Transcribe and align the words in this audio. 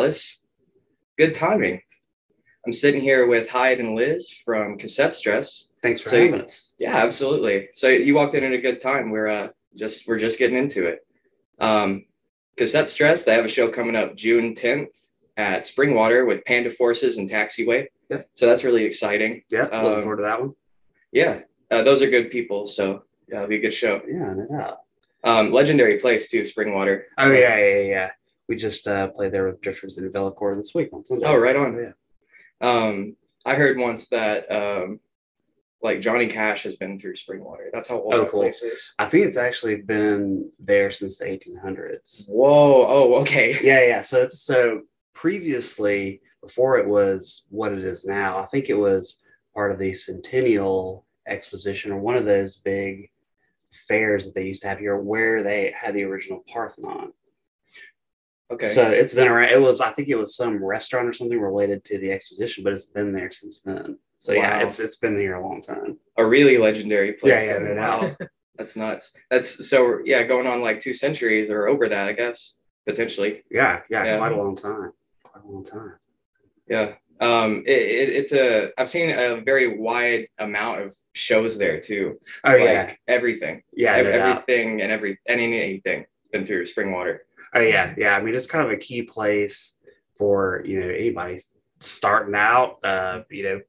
Alice. 0.00 0.42
Good 1.16 1.34
timing. 1.34 1.80
I'm 2.66 2.72
sitting 2.74 3.00
here 3.00 3.26
with 3.26 3.48
Hyde 3.48 3.80
and 3.80 3.94
Liz 3.94 4.30
from 4.44 4.76
Cassette 4.76 5.14
Stress. 5.14 5.68
Thanks 5.80 6.02
for 6.02 6.10
So 6.10 6.16
you- 6.16 6.24
having 6.32 6.42
us. 6.42 6.74
Yeah, 6.78 6.94
absolutely. 6.96 7.68
So 7.72 7.88
you 7.88 8.14
walked 8.14 8.34
in 8.34 8.44
at 8.44 8.52
a 8.52 8.58
good 8.58 8.78
time. 8.78 9.10
We're 9.10 9.28
uh 9.28 9.48
just 9.74 10.06
we're 10.06 10.18
just 10.18 10.38
getting 10.38 10.58
into 10.58 10.84
it. 10.86 11.06
Um, 11.60 12.04
Cassette 12.58 12.90
Stress. 12.90 13.24
They 13.24 13.32
have 13.32 13.46
a 13.46 13.48
show 13.48 13.68
coming 13.68 13.96
up 13.96 14.14
June 14.16 14.52
10th 14.54 15.08
at 15.38 15.62
Springwater 15.64 16.26
with 16.26 16.44
Panda 16.44 16.70
Forces 16.70 17.16
and 17.16 17.28
Taxiway. 17.30 17.86
Yep. 18.10 18.28
So 18.34 18.46
that's 18.46 18.64
really 18.64 18.84
exciting. 18.84 19.42
Yeah, 19.48 19.62
Um, 19.68 19.84
looking 19.84 20.02
forward 20.02 20.16
to 20.18 20.22
that 20.24 20.40
one. 20.42 20.54
Yeah, 21.12 21.40
uh, 21.70 21.82
those 21.84 22.02
are 22.02 22.10
good 22.10 22.30
people. 22.30 22.66
So 22.66 23.04
yeah, 23.28 23.36
it'll 23.36 23.48
be 23.48 23.56
a 23.56 23.60
good 23.60 23.72
show. 23.74 24.02
Yeah, 24.06 24.34
no 24.34 24.46
doubt. 24.50 24.78
Um, 25.24 25.52
legendary 25.52 25.98
place 25.98 26.28
too, 26.28 26.42
Springwater. 26.42 27.04
Oh 27.16 27.30
yeah, 27.32 27.56
yeah, 27.56 27.66
yeah, 27.76 27.80
yeah. 27.96 28.10
We 28.48 28.56
just 28.56 28.86
uh, 28.86 29.08
played 29.08 29.32
there 29.32 29.46
with 29.46 29.60
Drifters 29.60 29.98
and 29.98 30.12
Velocore 30.12 30.56
this 30.56 30.74
week. 30.74 30.90
Oh, 30.92 31.36
right 31.36 31.56
on. 31.56 31.76
Yeah. 31.76 31.92
Um, 32.60 33.16
I 33.44 33.54
heard 33.54 33.76
once 33.78 34.08
that 34.08 34.50
um, 34.50 35.00
like 35.82 36.00
Johnny 36.00 36.28
Cash 36.28 36.62
has 36.62 36.76
been 36.76 36.98
through 36.98 37.14
Springwater. 37.14 37.70
That's 37.72 37.88
how 37.88 38.00
old 38.00 38.14
Oh, 38.14 38.20
that 38.20 38.30
cool. 38.30 38.40
place 38.42 38.62
is. 38.62 38.94
I 38.98 39.06
think 39.08 39.26
it's 39.26 39.36
actually 39.36 39.82
been 39.82 40.50
there 40.58 40.90
since 40.90 41.18
the 41.18 41.24
1800s. 41.26 42.28
Whoa! 42.28 42.86
Oh, 42.86 43.14
okay. 43.22 43.58
Yeah, 43.62 43.84
yeah. 43.84 44.02
So 44.02 44.22
it's 44.22 44.40
so 44.40 44.82
previously, 45.12 46.20
before 46.42 46.78
it 46.78 46.86
was 46.86 47.46
what 47.50 47.72
it 47.72 47.84
is 47.84 48.04
now, 48.04 48.38
I 48.38 48.46
think 48.46 48.68
it 48.68 48.74
was 48.74 49.24
part 49.54 49.72
of 49.72 49.78
the 49.78 49.92
Centennial 49.92 51.04
Exposition 51.26 51.90
or 51.90 51.98
one 51.98 52.16
of 52.16 52.24
those 52.24 52.56
big 52.58 53.10
fairs 53.88 54.24
that 54.24 54.34
they 54.34 54.44
used 54.46 54.62
to 54.62 54.68
have 54.68 54.78
here 54.78 54.96
where 54.98 55.42
they 55.42 55.74
had 55.76 55.94
the 55.94 56.04
original 56.04 56.44
Parthenon. 56.48 57.12
Okay. 58.52 58.66
So 58.66 58.88
it's 58.90 59.12
been 59.14 59.28
around. 59.28 59.50
It 59.50 59.60
was, 59.60 59.80
I 59.80 59.90
think 59.90 60.08
it 60.08 60.14
was 60.14 60.36
some 60.36 60.62
restaurant 60.64 61.08
or 61.08 61.12
something 61.12 61.40
related 61.40 61.84
to 61.86 61.98
the 61.98 62.12
exposition, 62.12 62.62
but 62.62 62.72
it's 62.72 62.84
been 62.84 63.12
there 63.12 63.30
since 63.30 63.60
then. 63.62 63.98
So 64.18 64.32
yeah, 64.32 64.60
it's 64.60 64.78
it's 64.80 64.96
been 64.96 65.18
here 65.18 65.34
a 65.34 65.42
long 65.46 65.60
time. 65.62 65.98
a 66.16 66.24
really 66.24 66.56
legendary 66.58 67.12
place. 67.14 67.44
Yeah, 67.44 67.60
yeah, 67.62 67.74
wow. 67.74 68.16
That's 68.56 68.76
nuts. 68.76 69.14
That's 69.30 69.68
so 69.68 69.98
yeah, 70.04 70.22
going 70.22 70.46
on 70.46 70.62
like 70.62 70.80
two 70.80 70.94
centuries 70.94 71.50
or 71.50 71.68
over 71.68 71.88
that, 71.88 72.08
I 72.08 72.12
guess 72.12 72.58
potentially. 72.86 73.42
Yeah, 73.50 73.80
yeah, 73.90 74.04
Yeah. 74.04 74.18
quite 74.18 74.32
a 74.32 74.36
long 74.36 74.56
time. 74.56 74.92
Quite 75.24 75.44
a 75.44 75.48
long 75.48 75.64
time. 75.64 75.94
Yeah. 76.68 76.94
Um, 77.20 77.62
it, 77.66 77.70
it, 77.82 78.08
it's 78.10 78.32
a 78.32 78.70
I've 78.78 78.90
seen 78.90 79.10
a 79.10 79.40
very 79.40 79.78
wide 79.78 80.28
amount 80.38 80.82
of 80.82 80.96
shows 81.14 81.56
there 81.58 81.80
too. 81.80 82.18
Oh 82.44 82.50
like 82.52 82.60
yeah, 82.60 82.94
everything, 83.08 83.62
yeah, 83.72 83.94
Ev- 83.94 84.04
no 84.06 84.12
doubt. 84.12 84.44
everything, 84.48 84.82
and 84.82 84.92
every 84.92 85.18
any 85.28 85.60
anything 85.60 86.04
been 86.32 86.44
through 86.46 86.64
Springwater. 86.64 87.18
Oh 87.56 87.60
yeah, 87.60 87.94
yeah. 87.96 88.14
I 88.16 88.22
mean, 88.22 88.34
it's 88.34 88.46
kind 88.46 88.64
of 88.64 88.70
a 88.70 88.76
key 88.76 89.02
place 89.02 89.76
for 90.18 90.62
you 90.66 90.80
know 90.80 90.88
anybody 90.88 91.38
starting 91.80 92.34
out. 92.34 92.78
Uh, 92.84 93.22
you 93.30 93.42
know, 93.44 93.60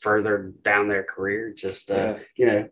further 0.00 0.52
down 0.62 0.88
their 0.88 1.02
career. 1.04 1.52
Just 1.56 1.90
uh, 1.90 1.94
Yeah. 1.94 2.18
you 2.36 2.46
know, 2.46 2.68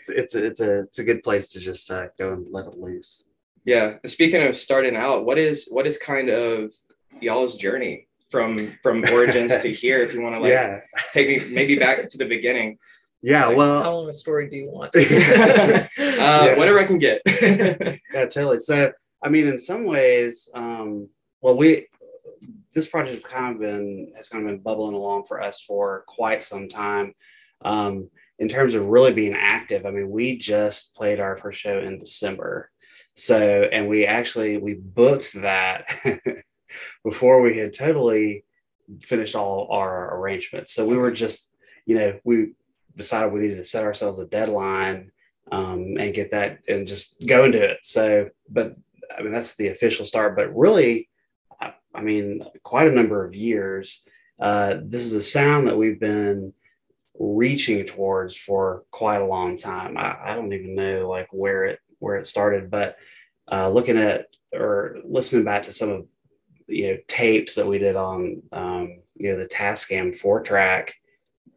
it's 0.00 0.08
it's 0.10 0.34
a, 0.34 0.44
it's 0.46 0.60
a 0.60 0.78
it's 0.80 0.98
a 0.98 1.04
good 1.04 1.22
place 1.22 1.48
to 1.48 1.60
just 1.60 1.90
uh, 1.90 2.06
go 2.18 2.32
and 2.32 2.46
let 2.50 2.66
it 2.66 2.78
loose. 2.78 3.24
Yeah. 3.64 3.98
Speaking 4.06 4.42
of 4.46 4.56
starting 4.56 4.96
out, 4.96 5.24
what 5.24 5.38
is 5.38 5.68
what 5.70 5.86
is 5.86 5.98
kind 5.98 6.28
of 6.30 6.74
y'all's 7.20 7.56
journey 7.56 8.08
from 8.30 8.72
from 8.82 9.04
origins 9.12 9.60
to 9.60 9.68
here? 9.72 9.98
If 9.98 10.14
you 10.14 10.22
want 10.22 10.34
to 10.36 10.40
like 10.40 10.50
yeah, 10.50 10.80
take 11.12 11.28
me 11.28 11.48
maybe 11.52 11.76
back 11.76 12.08
to 12.08 12.18
the 12.18 12.24
beginning, 12.26 12.78
yeah. 13.22 13.46
Like, 13.46 13.56
Well, 13.56 13.82
How 13.82 13.94
long 13.94 14.08
a 14.08 14.12
story 14.12 14.48
do 14.48 14.56
you 14.56 14.70
want? 14.70 14.96
uh, 14.96 15.00
Yeah. 15.98 16.56
whatever 16.56 16.78
I 16.80 16.84
can 16.84 16.98
get. 16.98 17.22
Yeah, 17.26 18.26
totally. 18.26 18.58
So, 18.60 18.92
I 19.22 19.28
mean, 19.28 19.46
in 19.46 19.58
some 19.58 19.84
ways, 19.84 20.48
um, 20.54 21.08
well, 21.40 21.56
we 21.56 21.86
this 22.74 22.88
project 22.88 23.22
has 23.22 23.32
kind 23.32 23.54
of 23.54 23.60
been 23.60 24.12
has 24.16 24.28
kind 24.28 24.44
of 24.44 24.50
been 24.50 24.62
bubbling 24.62 24.94
along 24.94 25.24
for 25.24 25.40
us 25.40 25.60
for 25.60 26.04
quite 26.06 26.42
some 26.42 26.68
time. 26.68 27.14
Um, 27.64 28.08
in 28.38 28.48
terms 28.48 28.74
of 28.74 28.86
really 28.86 29.12
being 29.12 29.34
active, 29.34 29.86
I 29.86 29.90
mean, 29.90 30.10
we 30.10 30.36
just 30.36 30.96
played 30.96 31.20
our 31.20 31.36
first 31.36 31.60
show 31.60 31.78
in 31.78 31.98
December, 31.98 32.70
so 33.14 33.68
and 33.72 33.88
we 33.88 34.06
actually 34.06 34.56
we 34.56 34.74
booked 34.74 35.34
that 35.34 35.84
before 37.04 37.40
we 37.42 37.58
had 37.58 37.72
totally 37.72 38.44
finished 39.02 39.36
all 39.36 39.68
our 39.70 40.18
arrangements. 40.18 40.72
So 40.72 40.86
we 40.86 40.96
were 40.96 41.12
just, 41.12 41.54
you 41.86 41.96
know, 41.96 42.18
we 42.24 42.54
decided 42.96 43.32
we 43.32 43.40
needed 43.40 43.56
to 43.56 43.64
set 43.64 43.84
ourselves 43.84 44.18
a 44.18 44.26
deadline 44.26 45.12
um, 45.50 45.96
and 45.98 46.14
get 46.14 46.30
that 46.32 46.58
and 46.68 46.86
just 46.86 47.24
go 47.26 47.44
into 47.44 47.62
it. 47.62 47.78
So, 47.82 48.30
but 48.48 48.74
I 49.16 49.22
mean, 49.22 49.32
that's 49.32 49.56
the 49.56 49.68
official 49.68 50.06
start. 50.06 50.36
But 50.36 50.56
really, 50.56 51.08
I, 51.94 52.00
mean, 52.00 52.44
quite 52.62 52.88
a 52.88 52.94
number 52.94 53.24
of 53.24 53.34
years. 53.34 54.06
Uh, 54.40 54.78
this 54.82 55.02
is 55.02 55.12
a 55.12 55.22
sound 55.22 55.68
that 55.68 55.76
we've 55.76 56.00
been 56.00 56.52
reaching 57.18 57.86
towards 57.86 58.36
for 58.36 58.84
quite 58.90 59.20
a 59.20 59.26
long 59.26 59.58
time. 59.58 59.96
I, 59.96 60.16
I 60.24 60.34
don't 60.34 60.52
even 60.52 60.74
know 60.74 61.08
like 61.08 61.28
where 61.32 61.64
it 61.66 61.78
where 61.98 62.16
it 62.16 62.26
started, 62.26 62.70
but 62.70 62.96
uh, 63.50 63.70
looking 63.70 63.98
at 63.98 64.26
or 64.52 64.98
listening 65.04 65.44
back 65.44 65.64
to 65.64 65.72
some 65.72 65.90
of 65.90 66.06
you 66.66 66.88
know 66.88 66.98
tapes 67.06 67.54
that 67.54 67.66
we 67.66 67.78
did 67.78 67.94
on 67.94 68.42
um, 68.52 69.02
you 69.14 69.30
know 69.30 69.36
the 69.36 69.46
Tascam 69.46 70.16
four 70.18 70.42
track, 70.42 70.94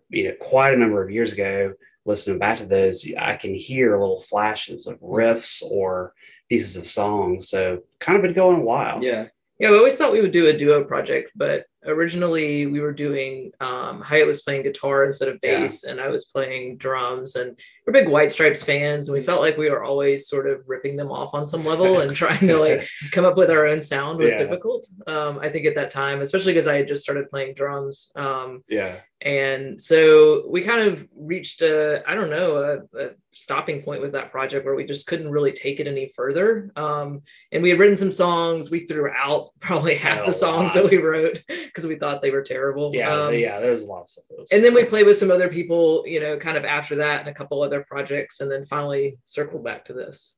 you 0.09 0.25
know, 0.25 0.35
quite 0.39 0.73
a 0.73 0.77
number 0.77 1.01
of 1.01 1.09
years 1.09 1.33
ago 1.33 1.73
listening 2.05 2.39
back 2.39 2.59
to 2.59 2.65
those, 2.65 3.05
I 3.17 3.35
can 3.35 3.53
hear 3.53 3.99
little 3.99 4.21
flashes 4.21 4.87
of 4.87 4.99
riffs 4.99 5.63
or 5.63 6.13
pieces 6.49 6.75
of 6.75 6.85
songs. 6.87 7.49
So 7.49 7.83
kind 7.99 8.15
of 8.17 8.21
been 8.23 8.33
going 8.33 8.57
a 8.61 8.63
while. 8.63 9.03
yeah. 9.03 9.27
Yeah, 9.57 9.71
we 9.71 9.77
always 9.77 9.95
thought 9.95 10.11
we 10.11 10.19
would 10.19 10.33
do 10.33 10.47
a 10.47 10.57
duo 10.57 10.83
project, 10.83 11.31
but 11.33 11.63
originally 11.85 12.65
we 12.67 12.81
were 12.81 12.91
doing 12.91 13.51
um 13.61 14.01
Hyatt 14.01 14.27
was 14.27 14.41
playing 14.41 14.63
guitar 14.63 15.05
instead 15.05 15.29
of 15.29 15.39
Yeah. 15.41 15.61
bass, 15.61 15.85
and 15.85 16.01
I 16.01 16.09
was 16.09 16.25
playing 16.25 16.75
drums. 16.75 17.37
And 17.37 17.57
we're 17.87 17.93
big 17.93 18.09
White 18.09 18.33
Stripes 18.33 18.61
fans, 18.61 19.07
and 19.07 19.17
we 19.17 19.23
felt 19.23 19.39
like 19.39 19.55
we 19.55 19.69
were 19.69 19.81
always 19.81 20.27
sort 20.27 20.45
of 20.49 20.61
ripping 20.67 20.97
them 20.97 21.09
off 21.09 21.33
on 21.33 21.47
some 21.47 21.63
level 21.63 21.99
and 22.01 22.13
trying 22.23 22.45
to 22.47 22.57
like 22.57 22.85
come 23.11 23.23
up 23.23 23.37
with 23.37 23.49
our 23.49 23.65
own 23.65 23.79
sound 23.79 24.19
was 24.19 24.31
Yeah. 24.31 24.39
difficult. 24.39 24.87
Um, 25.07 25.39
I 25.39 25.47
think 25.49 25.65
at 25.65 25.75
that 25.75 25.89
time, 25.89 26.21
especially 26.21 26.51
because 26.51 26.67
I 26.67 26.75
had 26.75 26.89
just 26.89 27.03
started 27.03 27.29
playing 27.29 27.53
drums. 27.55 28.11
Um, 28.17 28.61
yeah, 28.67 28.97
and 29.21 29.81
so 29.81 30.43
we 30.49 30.63
kind 30.63 30.81
of 30.89 31.07
reached 31.15 31.61
a, 31.61 32.03
I 32.05 32.13
don't 32.13 32.29
know, 32.29 32.57
a, 32.57 32.97
a 33.05 33.09
stopping 33.35 33.81
point 33.81 34.01
with 34.01 34.13
that 34.13 34.31
project 34.31 34.65
where 34.65 34.75
we 34.75 34.85
just 34.85 35.07
couldn't 35.07 35.29
really 35.29 35.51
take 35.51 35.81
it 35.81 35.87
any 35.87 36.07
further. 36.07 36.71
Um, 36.77 37.21
and 37.51 37.61
we 37.61 37.69
had 37.69 37.79
written 37.79 37.97
some 37.97 38.11
songs. 38.11 38.71
We 38.71 38.87
threw 38.87 39.11
out 39.11 39.49
probably 39.59 39.95
half 39.95 40.25
the 40.25 40.31
songs 40.31 40.73
lot. 40.73 40.83
that 40.83 40.91
we 40.91 40.97
wrote 40.97 41.43
because 41.47 41.85
we 41.85 41.95
thought 41.97 42.21
they 42.21 42.31
were 42.31 42.41
terrible. 42.41 42.91
yeah, 42.95 43.13
Um, 43.13 43.33
yeah. 43.35 43.59
There's 43.59 43.83
a 43.83 43.87
lot 43.87 44.03
of 44.03 44.09
stuff. 44.09 44.25
And 44.51 44.63
then 44.63 44.73
we 44.73 44.85
played 44.85 45.05
with 45.05 45.17
some 45.17 45.31
other 45.31 45.49
people, 45.49 46.03
you 46.07 46.21
know, 46.21 46.39
kind 46.39 46.57
of 46.57 46.63
after 46.63 46.95
that 46.95 47.19
and 47.19 47.29
a 47.29 47.33
couple 47.33 47.61
other 47.61 47.85
projects, 47.87 48.39
and 48.39 48.49
then 48.49 48.65
finally 48.65 49.17
circled 49.25 49.63
back 49.65 49.83
to 49.85 49.93
this. 49.93 50.37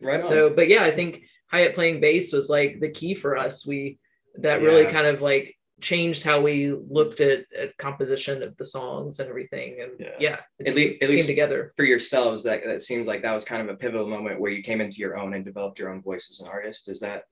Right 0.00 0.22
on. 0.22 0.22
So, 0.22 0.48
but 0.50 0.68
yeah, 0.68 0.84
I 0.84 0.92
think 0.92 1.24
Hyatt 1.50 1.74
playing 1.74 2.00
bass 2.00 2.32
was 2.32 2.48
like 2.48 2.78
the 2.80 2.90
key 2.90 3.14
for 3.14 3.36
us. 3.36 3.66
We 3.66 3.98
that 4.36 4.60
really 4.60 4.86
kind 4.86 5.06
of 5.06 5.20
like 5.20 5.56
changed 5.80 6.22
how 6.24 6.40
we 6.40 6.72
looked 6.88 7.20
at, 7.20 7.44
at 7.56 7.76
composition 7.76 8.42
of 8.42 8.56
the 8.56 8.64
songs 8.64 9.20
and 9.20 9.28
everything. 9.28 9.78
And 9.82 9.92
Yeah. 10.00 10.16
yeah, 10.18 10.36
it 10.58 10.60
At 10.60 10.66
just 10.66 10.76
lea- 10.78 10.94
at 10.94 11.00
came 11.00 11.08
least- 11.10 11.26
together. 11.26 11.70
for 11.76 11.84
yourselves, 11.84 12.42
that 12.44 12.64
that 12.64 12.82
seems 12.82 13.06
like 13.06 13.22
that 13.22 13.34
was 13.34 13.44
kind 13.44 13.60
of 13.62 13.68
a 13.68 13.76
pivotal 13.76 14.08
moment 14.08 14.40
where 14.40 14.50
you 14.50 14.62
came 14.62 14.80
into 14.80 14.98
your 14.98 15.18
own 15.18 15.34
and 15.34 15.44
developed 15.44 15.78
your 15.78 15.90
own 15.90 16.00
voice 16.02 16.28
as 16.30 16.40
an 16.40 16.48
artist. 16.48 16.88
Is 16.88 17.00
that 17.00 17.24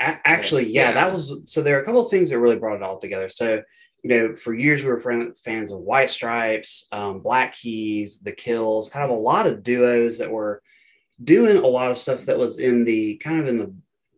A- 0.00 0.20
actually, 0.24 0.66
yeah, 0.66 0.88
Yeah. 0.88 0.92
that 0.94 1.12
was 1.14 1.40
so. 1.46 1.62
There 1.62 1.78
are 1.78 1.82
a 1.82 1.84
couple 1.84 2.04
of 2.04 2.10
things 2.10 2.30
that 2.30 2.38
really 2.38 2.58
brought 2.58 2.76
it 2.76 2.82
all 2.82 2.98
together. 2.98 3.28
So, 3.28 3.62
you 4.02 4.10
know, 4.10 4.36
for 4.36 4.52
years 4.52 4.82
we 4.82 4.90
were 4.90 5.00
fan- 5.00 5.32
fans 5.34 5.70
of 5.72 5.78
White 5.80 6.10
Stripes, 6.10 6.86
um, 6.92 7.20
Black 7.20 7.54
Keys, 7.54 8.20
The 8.20 8.32
Kills, 8.32 8.90
kind 8.90 9.04
of 9.04 9.16
a 9.16 9.20
lot 9.20 9.46
of 9.46 9.62
duos 9.62 10.18
that 10.18 10.30
were 10.30 10.60
doing 11.22 11.56
a 11.58 11.66
lot 11.66 11.90
of 11.92 11.96
stuff 11.96 12.26
that 12.26 12.36
was 12.38 12.58
in 12.58 12.84
the 12.84 13.16
kind 13.18 13.38
of 13.40 13.46
in 13.46 13.56
the 13.58 13.72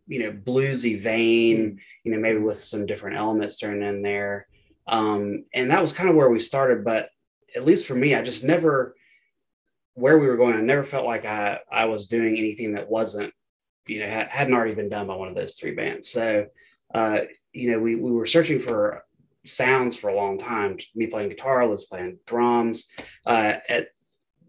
you 0.07 0.23
know 0.23 0.31
bluesy 0.31 1.01
vein. 1.01 1.79
You 2.03 2.11
know, 2.11 2.19
maybe 2.19 2.39
with 2.39 2.63
some 2.63 2.85
different 2.85 3.17
elements 3.17 3.59
thrown 3.59 3.83
in 3.83 4.01
there, 4.01 4.47
um, 4.87 5.45
and 5.53 5.71
that 5.71 5.81
was 5.81 5.93
kind 5.93 6.09
of 6.09 6.15
where 6.15 6.29
we 6.29 6.39
started. 6.39 6.83
But 6.83 7.09
at 7.55 7.65
least 7.65 7.87
for 7.87 7.95
me, 7.95 8.15
I 8.15 8.21
just 8.21 8.43
never 8.43 8.95
where 9.93 10.17
we 10.17 10.27
were 10.27 10.37
going. 10.37 10.55
I 10.55 10.61
never 10.61 10.83
felt 10.83 11.05
like 11.05 11.25
I 11.25 11.59
I 11.71 11.85
was 11.85 12.07
doing 12.07 12.37
anything 12.37 12.73
that 12.73 12.89
wasn't 12.89 13.33
you 13.87 13.99
know 13.99 14.07
had, 14.07 14.27
hadn't 14.27 14.53
already 14.53 14.75
been 14.75 14.89
done 14.89 15.07
by 15.07 15.15
one 15.15 15.29
of 15.29 15.35
those 15.35 15.55
three 15.55 15.71
bands 15.71 16.09
so 16.09 16.45
uh 16.93 17.21
you 17.53 17.71
know 17.71 17.79
we, 17.79 17.95
we 17.95 18.11
were 18.11 18.25
searching 18.25 18.59
for 18.59 19.03
sounds 19.45 19.95
for 19.95 20.09
a 20.09 20.15
long 20.15 20.37
time 20.37 20.77
me 20.93 21.07
playing 21.07 21.29
guitar 21.29 21.65
liz 21.65 21.85
playing 21.85 22.17
drums 22.25 22.89
uh 23.25 23.53
at 23.69 23.87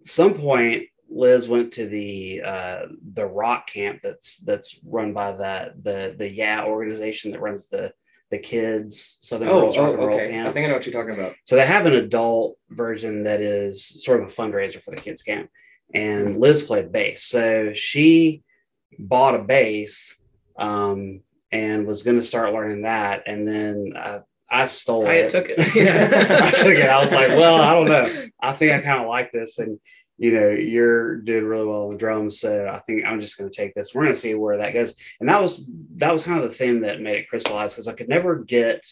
some 0.02 0.34
point 0.34 0.84
liz 1.10 1.48
went 1.48 1.72
to 1.72 1.86
the 1.86 2.42
uh 2.42 2.80
the 3.14 3.26
rock 3.26 3.66
camp 3.66 4.00
that's 4.02 4.38
that's 4.38 4.80
run 4.84 5.12
by 5.12 5.32
the 5.32 5.72
the 5.82 6.14
the 6.18 6.28
yeah 6.28 6.64
organization 6.64 7.30
that 7.30 7.40
runs 7.40 7.68
the 7.68 7.92
the 8.30 8.38
kids 8.38 9.16
southern 9.20 9.48
oh, 9.48 9.60
girls 9.60 9.78
oh 9.78 9.84
rock 9.84 9.90
and 9.94 9.98
roll 10.06 10.16
okay? 10.16 10.30
camp 10.30 10.48
I 10.48 10.52
think 10.52 10.66
I 10.66 10.68
know 10.68 10.74
what 10.74 10.86
you're 10.86 11.02
talking 11.02 11.18
about. 11.18 11.34
so 11.44 11.56
they 11.56 11.66
have 11.66 11.86
an 11.86 11.94
adult 11.94 12.58
version 12.70 13.24
that 13.24 13.40
is 13.40 13.84
sort 14.04 14.22
of 14.22 14.28
a 14.28 14.32
fundraiser 14.32 14.82
for 14.82 14.90
the 14.90 15.00
kids 15.00 15.22
camp. 15.22 15.50
And 15.94 16.38
Liz 16.38 16.62
played 16.62 16.92
bass. 16.92 17.24
So 17.24 17.72
she 17.72 18.42
bought 18.98 19.34
a 19.34 19.38
bass 19.38 20.16
um, 20.58 21.20
and 21.50 21.86
was 21.86 22.02
going 22.02 22.18
to 22.18 22.22
start 22.22 22.52
learning 22.52 22.82
that, 22.82 23.22
and 23.26 23.46
then 23.48 23.92
uh, 23.96 24.20
I 24.50 24.66
stole 24.66 25.06
I 25.06 25.14
it. 25.14 25.30
took 25.30 25.46
it. 25.48 25.58
I 25.60 26.50
took 26.50 26.76
it. 26.76 26.90
I 26.90 27.00
was 27.00 27.12
like, 27.12 27.28
well, 27.28 27.60
I 27.60 27.74
don't 27.74 27.88
know. 27.88 28.26
I 28.42 28.52
think 28.52 28.72
I 28.72 28.80
kind 28.80 29.00
of 29.00 29.08
like 29.08 29.32
this, 29.32 29.58
and 29.58 29.78
you 30.18 30.32
know, 30.32 30.48
you're 30.50 31.16
doing 31.18 31.44
really 31.44 31.64
well 31.66 31.84
on 31.84 31.90
the 31.90 31.96
drums, 31.96 32.40
so 32.40 32.66
I 32.68 32.80
think 32.80 33.04
I'm 33.04 33.20
just 33.20 33.38
going 33.38 33.48
to 33.50 33.56
take 33.56 33.72
this. 33.74 33.94
We're 33.94 34.02
going 34.02 34.14
to 34.14 34.20
see 34.20 34.34
where 34.34 34.58
that 34.58 34.74
goes, 34.74 34.94
and 35.20 35.28
that 35.28 35.40
was 35.40 35.72
that 35.96 36.12
was 36.12 36.24
kind 36.24 36.42
of 36.42 36.48
the 36.50 36.56
thing 36.56 36.80
that 36.82 37.00
made 37.00 37.18
it 37.18 37.28
crystallize 37.28 37.72
because 37.72 37.88
I 37.88 37.92
could 37.94 38.08
never 38.08 38.36
get 38.36 38.84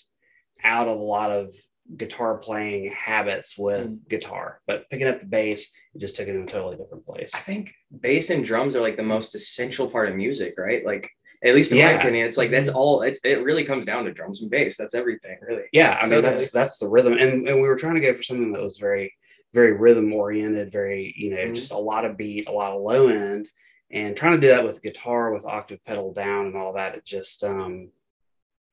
out 0.63 0.89
of 0.89 0.99
a 0.99 1.03
lot 1.03 1.31
of 1.33 1.55
guitar 1.97 2.39
playing 2.39 2.91
habits 2.93 3.57
with 3.59 3.87
Mm. 3.87 4.09
guitar, 4.09 4.61
but 4.67 4.89
picking 4.91 5.07
up 5.07 5.21
the 5.21 5.27
bass, 5.27 5.73
it 5.95 5.99
just 5.99 6.17
took 6.17 6.27
it 6.29 6.35
in 6.35 6.43
a 6.43 6.47
totally 6.47 6.77
different 6.77 7.05
place. 7.07 7.31
I 7.35 7.39
think 7.39 7.73
bass 8.01 8.31
and 8.31 8.45
drums 8.45 8.75
are 8.75 8.81
like 8.81 8.97
the 8.97 9.03
most 9.03 9.35
essential 9.35 9.89
part 9.89 10.09
of 10.09 10.17
music, 10.17 10.55
right? 10.59 10.85
Like 10.85 11.09
at 11.45 11.55
least 11.55 11.71
in 11.71 11.79
Yeah. 11.79 11.93
my 11.93 11.99
opinion, 12.01 12.27
it's 12.27 12.37
like 12.39 12.51
that's 12.51 12.69
all. 12.71 13.03
It's 13.03 13.21
it 13.25 13.43
really 13.45 13.63
comes 13.65 13.85
down 13.85 14.05
to 14.05 14.13
drums 14.13 14.43
and 14.43 14.51
bass. 14.51 14.77
That's 14.77 14.95
everything, 14.95 15.39
really. 15.49 15.65
Yeah, 15.73 15.99
I 16.01 16.07
mean 16.09 16.23
that's 16.23 16.51
that's 16.51 16.79
the 16.79 16.89
rhythm, 16.89 17.15
and 17.15 17.49
and 17.49 17.61
we 17.61 17.69
were 17.69 17.77
trying 17.77 17.95
to 17.97 18.01
go 18.01 18.15
for 18.15 18.23
something 18.23 18.53
that 18.53 18.63
was 18.63 18.79
very 18.79 19.13
very 19.57 19.73
rhythm 19.73 20.13
oriented, 20.13 20.71
very 20.71 21.15
you 21.17 21.31
know 21.31 21.39
Mhm. 21.39 21.55
just 21.55 21.73
a 21.73 21.79
lot 21.79 22.05
of 22.05 22.17
beat, 22.19 22.47
a 22.49 22.53
lot 22.53 22.73
of 22.73 22.83
low 22.83 23.09
end, 23.09 23.49
and 23.91 24.15
trying 24.17 24.39
to 24.39 24.47
do 24.47 24.53
that 24.53 24.65
with 24.65 24.83
guitar 24.83 25.33
with 25.33 25.47
octave 25.47 25.83
pedal 25.85 26.13
down 26.13 26.47
and 26.47 26.57
all 26.57 26.75
that. 26.75 26.95
It 26.95 27.05
just 27.05 27.43
um, 27.43 27.91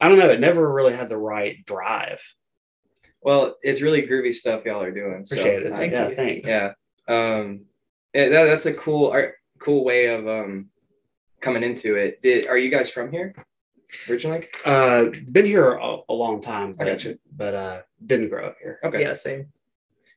I 0.02 0.10
don't 0.10 0.20
know, 0.20 0.30
it 0.30 0.40
never 0.42 0.72
really 0.72 0.94
had 0.94 1.08
the 1.10 1.18
right 1.18 1.66
drive. 1.66 2.22
Well, 3.22 3.56
it's 3.62 3.82
really 3.82 4.02
groovy 4.06 4.34
stuff 4.36 4.66
y'all 4.66 4.82
are 4.84 4.92
doing. 4.92 5.26
so 5.26 5.36
Appreciate 5.38 5.64
it. 5.66 5.72
I- 5.72 5.78
Thank 5.78 5.94
yeah, 5.94 6.10
you. 6.10 6.16
thanks. 6.18 6.50
yeah. 6.50 6.74
Um, 7.08 7.66
yeah, 8.14 8.28
that, 8.30 8.44
that's 8.46 8.66
a 8.66 8.74
cool 8.74 9.12
art, 9.12 9.36
cool 9.60 9.86
way 9.86 10.08
of 10.08 10.28
um 10.28 10.70
coming 11.40 11.64
into 11.64 11.96
it. 11.96 12.22
Did 12.22 12.48
are 12.48 12.58
you 12.58 12.70
guys 12.70 12.90
from 12.90 13.10
here 13.12 13.34
originally? 14.10 14.48
Uh, 14.66 15.06
been 15.32 15.46
here 15.46 15.72
a, 15.76 15.98
a 16.10 16.14
long 16.14 16.42
time, 16.42 16.76
I 16.80 16.84
gotcha. 16.86 17.18
but 17.32 17.54
uh, 17.54 17.82
didn't 18.06 18.28
grow 18.30 18.48
up 18.48 18.58
here. 18.62 18.80
Okay, 18.84 19.02
Yeah, 19.02 19.14
same. 19.14 19.48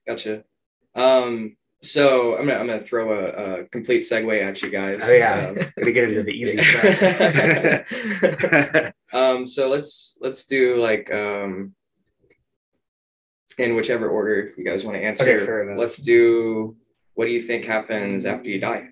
gotcha. 0.07 0.43
Um, 0.97 1.57
so 1.83 2.37
I'm 2.37 2.47
gonna 2.47 2.59
I'm 2.59 2.67
gonna 2.67 2.81
throw 2.81 3.13
a, 3.13 3.61
a 3.61 3.65
complete 3.67 4.01
segue 4.03 4.43
at 4.43 4.63
you 4.63 4.71
guys. 4.71 4.99
Oh 5.09 5.13
yeah, 5.13 5.49
Um, 5.51 5.55
gonna 5.79 5.93
get 5.93 6.09
into 6.09 6.23
the 6.23 6.33
easy 6.33 6.59
stuff. 8.73 8.93
um, 9.13 9.47
so 9.47 9.69
let's 9.69 10.19
let's 10.21 10.47
do 10.47 10.77
like 10.77 11.13
um 11.13 11.75
in 13.59 13.75
whichever 13.77 14.09
order 14.09 14.51
you 14.57 14.65
guys 14.65 14.85
want 14.85 14.97
to 14.97 15.03
answer. 15.03 15.41
Okay, 15.41 15.75
let's 15.79 15.99
do 15.99 16.77
what 17.15 17.25
do 17.27 17.31
you 17.31 17.41
think 17.41 17.65
happens 17.65 18.27
after 18.27 18.49
you 18.51 18.61
die? 18.61 18.89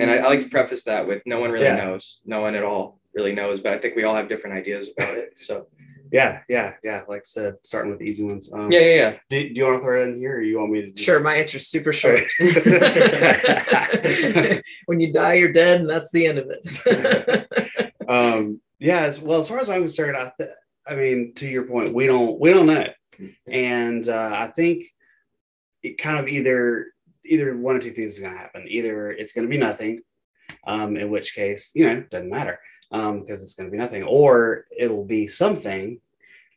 And 0.00 0.10
I, 0.10 0.16
I 0.18 0.26
like 0.28 0.40
to 0.40 0.48
preface 0.48 0.82
that 0.84 1.06
with 1.06 1.22
no 1.26 1.40
one 1.40 1.50
really 1.50 1.66
Yeah. 1.66 1.76
knows. 1.76 2.20
No 2.24 2.40
one 2.40 2.54
at 2.54 2.62
all 2.64 3.00
really 3.14 3.32
knows, 3.34 3.60
but 3.60 3.72
I 3.74 3.78
think 3.78 3.96
we 3.96 4.04
all 4.04 4.14
have 4.14 4.28
different 4.28 4.56
ideas 4.56 4.90
about 4.96 5.14
it. 5.14 5.38
So 5.38 5.66
yeah, 6.16 6.40
yeah, 6.48 6.74
yeah. 6.82 7.02
Like 7.08 7.20
I 7.20 7.24
said, 7.24 7.54
starting 7.62 7.90
with 7.90 8.00
the 8.00 8.06
easy 8.06 8.24
ones. 8.24 8.50
Um, 8.52 8.72
yeah, 8.72 8.80
yeah, 8.80 8.94
yeah. 8.94 9.16
Do, 9.30 9.48
do 9.48 9.54
you 9.54 9.64
want 9.64 9.80
to 9.80 9.84
throw 9.84 10.02
it 10.02 10.08
in 10.08 10.18
here, 10.18 10.36
or 10.36 10.42
you 10.42 10.58
want 10.58 10.72
me 10.72 10.82
to? 10.82 10.90
Just... 10.90 11.04
Sure, 11.04 11.20
my 11.20 11.34
answer's 11.34 11.68
super 11.68 11.92
short. 11.92 12.20
When 14.86 15.00
you 15.00 15.12
die, 15.12 15.34
you're 15.34 15.52
dead, 15.52 15.80
and 15.80 15.90
that's 15.90 16.12
the 16.12 16.26
end 16.26 16.38
of 16.38 16.50
it. 16.50 17.92
um 18.08 18.60
yeah 18.78 19.02
as 19.02 19.20
well 19.20 19.40
as 19.40 19.48
far 19.48 19.58
as 19.58 19.68
i'm 19.68 19.82
concerned 19.82 20.16
i 20.16 20.32
th- 20.38 20.50
i 20.86 20.94
mean 20.94 21.32
to 21.34 21.46
your 21.46 21.64
point 21.64 21.94
we 21.94 22.06
don't 22.06 22.40
we 22.40 22.52
don't 22.52 22.66
know 22.66 22.86
and 23.50 24.08
uh, 24.08 24.30
i 24.32 24.48
think 24.48 24.84
it 25.82 25.98
kind 25.98 26.18
of 26.18 26.28
either 26.28 26.86
either 27.24 27.56
one 27.56 27.76
or 27.76 27.80
two 27.80 27.90
things 27.90 28.14
is 28.14 28.20
going 28.20 28.32
to 28.32 28.38
happen 28.38 28.64
either 28.68 29.10
it's 29.10 29.32
going 29.32 29.46
to 29.46 29.50
be 29.50 29.58
nothing 29.58 30.00
um 30.66 30.96
in 30.96 31.10
which 31.10 31.34
case 31.34 31.72
you 31.74 31.86
know 31.86 32.00
doesn't 32.10 32.30
matter 32.30 32.58
um 32.92 33.20
because 33.20 33.42
it's 33.42 33.54
going 33.54 33.66
to 33.66 33.72
be 33.72 33.78
nothing 33.78 34.04
or 34.04 34.64
it'll 34.76 35.04
be 35.04 35.26
something 35.26 36.00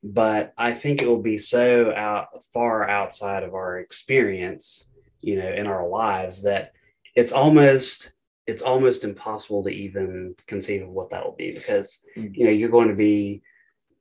but 0.03 0.53
i 0.57 0.73
think 0.73 1.01
it 1.01 1.07
will 1.07 1.21
be 1.21 1.37
so 1.37 1.93
out 1.95 2.27
far 2.53 2.87
outside 2.89 3.43
of 3.43 3.53
our 3.53 3.79
experience 3.79 4.89
you 5.21 5.35
know 5.37 5.51
in 5.51 5.67
our 5.67 5.87
lives 5.87 6.43
that 6.43 6.71
it's 7.15 7.31
almost 7.33 8.13
it's 8.47 8.61
almost 8.61 9.03
impossible 9.03 9.63
to 9.63 9.69
even 9.69 10.33
conceive 10.47 10.81
of 10.83 10.89
what 10.89 11.09
that 11.09 11.23
will 11.23 11.35
be 11.35 11.51
because 11.51 12.03
Mm. 12.17 12.35
you 12.35 12.45
know 12.45 12.51
you're 12.51 12.69
going 12.69 12.87
to 12.87 12.95
be 12.95 13.41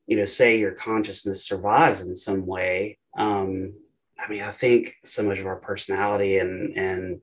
you 0.06 0.16
know 0.16 0.24
say 0.24 0.58
your 0.58 0.72
consciousness 0.72 1.44
survives 1.44 2.00
in 2.02 2.14
some 2.14 2.46
way 2.46 2.98
um 3.18 3.74
i 4.18 4.28
mean 4.30 4.42
i 4.42 4.52
think 4.52 4.94
so 5.04 5.22
much 5.22 5.38
of 5.40 5.46
our 5.46 5.56
personality 5.56 6.38
and 6.38 6.76
and 6.76 7.20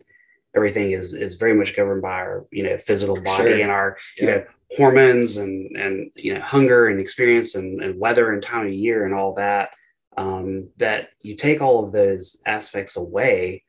everything 0.56 0.92
is 0.92 1.14
is 1.14 1.36
very 1.36 1.54
much 1.54 1.76
governed 1.76 2.02
by 2.02 2.10
our 2.22 2.46
you 2.52 2.64
know 2.64 2.78
physical 2.78 3.20
body 3.22 3.50
Sure. 3.52 3.62
and 3.62 3.72
our 3.72 3.98
you 4.18 4.26
know 4.28 4.44
hormones 4.78 5.38
and 5.38 5.76
and 5.76 6.12
you 6.16 6.34
know 6.34 6.42
hunger 6.42 6.88
and 6.88 7.00
experience 7.00 7.56
and, 7.56 7.82
and 7.84 8.00
weather 8.00 8.34
and 8.34 8.42
time 8.42 8.68
of 8.68 8.74
year 8.74 9.06
and 9.06 9.14
all 9.14 9.34
that 9.36 9.70
um 10.18 10.70
that 10.78 11.10
you 11.22 11.36
take 11.36 11.62
all 11.62 11.86
of 11.86 11.92
those 11.92 12.42
aspects 12.46 12.96
away 12.96 13.64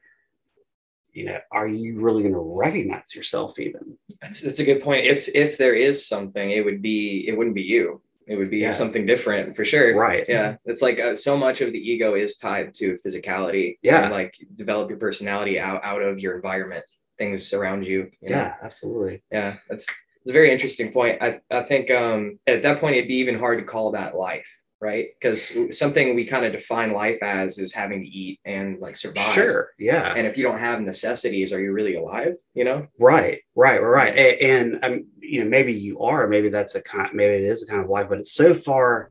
you 1.12 1.24
know 1.24 1.38
are 1.50 1.68
you 1.68 2.00
really 2.00 2.22
going 2.22 2.32
to 2.32 2.38
recognize 2.38 3.14
yourself 3.14 3.58
even 3.58 3.96
That's 4.22 4.40
that's 4.40 4.60
a 4.60 4.64
good 4.64 4.82
point. 4.82 5.06
If 5.06 5.28
if 5.28 5.58
there 5.58 5.74
is 5.74 6.06
something, 6.08 6.50
it 6.50 6.64
would 6.64 6.80
be 6.80 7.26
it 7.28 7.36
wouldn't 7.36 7.54
be 7.54 7.62
you. 7.62 8.00
It 8.26 8.36
would 8.36 8.50
be 8.50 8.58
Yeah. 8.58 8.72
something 8.72 9.06
different 9.06 9.54
for 9.54 9.64
sure. 9.64 9.94
right 9.96 10.24
Yeah, 10.28 10.56
it's 10.64 10.82
like 10.82 10.98
uh, 10.98 11.14
so 11.14 11.36
much 11.36 11.60
of 11.60 11.72
the 11.72 11.78
ego 11.78 12.14
is 12.14 12.36
tied 12.36 12.74
to 12.74 12.94
physicality. 13.04 13.78
Yeah. 13.82 14.02
and 14.04 14.12
like 14.12 14.34
develop 14.56 14.90
your 14.90 14.98
personality 14.98 15.58
out 15.60 15.80
out 15.84 16.02
of 16.02 16.18
your 16.18 16.34
environment, 16.36 16.84
things 17.18 17.52
around 17.54 17.86
you. 17.86 18.10
you 18.20 18.30
know? 18.30 18.36
yeah 18.36 18.54
absolutely 18.62 19.22
yeah, 19.30 19.56
that's 19.68 19.86
it's 20.22 20.30
a 20.30 20.32
very 20.32 20.50
interesting 20.52 20.90
point. 20.92 21.22
I 21.22 21.40
I 21.50 21.62
think 21.62 21.90
um 21.90 22.38
at 22.48 22.62
that 22.64 22.80
point 22.80 22.96
it'd 22.96 23.08
be 23.08 23.14
even 23.24 23.38
hard 23.38 23.58
to 23.60 23.64
call 23.64 23.92
that 23.92 24.16
life, 24.16 24.50
right? 24.80 25.06
Because 25.18 25.52
something 25.76 26.14
we 26.14 26.26
kind 26.26 26.44
of 26.44 26.52
define 26.52 26.92
life 26.92 27.22
as 27.22 27.58
is 27.58 27.72
having 27.72 28.02
to 28.02 28.06
eat 28.08 28.40
and 28.44 28.78
like 28.78 28.96
survive. 28.96 29.34
sure 29.34 29.70
yeah 29.78 30.12
And 30.14 30.26
if 30.26 30.36
you 30.36 30.44
don't 30.44 30.58
have 30.58 30.80
necessities, 30.80 31.52
are 31.52 31.60
you 31.60 31.72
really 31.72 31.96
alive? 31.96 32.34
You 32.54 32.64
know? 32.64 32.86
Right, 32.98 33.40
right, 33.54 33.80
right, 33.82 33.88
right. 33.88 34.14
A- 34.16 34.42
And, 34.42 34.78
um, 34.82 35.06
you 35.18 35.42
know, 35.42 35.48
maybe 35.50 35.72
you 35.72 36.00
are, 36.00 36.26
maybe 36.28 36.48
that's 36.50 36.74
a 36.74 36.82
kind, 36.82 37.10
maybe 37.14 37.44
it 37.44 37.50
is 37.50 37.62
a 37.62 37.66
kind 37.66 37.82
of 37.82 37.88
life, 37.88 38.08
but 38.08 38.18
it's 38.18 38.32
so 38.32 38.52
far, 38.54 39.10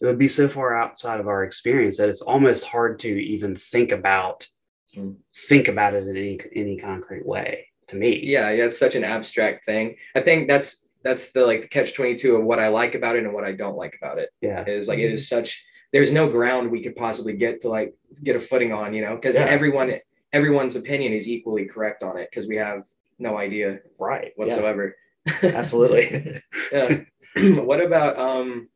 it 0.00 0.06
would 0.06 0.18
be 0.18 0.28
so 0.28 0.46
far 0.48 0.76
outside 0.76 1.20
of 1.20 1.28
our 1.28 1.44
experience 1.44 1.96
that 1.96 2.08
it's 2.10 2.20
almost 2.22 2.64
hard 2.64 2.98
to 3.00 3.08
even 3.08 3.56
think 3.56 3.92
about, 3.92 4.46
Hmm. 4.94 5.12
think 5.48 5.68
about 5.68 5.94
it 5.94 6.06
in 6.06 6.16
any 6.16 6.38
any 6.54 6.76
concrete 6.78 7.26
way. 7.26 7.66
To 7.88 7.96
me, 7.96 8.20
Yeah, 8.24 8.50
yeah, 8.50 8.64
it's 8.64 8.78
such 8.78 8.94
an 8.96 9.04
abstract 9.04 9.64
thing. 9.66 9.96
I 10.14 10.20
think 10.20 10.48
that's 10.48 10.85
that's 11.06 11.30
the 11.30 11.46
like 11.46 11.62
the 11.62 11.68
catch 11.68 11.94
22 11.94 12.34
of 12.36 12.42
what 12.44 12.58
I 12.58 12.66
like 12.66 12.96
about 12.96 13.14
it 13.14 13.22
and 13.24 13.32
what 13.32 13.44
I 13.44 13.52
don't 13.52 13.76
like 13.76 13.96
about 14.02 14.18
it. 14.18 14.30
yeah, 14.40 14.64
Is 14.66 14.88
like 14.88 14.98
it 14.98 15.12
is 15.12 15.28
such 15.28 15.64
there's 15.92 16.10
no 16.12 16.28
ground 16.28 16.68
we 16.68 16.82
could 16.82 16.96
possibly 16.96 17.32
get 17.34 17.60
to 17.60 17.68
like 17.68 17.94
get 18.24 18.34
a 18.34 18.40
footing 18.40 18.72
on, 18.72 18.92
you 18.92 19.02
know, 19.02 19.14
because 19.14 19.36
Yeah. 19.36 19.44
everyone 19.44 19.94
everyone's 20.32 20.74
opinion 20.74 21.12
is 21.12 21.28
equally 21.28 21.64
correct 21.66 22.02
on 22.02 22.18
it 22.18 22.28
because 22.28 22.48
we 22.48 22.56
have 22.56 22.84
no 23.20 23.38
idea 23.38 23.78
right, 24.00 24.24
yeah, 24.26 24.30
whatsoever. 24.36 24.96
absolutely. 25.42 26.40
yeah. 26.72 27.02
what 27.62 27.80
about 27.80 28.18
um 28.18 28.68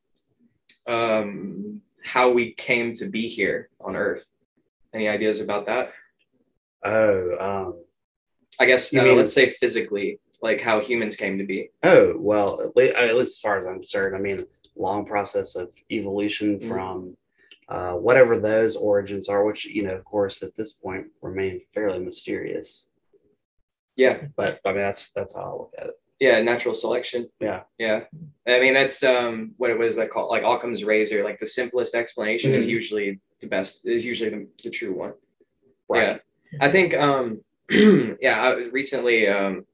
um 0.86 1.80
how 2.04 2.30
we 2.30 2.52
came 2.54 2.92
to 2.94 3.06
be 3.06 3.26
here 3.26 3.68
on 3.80 3.96
Earth? 3.96 4.24
Any 4.94 5.08
ideas 5.08 5.40
about 5.40 5.66
that? 5.66 5.92
oh, 6.84 7.36
um, 7.48 7.74
I 8.60 8.64
guess 8.66 8.94
uh, 8.94 9.02
mean- 9.02 9.16
let's 9.18 9.32
say 9.34 9.46
physically, 9.50 10.20
like 10.42 10.60
how 10.60 10.80
humans 10.80 11.16
came 11.16 11.38
to 11.38 11.44
be. 11.44 11.70
oh, 11.82 12.14
well, 12.18 12.60
at 12.62 12.76
least, 12.76 12.94
at 12.94 13.14
least 13.16 13.36
as 13.36 13.40
far 13.40 13.58
as 13.58 13.66
I'm 13.66 13.76
concerned, 13.76 14.16
I 14.16 14.18
mean, 14.18 14.46
long 14.76 15.04
process 15.04 15.56
of 15.56 15.70
evolution 15.90 16.58
Mhm. 16.58 16.68
from. 16.68 17.16
Uh, 17.68 17.92
whatever 17.94 18.36
those 18.36 18.74
origins 18.74 19.28
are, 19.28 19.44
which 19.44 19.64
you 19.64 19.84
know, 19.84 19.94
of 19.94 20.04
course, 20.04 20.42
at 20.42 20.56
this 20.56 20.72
point 20.72 21.06
remain 21.22 21.60
fairly 21.72 22.00
mysterious. 22.00 22.90
Yeah, 23.94 24.22
But 24.34 24.58
I 24.64 24.70
mean, 24.72 24.78
that's 24.80 25.12
that's 25.12 25.36
how 25.36 25.42
I 25.42 25.52
look 25.52 25.74
at 25.78 25.86
it. 25.86 25.94
yeah 26.18 26.40
natural 26.42 26.74
selection 26.74 27.28
Yeah. 27.40 27.62
yeah 27.78 28.00
i 28.46 28.58
mean 28.60 28.74
that's 28.74 29.02
um 29.04 29.52
what 29.56 29.70
it 29.70 29.78
was 29.78 29.96
like 29.96 30.10
called 30.10 30.28
like 30.30 30.42
occam's 30.42 30.84
razor 30.84 31.22
like 31.24 31.38
the 31.38 31.46
simplest 31.46 31.94
explanation 31.94 32.52
is 32.54 32.66
Mhm. 32.66 32.70
usually 32.78 33.20
the 33.40 33.46
best 33.46 33.86
is 33.86 34.04
usually 34.04 34.30
the, 34.30 34.46
the 34.64 34.70
true 34.70 34.92
one 35.04 35.14
Right. 35.88 36.02
yeah 36.08 36.18
i 36.60 36.68
think 36.70 36.92
um 36.94 37.40
yeah 38.20 38.36
I, 38.42 38.48
recently 38.80 39.28
um 39.28 39.64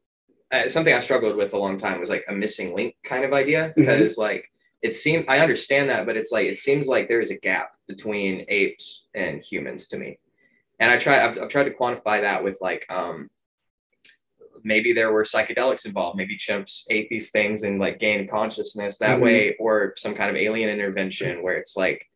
uh, 0.52 0.68
something 0.68 0.94
i 0.94 0.98
struggled 1.00 1.36
with 1.36 1.52
a 1.54 1.58
long 1.58 1.76
time 1.76 2.00
was 2.00 2.10
like 2.10 2.24
a 2.28 2.32
missing 2.32 2.74
link 2.74 2.94
kind 3.02 3.24
of 3.24 3.32
idea. 3.32 3.72
Because 3.76 4.16
like 4.18 4.50
it 4.82 4.94
seemed 4.94 5.24
i 5.28 5.38
understand 5.40 5.88
that 5.90 6.06
but 6.06 6.16
it's 6.16 6.32
like 6.32 6.46
it 6.46 6.58
seems 6.58 6.86
like 6.86 7.08
there 7.08 7.20
is 7.20 7.30
a 7.30 7.38
gap 7.38 7.70
between 7.88 8.44
apes 8.48 9.06
and 9.14 9.42
humans 9.42 9.88
to 9.88 9.96
me. 9.98 10.18
And 10.80 10.90
i 10.90 10.96
try 10.96 11.24
i've, 11.24 11.38
I've 11.38 11.48
tried 11.48 11.64
to 11.64 11.70
quantify 11.70 12.20
that 12.20 12.44
with 12.44 12.58
like 12.60 12.86
um 12.90 13.28
maybe 14.62 14.92
there 14.92 15.12
were 15.12 15.22
psychedelics 15.24 15.86
involved 15.86 16.16
maybe 16.16 16.36
chimps 16.36 16.84
ate 16.90 17.08
these 17.08 17.30
things 17.30 17.62
and 17.62 17.78
like 17.78 17.98
gained 17.98 18.30
consciousness 18.30 18.98
that 18.98 19.18
Mhm. 19.18 19.22
way 19.22 19.56
or 19.58 19.92
some 19.96 20.14
kind 20.14 20.30
of 20.30 20.36
alien 20.36 20.68
intervention 20.70 21.42
where 21.42 21.56
it's 21.56 21.76
like 21.76 22.06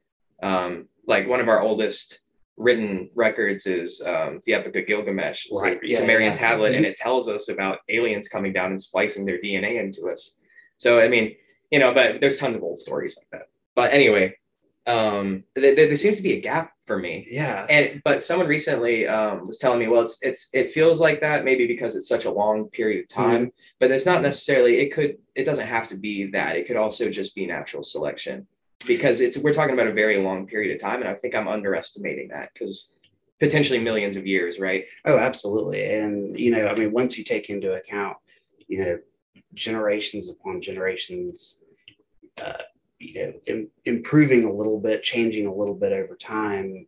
um 0.43 0.89
like 1.07 1.29
one 1.29 1.41
of 1.41 1.49
our 1.49 1.61
oldest 1.61 2.21
written 2.61 3.11
records 3.15 3.67
is 3.67 4.03
um, 4.07 4.41
the 4.47 4.55
epic 4.55 4.77
of 4.77 4.87
gilgamesh 4.87 5.47
it's 5.47 5.61
Right. 5.63 5.79
a 5.83 5.91
sumerian 5.91 6.33
yeah. 6.33 6.35
tablet 6.47 6.75
and 6.75 6.85
Mhm. 6.85 6.91
it 6.91 6.97
tells 6.97 7.29
us 7.29 7.49
about 7.49 7.79
aliens 7.89 8.29
coming 8.29 8.53
down 8.53 8.71
and 8.71 8.81
splicing 8.81 9.25
their 9.25 9.41
dna 9.41 9.81
into 9.85 10.09
us 10.11 10.33
so 10.77 11.01
i 11.01 11.09
mean 11.09 11.35
you 11.71 11.79
know, 11.79 11.95
but 11.95 12.21
there's 12.21 12.39
tons 12.39 12.57
of 12.57 12.63
old 12.63 12.79
stories 12.79 13.17
like 13.17 13.29
that. 13.31 13.49
But 13.77 13.93
anyway, 13.93 14.35
um, 14.87 15.45
there, 15.55 15.75
there 15.77 15.97
seems 15.97 16.17
to 16.17 16.23
be 16.23 16.33
a 16.33 16.41
gap 16.41 16.73
for 16.85 16.99
me. 16.99 17.27
Yeah. 17.31 17.67
And 17.71 18.03
but 18.05 18.23
someone 18.23 18.49
recently 18.49 19.07
um, 19.07 19.47
was 19.47 19.59
telling 19.59 19.79
me, 19.79 19.87
well, 19.89 20.03
it's 20.03 20.19
it's 20.23 20.51
it 20.53 20.71
feels 20.71 21.01
like 21.01 21.21
that 21.21 21.45
maybe 21.45 21.67
because 21.67 21.95
it's 21.95 22.09
such 22.09 22.25
a 22.25 22.31
long 22.31 22.69
period 22.71 23.05
of 23.05 23.09
time, 23.09 23.53
but 23.79 23.91
it's 23.91 24.07
not 24.07 24.23
necessarily. 24.23 24.79
It 24.81 24.93
could 24.93 25.19
it 25.35 25.45
doesn't 25.45 25.67
have 25.67 25.89
to 25.89 25.97
be 25.97 26.31
that. 26.33 26.57
It 26.57 26.67
could 26.67 26.77
also 26.77 27.09
just 27.11 27.35
be 27.37 27.47
natural 27.47 27.83
selection 27.85 28.47
because 28.87 29.21
it's 29.21 29.39
we're 29.39 29.55
talking 29.55 29.75
about 29.75 29.87
a 29.87 29.93
very 29.93 30.23
long 30.23 30.47
period 30.47 30.75
of 30.75 30.81
time, 30.81 31.01
and 31.01 31.09
I 31.09 31.15
think 31.15 31.35
I'm 31.35 31.49
underestimating 31.49 32.29
that 32.29 32.51
because 32.53 32.93
potentially 33.39 33.79
millions 33.79 34.17
of 34.17 34.27
years, 34.27 34.59
right? 34.59 34.87
Oh, 35.05 35.19
absolutely. 35.19 35.85
And 35.85 36.39
you 36.39 36.51
know, 36.51 36.67
I 36.67 36.75
mean, 36.75 36.93
once 36.93 37.19
you 37.19 37.25
take 37.25 37.51
into 37.51 37.75
account, 37.75 38.17
you 38.69 38.85
know, 38.85 38.99
generations 39.55 40.29
upon 40.29 40.61
generations, 40.61 41.63
uh, 42.43 42.63
you 42.99 43.15
know, 43.15 43.33
Im- 43.47 43.71
improving 43.85 44.45
a 44.45 44.53
little 44.53 44.79
bit, 44.79 45.03
changing 45.03 45.47
a 45.47 45.55
little 45.55 45.75
bit 45.75 45.93
over 45.93 46.17
time, 46.17 46.87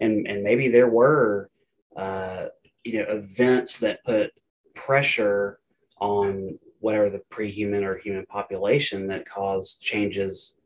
and 0.00 0.26
and 0.26 0.42
maybe 0.42 0.68
there 0.68 0.88
were, 0.88 1.50
uh, 1.96 2.46
you 2.84 2.98
know, 2.98 3.04
events 3.08 3.78
that 3.78 4.04
put 4.04 4.32
pressure 4.74 5.60
on 6.00 6.58
whatever 6.80 7.10
the 7.10 7.20
pre-human 7.28 7.84
or 7.84 7.98
human 7.98 8.24
population 8.26 9.06
that 9.06 9.28
caused 9.28 9.82
changes 9.82 10.59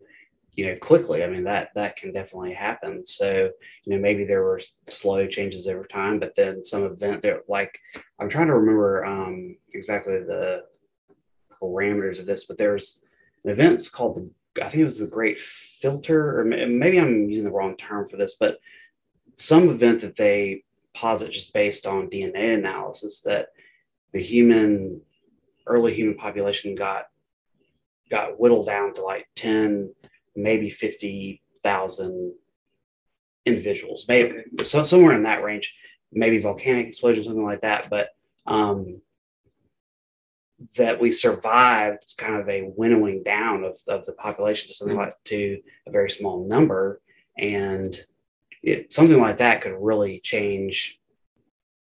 you 0.57 0.67
know 0.67 0.77
quickly. 0.77 1.25
I 1.25 1.29
mean 1.29 1.45
that 1.45 1.71
that 1.75 1.97
can 1.97 2.13
definitely 2.13 2.55
happen. 2.55 3.05
So 3.05 3.51
you 3.85 3.95
know 3.95 4.01
maybe 4.01 4.25
there 4.25 4.43
were 4.43 4.61
slow 4.89 5.27
changes 5.27 5.67
over 5.69 5.85
time 5.85 6.19
but 6.19 6.35
then 6.35 6.65
some 6.65 6.85
event 6.85 7.23
there 7.23 7.41
like 7.49 7.79
i'm 8.19 8.29
trying 8.29 8.47
to 8.47 8.55
remember 8.55 9.05
um 9.05 9.57
exactly 9.73 10.19
the 10.19 10.65
parameters 11.61 12.19
of 12.19 12.27
this 12.27 12.45
but 12.45 12.59
there's 12.59 13.05
an 13.45 13.51
event 13.51 13.89
called 13.93 14.17
the 14.17 14.63
i 14.65 14.69
think 14.69 14.81
it 14.81 14.85
was 14.85 14.99
the 14.99 15.07
great 15.07 15.39
filter 15.39 16.41
or 16.41 16.45
maybe 16.45 16.99
i'm 16.99 17.29
using 17.29 17.45
the 17.45 17.53
wrong 17.53 17.77
term 17.77 18.09
for 18.09 18.17
this 18.17 18.37
but 18.37 18.59
some 19.37 19.69
event 19.69 20.01
that 20.01 20.17
they 20.17 20.63
posit 20.95 21.31
just 21.31 21.53
based 21.53 21.87
on 21.87 22.09
dna 22.09 22.55
analysis 22.55 23.21
that 23.21 23.49
the 24.13 24.21
human 24.21 25.01
early 25.67 25.93
human 25.93 26.17
population 26.17 26.75
got 26.75 27.07
got 28.11 28.39
whittled 28.39 28.67
down 28.67 28.95
to 28.95 29.03
like 29.03 29.27
10 29.35 29.93
maybe 30.37 30.71
50,000 30.71 32.35
individuals, 33.47 34.07
maybe 34.09 34.43
so 34.63 34.85
somewhere 34.85 35.15
in 35.15 35.25
that 35.25 35.43
range, 35.43 35.75
maybe 36.13 36.39
volcanic 36.39 36.89
explosion, 36.89 37.25
something 37.25 37.45
like 37.45 37.63
that. 37.63 37.91
But 37.91 38.09
um, 38.47 39.01
that 40.77 41.01
we 41.01 41.13
survived 41.13 42.05
is 42.05 42.15
kind 42.15 42.37
of 42.37 42.49
a 42.49 42.71
winnowing 42.77 43.23
down 43.23 43.65
of, 43.65 43.79
of 43.89 44.07
the 44.07 44.13
population 44.13 44.69
to 44.69 44.75
something 44.75 44.97
mm-hmm. 44.97 45.07
like 45.07 45.25
to 45.25 45.61
a 45.87 45.91
very 45.91 46.11
small 46.11 46.47
number. 46.47 47.01
And 47.37 47.97
it, 48.63 48.93
something 48.93 49.21
like 49.21 49.39
that 49.39 49.61
could 49.61 49.75
really 49.79 50.21
change 50.21 50.99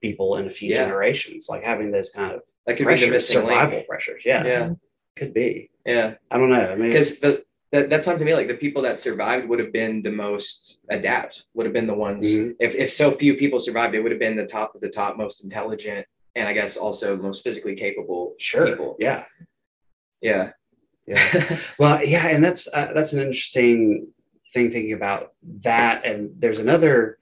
people 0.02 0.36
in 0.36 0.46
a 0.46 0.50
few 0.50 0.70
yeah. 0.70 0.84
generations, 0.84 1.48
like 1.48 1.62
having 1.62 1.90
those 1.90 2.10
kind 2.10 2.32
of 2.32 2.42
that 2.66 2.76
could 2.76 2.84
pressures, 2.84 3.06
be 3.06 3.12
the 3.12 3.20
survival 3.20 3.76
link. 3.76 3.88
pressures. 3.88 4.22
Yeah. 4.24 4.44
Yeah. 4.44 4.70
Could 5.16 5.32
be. 5.32 5.70
Yeah. 5.86 6.14
I 6.30 6.38
don't 6.38 6.50
know. 6.50 6.72
I 6.72 6.74
mean, 6.74 6.90
because 6.90 7.20
the 7.20 7.44
that, 7.74 7.90
that 7.90 8.04
sounds 8.04 8.20
to 8.20 8.24
me 8.24 8.34
like 8.34 8.46
the 8.46 8.54
people 8.54 8.82
that 8.82 9.00
survived 9.00 9.48
would 9.48 9.58
have 9.58 9.72
been 9.72 10.00
the 10.00 10.12
most 10.12 10.78
adapt, 10.90 11.46
would 11.54 11.66
have 11.66 11.72
been 11.72 11.88
the 11.88 11.94
ones. 11.94 12.24
Mm-hmm. 12.24 12.52
If, 12.60 12.76
if 12.76 12.92
so 12.92 13.10
few 13.10 13.34
people 13.34 13.58
survived, 13.58 13.96
it 13.96 14.00
would 14.00 14.12
have 14.12 14.20
been 14.20 14.36
the 14.36 14.46
top 14.46 14.76
of 14.76 14.80
the 14.80 14.88
top, 14.88 15.16
most 15.16 15.42
intelligent, 15.42 16.06
and 16.36 16.48
I 16.48 16.52
guess 16.52 16.76
also 16.76 17.16
most 17.16 17.42
physically 17.42 17.74
capable 17.74 18.34
sure. 18.38 18.68
people. 18.68 18.96
Yeah. 19.00 19.24
Yeah. 20.22 20.50
Yeah. 21.04 21.58
well, 21.76 22.04
yeah. 22.04 22.28
And 22.28 22.44
that's, 22.44 22.68
uh, 22.72 22.92
that's 22.94 23.12
an 23.12 23.20
interesting 23.20 24.06
thing 24.52 24.70
thinking 24.70 24.92
about 24.92 25.32
that. 25.62 26.06
And 26.06 26.30
there's 26.38 26.60
another 26.60 27.18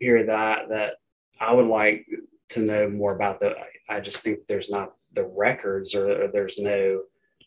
here 0.00 0.24
that 0.24 0.36
I, 0.36 0.64
that 0.70 0.94
I 1.40 1.54
would 1.54 1.68
like 1.68 2.04
to 2.50 2.60
know 2.60 2.90
more 2.90 3.14
about 3.14 3.38
that. 3.40 3.54
I 3.88 4.00
just 4.00 4.24
think 4.24 4.40
there's 4.48 4.70
not 4.70 4.94
the 5.12 5.24
records 5.24 5.94
or, 5.94 6.24
or 6.24 6.28
there's 6.32 6.58
no, 6.58 7.02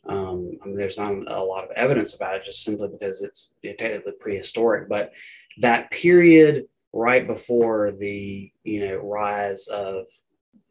um, 0.08 0.52
I 0.62 0.68
mean, 0.68 0.78
there's 0.78 0.98
not 0.98 1.12
a 1.12 1.44
lot 1.44 1.64
of 1.64 1.72
evidence 1.72 2.14
about 2.14 2.36
it 2.36 2.46
just 2.46 2.64
simply 2.64 2.88
because 2.88 3.22
it's 3.22 3.54
technically 3.64 4.14
prehistoric. 4.20 4.88
But 4.88 5.14
that 5.60 5.90
period 5.92 6.66
right 6.94 7.28
before 7.28 7.92
the 7.92 8.52
you 8.64 8.88
know 8.88 8.98
rise 8.98 9.68
of 9.68 10.06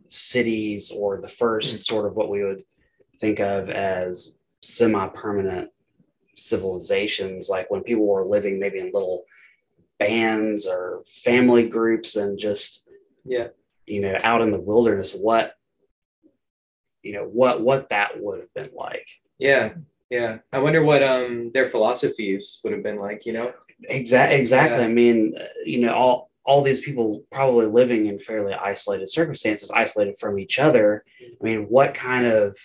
cities 0.09 0.93
or 0.95 1.21
the 1.21 1.29
first 1.29 1.77
mm. 1.77 1.85
sort 1.85 2.07
of 2.07 2.15
what 2.15 2.31
we 2.31 2.43
would 2.43 2.63
think 3.21 3.41
of 3.41 3.71
as 3.71 4.35
semi-permanent 4.63 5.71
civilizations, 6.37 7.49
like 7.49 7.71
when 7.71 7.83
people 7.83 8.07
were 8.07 8.25
living 8.25 8.59
maybe 8.59 8.79
in 8.79 8.93
little 8.93 9.25
bands 9.99 10.67
or 10.67 11.03
family 11.07 11.69
groups 11.69 12.17
and 12.17 12.39
just 12.39 12.85
yeah 13.25 13.47
you 13.87 14.01
know 14.01 14.19
out 14.25 14.43
in 14.43 14.51
the 14.51 14.61
wilderness 14.61 15.15
what 15.15 15.55
you 17.03 17.13
know 17.13 17.25
what 17.25 17.61
what 17.61 17.91
that 17.91 18.21
would 18.21 18.41
have 18.41 18.53
been 18.55 18.71
like 18.75 19.07
yeah, 19.39 19.71
yeah. 20.11 20.39
I 20.53 20.59
wonder 20.59 20.83
what 20.83 21.03
um 21.03 21.51
their 21.53 21.67
philosophies 21.67 22.61
would 22.63 22.73
have 22.73 22.83
been 22.83 22.99
like. 22.99 23.27
You 23.27 23.33
know. 23.35 23.53
Exactly. 23.89 24.39
Exactly. 24.39 24.79
Yeah. 24.79 24.85
I 24.85 24.89
mean, 24.89 25.35
you 25.65 25.81
know, 25.81 25.95
all 25.95 26.31
all 26.45 26.63
these 26.63 26.81
people 26.81 27.25
probably 27.33 27.67
living 27.67 28.07
in 28.07 28.19
fairly 28.19 28.53
isolated 28.53 29.09
circumstances, 29.11 29.71
isolated 29.71 30.19
from 30.19 30.39
each 30.39 30.59
other. 30.59 31.05
I 31.21 31.45
mean, 31.45 31.65
what 31.65 31.95
kind 31.95 32.27
of 32.27 32.57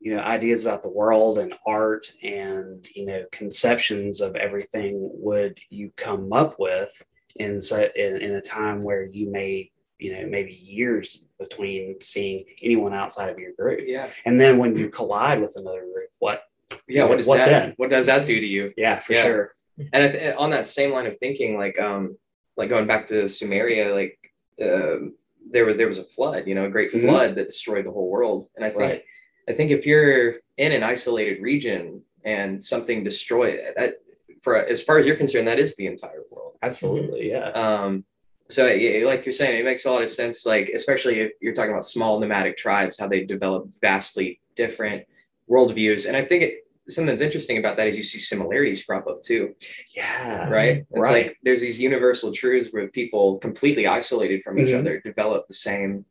you 0.00 0.14
know 0.14 0.22
ideas 0.22 0.62
about 0.62 0.82
the 0.82 0.88
world 0.88 1.38
and 1.38 1.54
art 1.66 2.12
and 2.22 2.86
you 2.94 3.06
know 3.06 3.24
conceptions 3.32 4.20
of 4.20 4.36
everything 4.36 4.94
would 5.14 5.58
you 5.70 5.92
come 5.96 6.32
up 6.32 6.56
with 6.58 6.90
in 7.36 7.60
so 7.60 7.88
in, 7.96 8.16
in 8.16 8.34
a 8.36 8.40
time 8.40 8.82
where 8.82 9.04
you 9.04 9.30
may 9.30 9.70
you 9.98 10.12
know 10.12 10.26
maybe 10.26 10.52
years 10.52 11.24
between 11.38 12.00
seeing 12.00 12.44
anyone 12.62 12.94
outside 12.94 13.28
of 13.28 13.38
your 13.38 13.52
group 13.52 13.80
yeah 13.84 14.08
and 14.24 14.40
then 14.40 14.58
when 14.58 14.76
you 14.76 14.88
collide 14.88 15.40
with 15.40 15.54
another 15.56 15.82
group 15.92 16.08
what 16.18 16.42
yeah 16.88 17.04
what, 17.04 17.22
what 17.24 17.38
that 17.38 17.48
then? 17.48 17.74
what 17.76 17.90
does 17.90 18.06
that 18.06 18.26
do 18.26 18.40
to 18.40 18.46
you 18.46 18.72
yeah 18.76 19.00
for 19.00 19.14
yeah. 19.14 19.22
sure 19.22 19.54
and 19.92 20.34
on 20.36 20.50
that 20.50 20.68
same 20.68 20.92
line 20.92 21.06
of 21.06 21.18
thinking 21.18 21.56
like 21.56 21.78
um 21.80 22.16
like 22.56 22.68
going 22.68 22.86
back 22.86 23.06
to 23.06 23.24
sumeria 23.24 23.94
like 23.94 24.18
um 24.62 25.14
there 25.50 25.64
was 25.64 25.76
there 25.76 25.88
was 25.88 25.98
a 25.98 26.04
flood 26.04 26.46
you 26.46 26.54
know 26.54 26.66
a 26.66 26.70
great 26.70 26.92
mm-hmm. 26.92 27.06
flood 27.06 27.34
that 27.34 27.46
destroyed 27.46 27.86
the 27.86 27.90
whole 27.90 28.10
world 28.10 28.48
and 28.56 28.64
i 28.64 28.68
think 28.68 28.80
right. 28.80 29.04
i 29.48 29.52
think 29.52 29.70
if 29.70 29.86
you're 29.86 30.36
in 30.58 30.72
an 30.72 30.82
isolated 30.82 31.40
region 31.40 32.02
and 32.24 32.62
something 32.62 33.02
destroyed 33.02 33.60
that 33.76 33.94
for 34.42 34.56
as 34.56 34.82
far 34.82 34.98
as 34.98 35.06
you're 35.06 35.16
concerned 35.16 35.46
that 35.46 35.58
is 35.58 35.74
the 35.76 35.86
entire 35.86 36.22
world 36.30 36.54
absolutely 36.62 37.30
yeah 37.30 37.50
um 37.50 38.04
so 38.50 38.64
like 38.64 39.24
you're 39.26 39.32
saying 39.32 39.58
it 39.58 39.64
makes 39.64 39.84
a 39.84 39.90
lot 39.90 40.02
of 40.02 40.08
sense 40.08 40.46
like 40.46 40.70
especially 40.74 41.20
if 41.20 41.32
you're 41.40 41.52
talking 41.52 41.70
about 41.70 41.84
small 41.84 42.18
nomadic 42.18 42.56
tribes 42.56 42.98
how 42.98 43.06
they 43.06 43.24
develop 43.24 43.68
vastly 43.80 44.40
different 44.54 45.04
worldviews 45.50 46.06
and 46.06 46.16
i 46.16 46.24
think 46.24 46.42
it, 46.42 46.66
something 46.88 47.08
that's 47.08 47.22
interesting 47.22 47.58
about 47.58 47.76
that 47.76 47.86
is 47.86 47.96
you 47.96 48.02
see 48.02 48.18
similarities 48.18 48.84
crop 48.84 49.06
up 49.06 49.22
too 49.22 49.54
yeah 49.94 50.48
right 50.48 50.86
it's 50.90 51.08
right. 51.08 51.26
like 51.26 51.38
there's 51.42 51.60
these 51.60 51.78
universal 51.78 52.32
truths 52.32 52.70
where 52.70 52.88
people 52.88 53.38
completely 53.38 53.86
isolated 53.86 54.42
from 54.42 54.58
each 54.58 54.68
mm-hmm. 54.68 54.80
other 54.80 55.00
develop 55.00 55.46
the 55.46 55.54
same 55.54 56.04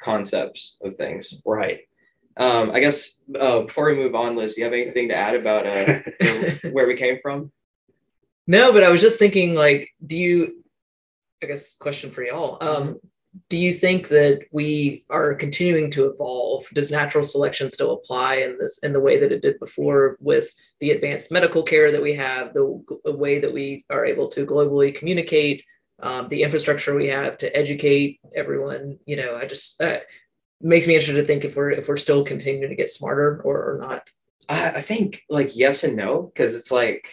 concepts 0.00 0.78
of 0.82 0.96
things 0.96 1.42
right 1.46 1.80
um, 2.36 2.70
I 2.70 2.80
guess 2.80 3.20
uh, 3.38 3.60
before 3.60 3.86
we 3.86 3.96
move 3.96 4.14
on, 4.14 4.34
Liz, 4.34 4.54
do 4.54 4.62
you 4.62 4.64
have 4.64 4.72
anything 4.72 5.10
to 5.10 5.16
add 5.16 5.34
about 5.34 5.66
uh, 5.66 6.00
where 6.70 6.86
we 6.86 6.96
came 6.96 7.18
from? 7.20 7.52
No, 8.46 8.72
but 8.72 8.82
I 8.82 8.88
was 8.88 9.02
just 9.02 9.18
thinking, 9.18 9.54
like, 9.54 9.90
do 10.06 10.16
you 10.16 10.60
I 11.42 11.46
guess 11.46 11.76
question 11.76 12.10
for 12.10 12.22
y'all. 12.22 12.58
Um, 12.60 13.00
do 13.48 13.56
you 13.56 13.72
think 13.72 14.08
that 14.08 14.40
we 14.50 15.04
are 15.08 15.34
continuing 15.34 15.90
to 15.92 16.06
evolve? 16.06 16.66
Does 16.74 16.90
natural 16.90 17.22
selection 17.22 17.70
still 17.70 17.92
apply 17.92 18.36
in 18.36 18.58
this 18.58 18.78
in 18.78 18.92
the 18.92 19.00
way 19.00 19.20
that 19.20 19.32
it 19.32 19.42
did 19.42 19.58
before 19.60 20.16
with 20.20 20.52
the 20.80 20.90
advanced 20.90 21.30
medical 21.30 21.62
care 21.62 21.92
that 21.92 22.02
we 22.02 22.14
have, 22.14 22.52
the, 22.54 22.82
the 23.04 23.16
way 23.16 23.38
that 23.38 23.52
we 23.52 23.84
are 23.88 24.04
able 24.04 24.28
to 24.28 24.44
globally 24.44 24.94
communicate, 24.94 25.64
um, 26.02 26.28
the 26.28 26.42
infrastructure 26.42 26.94
we 26.94 27.06
have 27.06 27.38
to 27.38 27.56
educate 27.56 28.18
everyone? 28.34 28.98
You 29.06 29.16
know, 29.16 29.36
I 29.36 29.46
just 29.46 29.80
uh, 29.80 29.98
makes 30.60 30.88
me 30.88 30.94
interested 30.94 31.20
to 31.20 31.26
think 31.26 31.44
if 31.44 31.54
we're 31.54 31.70
if 31.70 31.88
we're 31.88 31.96
still 31.96 32.24
continuing 32.24 32.70
to 32.70 32.76
get 32.76 32.90
smarter 32.90 33.40
or, 33.44 33.74
or 33.74 33.78
not. 33.80 34.08
I, 34.48 34.70
I 34.70 34.80
think 34.80 35.22
like 35.30 35.56
yes 35.56 35.84
and 35.84 35.96
no 35.96 36.22
because 36.22 36.56
it's 36.56 36.72
like 36.72 37.08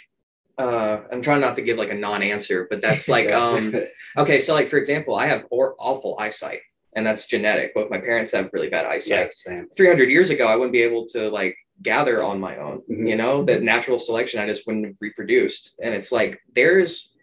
uh, 0.58 1.02
I'm 1.12 1.22
trying 1.22 1.42
not 1.42 1.56
to 1.58 1.62
give 1.62 1.78
like 1.78 1.92
a 1.92 1.96
non-answer, 1.96 2.68
but 2.70 2.82
that's 2.82 3.08
like, 3.16 3.32
um, 3.32 3.74
okay. 4.18 4.40
So 4.40 4.54
like, 4.54 4.70
for 4.70 4.78
example, 4.78 5.16
I 5.16 5.28
have 5.28 5.46
or- 5.50 5.76
awful 5.78 6.18
eyesight 6.20 6.62
and 6.98 7.06
that's 7.06 7.28
genetic. 7.28 7.76
Both 7.76 7.92
my 7.92 8.00
parents 8.00 8.32
have 8.32 8.50
really 8.54 8.70
bad 8.70 8.88
eyesight. 8.88 9.32
Yeah, 9.46 9.62
300 9.76 10.10
years 10.10 10.32
ago, 10.32 10.48
I 10.48 10.56
wouldn't 10.56 10.74
be 10.74 10.82
able 10.82 11.06
to 11.10 11.30
like 11.30 11.56
gather 11.84 12.24
on 12.24 12.40
my 12.40 12.58
own, 12.58 12.80
mm-hmm. 12.80 13.08
you 13.08 13.16
know, 13.16 13.44
that 13.46 13.62
natural 13.62 14.00
selection, 14.00 14.40
I 14.40 14.48
just 14.48 14.66
wouldn't 14.66 14.86
have 14.86 14.96
reproduced. 15.00 15.76
And 15.82 15.94
it's 15.94 16.12
like, 16.12 16.40
there's, 16.56 17.16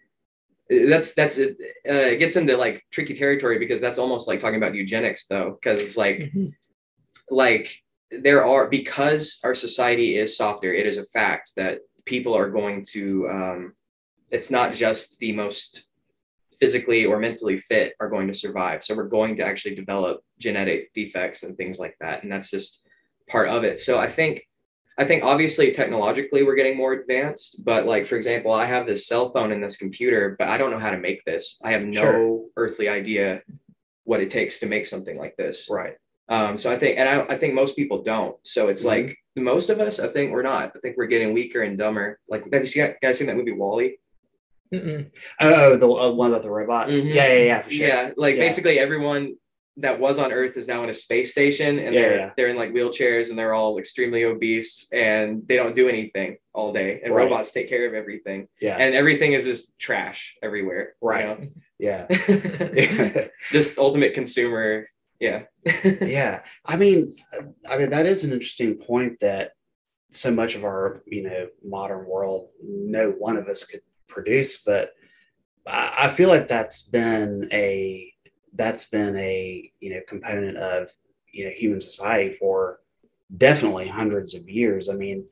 that's, 0.69 1.13
that's, 1.13 1.37
it, 1.37 1.57
uh, 1.87 2.07
it 2.13 2.19
gets 2.19 2.37
into 2.37 2.55
like 2.55 2.85
tricky 2.89 3.13
territory 3.13 3.59
because 3.59 3.81
that's 3.81 3.99
almost 3.99 4.29
like 4.29 4.39
talking 4.39 4.57
about 4.57 4.75
eugenics 4.75 5.27
though. 5.27 5.59
Cause 5.61 5.81
it's 5.81 5.97
like, 5.97 6.19
mm-hmm. 6.19 6.47
like 7.29 7.83
there 8.11 8.45
are 8.45 8.69
because 8.69 9.39
our 9.43 9.55
society 9.55 10.17
is 10.17 10.37
softer. 10.37 10.73
It 10.73 10.85
is 10.87 10.97
a 10.97 11.05
fact 11.05 11.51
that 11.57 11.81
people 12.05 12.33
are 12.35 12.49
going 12.49 12.83
to. 12.91 13.29
Um, 13.29 13.73
it's 14.31 14.49
not 14.51 14.73
just 14.73 15.19
the 15.19 15.31
most 15.31 15.85
physically 16.59 17.05
or 17.05 17.19
mentally 17.19 17.57
fit 17.57 17.93
are 17.99 18.09
going 18.09 18.27
to 18.27 18.33
survive. 18.33 18.83
So 18.83 18.95
we're 18.95 19.07
going 19.07 19.35
to 19.37 19.45
actually 19.45 19.75
develop 19.75 20.21
genetic 20.39 20.91
defects 20.93 21.43
and 21.43 21.55
things 21.55 21.79
like 21.79 21.95
that, 21.99 22.23
and 22.23 22.31
that's 22.31 22.49
just 22.49 22.87
part 23.27 23.49
of 23.49 23.63
it. 23.63 23.79
So 23.79 23.97
I 23.99 24.07
think 24.07 24.43
I 24.97 25.03
think 25.03 25.23
obviously 25.23 25.71
technologically 25.71 26.43
we're 26.43 26.55
getting 26.55 26.77
more 26.77 26.93
advanced, 26.93 27.65
but 27.65 27.85
like 27.85 28.07
for 28.07 28.15
example, 28.15 28.53
I 28.53 28.65
have 28.65 28.87
this 28.87 29.07
cell 29.07 29.31
phone 29.33 29.51
and 29.51 29.61
this 29.61 29.77
computer, 29.77 30.35
but 30.39 30.47
I 30.47 30.57
don't 30.57 30.71
know 30.71 30.79
how 30.79 30.91
to 30.91 30.97
make 30.97 31.23
this. 31.25 31.59
I 31.63 31.71
have 31.71 31.83
no 31.83 32.01
Sure. 32.01 32.41
earthly 32.55 32.87
idea 32.87 33.41
what 34.05 34.21
it 34.21 34.31
takes 34.31 34.59
to 34.59 34.67
make 34.67 34.85
something 34.85 35.17
like 35.17 35.35
this. 35.35 35.67
Right. 35.69 35.95
Um, 36.29 36.57
so 36.57 36.71
I 36.71 36.77
think, 36.77 36.97
and 36.97 37.09
I, 37.09 37.25
I 37.27 37.37
think 37.37 37.53
most 37.53 37.75
people 37.75 38.03
don't. 38.03 38.37
So 38.43 38.69
it's 38.69 38.83
Mhm. 38.83 38.87
like 38.87 39.17
most 39.35 39.69
of 39.69 39.79
us, 39.79 39.99
I 39.99 40.07
think 40.07 40.31
we're 40.31 40.41
not. 40.43 40.71
I 40.75 40.79
think 40.79 40.97
we're 40.97 41.07
getting 41.07 41.33
weaker 41.33 41.63
and 41.63 41.77
dumber. 41.77 42.19
Like, 42.29 42.43
have 42.51 42.61
you 42.61 42.67
seen, 42.67 42.93
guys 43.01 43.17
seen 43.17 43.27
that 43.27 43.35
movie 43.35 43.51
WALL-E? 43.51 43.97
Mm-mm. 44.73 45.11
Oh, 45.41 45.75
the 45.75 45.87
uh, 45.87 46.11
one 46.11 46.31
about 46.31 46.41
the 46.43 46.49
robot. 46.49 46.89
Mhm. 46.89 47.13
Yeah, 47.13 47.27
yeah, 47.33 47.43
yeah, 47.43 47.61
for 47.61 47.69
sure. 47.69 47.87
Yeah, 47.87 48.11
like 48.17 48.35
Yeah. 48.35 48.41
basically 48.41 48.79
everyone 48.79 49.35
that 49.77 49.99
was 49.99 50.19
on 50.19 50.31
Earth 50.31 50.55
is 50.57 50.67
now 50.69 50.83
in 50.83 50.89
a 50.89 50.93
space 50.93 51.31
station, 51.31 51.77
and 51.79 51.93
Yeah, 51.93 52.01
they're 52.01 52.17
yeah. 52.17 52.29
they're 52.35 52.47
in 52.47 52.55
like 52.55 52.71
wheelchairs, 52.71 53.29
and 53.29 53.37
they're 53.37 53.53
all 53.53 53.77
extremely 53.77 54.23
obese, 54.23 54.87
and 54.91 55.45
they 55.47 55.55
don't 55.57 55.75
do 55.75 55.87
anything 55.89 56.37
all 56.53 56.71
day, 56.73 57.01
and 57.03 57.13
Right. 57.13 57.23
robots 57.25 57.51
take 57.51 57.67
care 57.69 57.85
of 57.85 57.93
everything, 57.93 58.47
Yeah, 58.59 58.77
and 58.77 58.95
everything 58.95 59.33
is 59.33 59.43
just 59.45 59.77
trash 59.77 60.35
everywhere. 60.41 60.95
you 61.01 61.07
Right. 61.07 61.25
know? 61.25 61.47
yeah, 61.77 62.07
just 63.51 63.77
ultimate 63.77 64.13
consumer. 64.13 64.87
Yeah. 65.19 65.43
yeah. 66.01 66.41
I 66.65 66.75
mean, 66.75 67.15
I 67.67 67.77
mean 67.77 67.89
that 67.89 68.05
is 68.05 68.23
an 68.23 68.31
interesting 68.33 68.75
point 68.75 69.19
that 69.21 69.51
so 70.11 70.31
much 70.31 70.55
of 70.55 70.63
our 70.63 71.01
you 71.05 71.23
know 71.23 71.47
modern 71.63 72.05
world, 72.05 72.49
no 72.63 73.11
one 73.11 73.37
of 73.37 73.47
us 73.47 73.63
could 73.63 73.81
produce, 74.07 74.61
but 74.63 74.91
I, 75.67 75.93
I 76.03 76.09
feel 76.09 76.29
like 76.29 76.47
that's 76.47 76.83
been 76.83 77.49
a 77.51 78.11
that's 78.53 78.85
been 78.85 79.15
a 79.17 79.71
you 79.79 79.93
know 79.93 80.01
component 80.07 80.57
of 80.57 80.89
you 81.31 81.45
know 81.45 81.51
human 81.51 81.79
society 81.79 82.33
for 82.35 82.79
definitely 83.37 83.87
hundreds 83.87 84.35
of 84.35 84.49
years. 84.49 84.89
I 84.89 84.93
mean, 84.93 85.25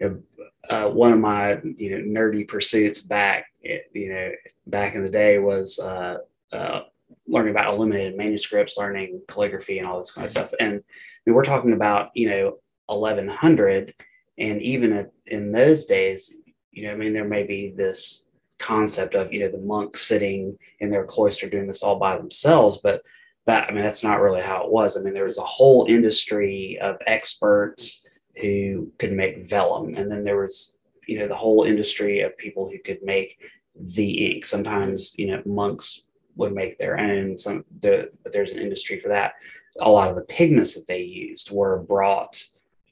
uh, 0.00 0.88
one 0.88 1.12
of 1.12 1.18
my 1.18 1.60
you 1.76 1.90
know 1.90 2.20
nerdy 2.20 2.46
pursuits 2.46 3.00
back 3.00 3.46
you 3.62 4.12
know 4.12 4.30
back 4.66 4.94
in 4.94 5.02
the 5.02 5.10
day 5.10 5.38
was 5.38 5.78
uh, 5.78 6.18
uh, 6.52 6.82
learning 7.26 7.52
about 7.52 7.74
illuminated 7.74 8.16
manuscripts, 8.16 8.76
learning 8.76 9.22
calligraphy, 9.28 9.78
and 9.78 9.86
all 9.86 9.98
this 9.98 10.10
kind 10.10 10.24
of 10.24 10.30
stuff. 10.30 10.52
And 10.60 10.74
I 10.74 11.20
mean, 11.26 11.34
we're 11.34 11.44
talking 11.44 11.72
about 11.72 12.10
you 12.14 12.30
know 12.30 12.58
1100, 12.86 13.94
and 14.38 14.62
even 14.62 15.10
in 15.26 15.52
those 15.52 15.86
days, 15.86 16.34
you 16.70 16.86
know, 16.86 16.92
I 16.92 16.96
mean, 16.96 17.12
there 17.12 17.28
may 17.28 17.44
be 17.44 17.72
this 17.76 18.28
concept 18.58 19.14
of 19.14 19.32
you 19.32 19.40
know 19.40 19.50
the 19.50 19.58
monks 19.58 20.02
sitting 20.02 20.56
in 20.80 20.90
their 20.90 21.04
cloister 21.04 21.48
doing 21.48 21.66
this 21.66 21.82
all 21.82 21.98
by 21.98 22.16
themselves, 22.16 22.78
but 22.82 23.02
that 23.46 23.68
I 23.68 23.72
mean 23.72 23.82
that's 23.82 24.04
not 24.04 24.20
really 24.20 24.42
how 24.42 24.64
it 24.64 24.70
was. 24.70 24.96
I 24.96 25.00
mean, 25.00 25.14
there 25.14 25.24
was 25.24 25.38
a 25.38 25.42
whole 25.42 25.86
industry 25.88 26.78
of 26.80 26.96
experts 27.06 28.06
who 28.36 28.90
could 28.98 29.12
make 29.12 29.48
vellum, 29.48 29.94
and 29.94 30.10
then 30.10 30.24
there 30.24 30.40
was 30.40 30.78
you 31.06 31.18
know 31.18 31.28
the 31.28 31.34
whole 31.34 31.64
industry 31.64 32.20
of 32.20 32.36
people 32.38 32.68
who 32.70 32.78
could 32.84 33.02
make 33.02 33.38
the 33.76 34.32
ink. 34.32 34.44
Sometimes 34.44 35.18
you 35.18 35.28
know 35.28 35.42
monks 35.44 36.03
would 36.36 36.54
make 36.54 36.78
their 36.78 36.98
own. 36.98 37.38
Some 37.38 37.64
the 37.80 38.10
but 38.22 38.32
there's 38.32 38.52
an 38.52 38.58
industry 38.58 38.98
for 39.00 39.08
that. 39.08 39.34
A 39.80 39.90
lot 39.90 40.10
of 40.10 40.16
the 40.16 40.22
pigments 40.22 40.74
that 40.74 40.86
they 40.86 41.00
used 41.00 41.50
were 41.50 41.78
brought 41.80 42.42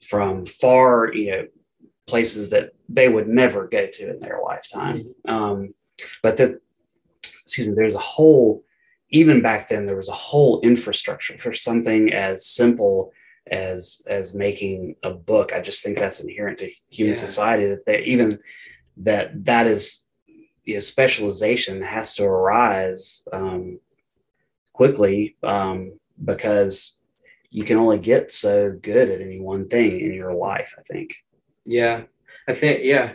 from 0.05 0.47
far 0.47 1.13
you 1.15 1.31
know 1.31 1.47
places 2.07 2.51
that 2.51 2.73
they 2.89 3.09
would 3.09 3.29
never 3.29 3.69
go 3.69 3.87
to 3.87 4.11
in 4.11 4.19
their 4.19 4.41
lifetime. 4.45 4.97
Um, 5.27 5.75
but 6.23 6.37
that 6.39 6.61
excuse 7.25 7.69
me, 7.69 7.75
there's 7.75 7.95
a 7.95 7.99
whole 7.99 8.65
even 9.11 9.43
back 9.43 9.69
then 9.69 9.87
there 9.87 9.97
was 9.97 10.09
a 10.09 10.13
whole 10.13 10.61
infrastructure 10.63 11.37
for 11.39 11.53
something 11.53 12.13
as 12.13 12.47
simple 12.47 13.13
as 13.51 14.03
as 14.07 14.35
making 14.35 14.97
a 15.03 15.11
book. 15.11 15.53
I 15.53 15.61
just 15.61 15.83
think 15.83 15.99
that's 15.99 16.21
inherent 16.21 16.59
to 16.59 16.71
human 16.91 17.15
Yeah. 17.15 17.21
society 17.21 17.67
that 17.69 17.85
they 17.87 18.03
even 18.05 18.39
that 18.99 19.45
that 19.45 19.67
is 19.67 20.03
you 20.65 20.75
know, 20.75 20.81
specialization 20.81 21.83
has 21.83 22.15
to 22.17 22.25
arise 22.25 23.27
um, 23.33 23.79
quickly 24.73 25.37
um, 25.43 25.99
because 26.25 26.99
you 27.51 27.65
can 27.65 27.77
only 27.77 27.99
get 27.99 28.33
so 28.33 28.77
good 28.83 29.11
at 29.11 29.21
any 29.21 29.41
one 29.41 29.69
thing 29.69 30.01
in 30.01 30.13
your 30.13 30.35
life. 30.35 30.75
I 30.79 30.83
think. 30.83 31.17
Yeah, 31.65 32.03
I 32.49 32.55
think 32.55 32.81
yeah, 32.85 33.13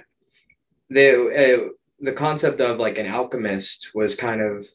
the 0.90 1.66
uh, 1.66 1.70
the 2.00 2.14
concept 2.14 2.62
of 2.62 2.80
like 2.80 2.98
an 2.98 3.08
alchemist 3.08 3.92
was 3.96 4.16
kind 4.16 4.42
of 4.42 4.68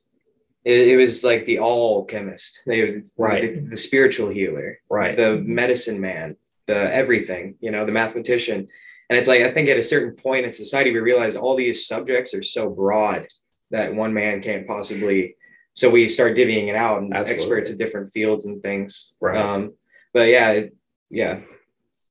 it, 0.64 0.88
it 0.88 0.96
was 0.96 1.24
like 1.24 1.46
the 1.46 1.58
all 1.58 2.04
chemist, 2.04 2.62
they, 2.66 3.02
Right. 3.18 3.54
The, 3.54 3.70
the 3.70 3.76
spiritual 3.76 4.28
healer, 4.28 4.78
Right. 4.88 5.16
the 5.16 5.36
medicine 5.36 6.00
man, 6.00 6.36
the 6.66 6.74
everything, 6.74 7.56
you 7.60 7.70
know, 7.70 7.84
the 7.84 7.92
mathematician, 7.92 8.68
and 9.12 9.18
it's 9.18 9.28
like 9.28 9.42
I 9.42 9.52
think 9.52 9.68
at 9.68 9.76
a 9.76 9.82
certain 9.82 10.16
point 10.16 10.46
in 10.46 10.52
society 10.54 10.90
we 10.90 11.00
realize 11.00 11.36
all 11.36 11.54
these 11.54 11.86
subjects 11.86 12.32
are 12.32 12.42
so 12.42 12.70
broad 12.70 13.28
that 13.70 13.94
one 13.94 14.14
man 14.14 14.40
can't 14.40 14.66
possibly. 14.66 15.36
So 15.74 15.90
we 15.90 16.08
start 16.08 16.34
divvying 16.34 16.70
it 16.70 16.74
out 16.74 17.02
and 17.02 17.12
Absolutely. 17.12 17.44
experts 17.44 17.68
in 17.68 17.76
different 17.76 18.10
fields 18.10 18.46
and 18.46 18.62
things. 18.62 19.12
Right. 19.20 19.36
Um, 19.36 19.74
but 20.14 20.28
yeah, 20.28 20.48
it- 20.52 20.76
yeah. 21.10 21.40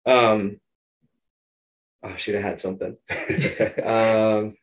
Um, 0.06 0.60
oh, 2.04 2.10
I 2.10 2.18
should 2.18 2.36
have 2.36 2.44
had 2.44 2.60
something. 2.60 2.96
Um, 3.84 4.56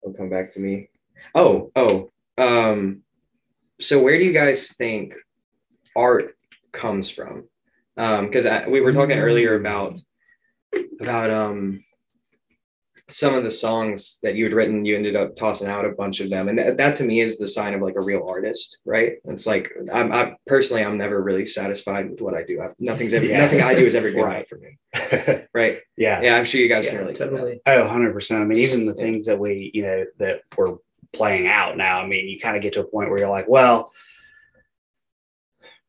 it'll 0.00 0.14
come 0.16 0.30
back 0.30 0.52
to 0.52 0.60
me. 0.60 0.88
Oh, 1.34 1.72
oh. 1.74 2.10
Um, 2.38 3.02
so 3.80 4.00
where 4.00 4.18
do 4.18 4.24
you 4.24 4.32
guys 4.32 4.68
think 4.76 5.14
art 5.96 6.36
comes 6.70 7.10
from? 7.10 7.48
Um, 7.96 8.26
because 8.26 8.46
we 8.68 8.80
were 8.80 8.92
talking 8.92 9.18
earlier 9.18 9.56
about 9.58 9.98
about 11.00 11.30
um 11.30 11.84
some 13.10 13.34
of 13.34 13.42
the 13.42 13.50
songs 13.50 14.18
that 14.22 14.34
you 14.34 14.44
had 14.44 14.52
written. 14.52 14.84
You 14.84 14.94
ended 14.94 15.16
up 15.16 15.34
tossing 15.34 15.68
out 15.68 15.86
a 15.86 15.90
bunch 15.90 16.20
of 16.20 16.28
them, 16.28 16.48
and 16.48 16.58
that, 16.58 16.76
that 16.76 16.96
to 16.96 17.04
me 17.04 17.20
is 17.20 17.38
the 17.38 17.46
sign 17.46 17.72
of 17.72 17.80
like 17.80 17.94
a 17.96 18.04
real 18.04 18.26
artist, 18.28 18.78
right? 18.84 19.14
It's 19.24 19.46
like 19.46 19.72
I'm, 19.92 20.12
I 20.12 20.34
personally 20.46 20.84
I'm 20.84 20.98
never 20.98 21.22
really 21.22 21.46
satisfied 21.46 22.10
with 22.10 22.20
what 22.20 22.34
I 22.34 22.42
do. 22.42 22.60
I, 22.60 22.68
nothing's 22.78 23.14
ever 23.14 23.24
Yeah. 23.26 23.38
nothing 23.38 23.62
I 23.62 23.74
do 23.74 23.86
is 23.86 23.94
ever 23.94 24.10
good 24.10 24.20
Right. 24.22 24.36
enough 24.36 24.48
for 24.48 24.58
me, 24.58 25.46
right? 25.54 25.80
yeah. 25.96 26.20
Yeah, 26.20 26.36
I'm 26.36 26.44
sure 26.44 26.60
you 26.60 26.68
guys 26.68 26.84
Yeah, 26.84 26.90
can 26.92 27.00
relate 27.00 27.16
to 27.16 27.24
that. 27.24 27.30
totally. 27.30 27.60
Oh, 27.64 27.82
100%. 27.88 28.40
I 28.40 28.44
mean, 28.44 28.58
even 28.58 28.84
the 28.86 28.94
Yeah. 28.94 29.02
things 29.04 29.24
that 29.26 29.38
we, 29.38 29.70
you 29.72 29.82
know, 29.82 30.04
that 30.18 30.40
we're 30.56 30.76
playing 31.14 31.46
out 31.46 31.76
now, 31.78 32.02
I 32.02 32.06
mean, 32.06 32.28
you 32.28 32.38
kind 32.38 32.56
of 32.56 32.62
get 32.62 32.74
to 32.74 32.80
a 32.80 32.84
point 32.84 33.08
where 33.08 33.18
you're 33.20 33.30
like, 33.30 33.48
well, 33.48 33.90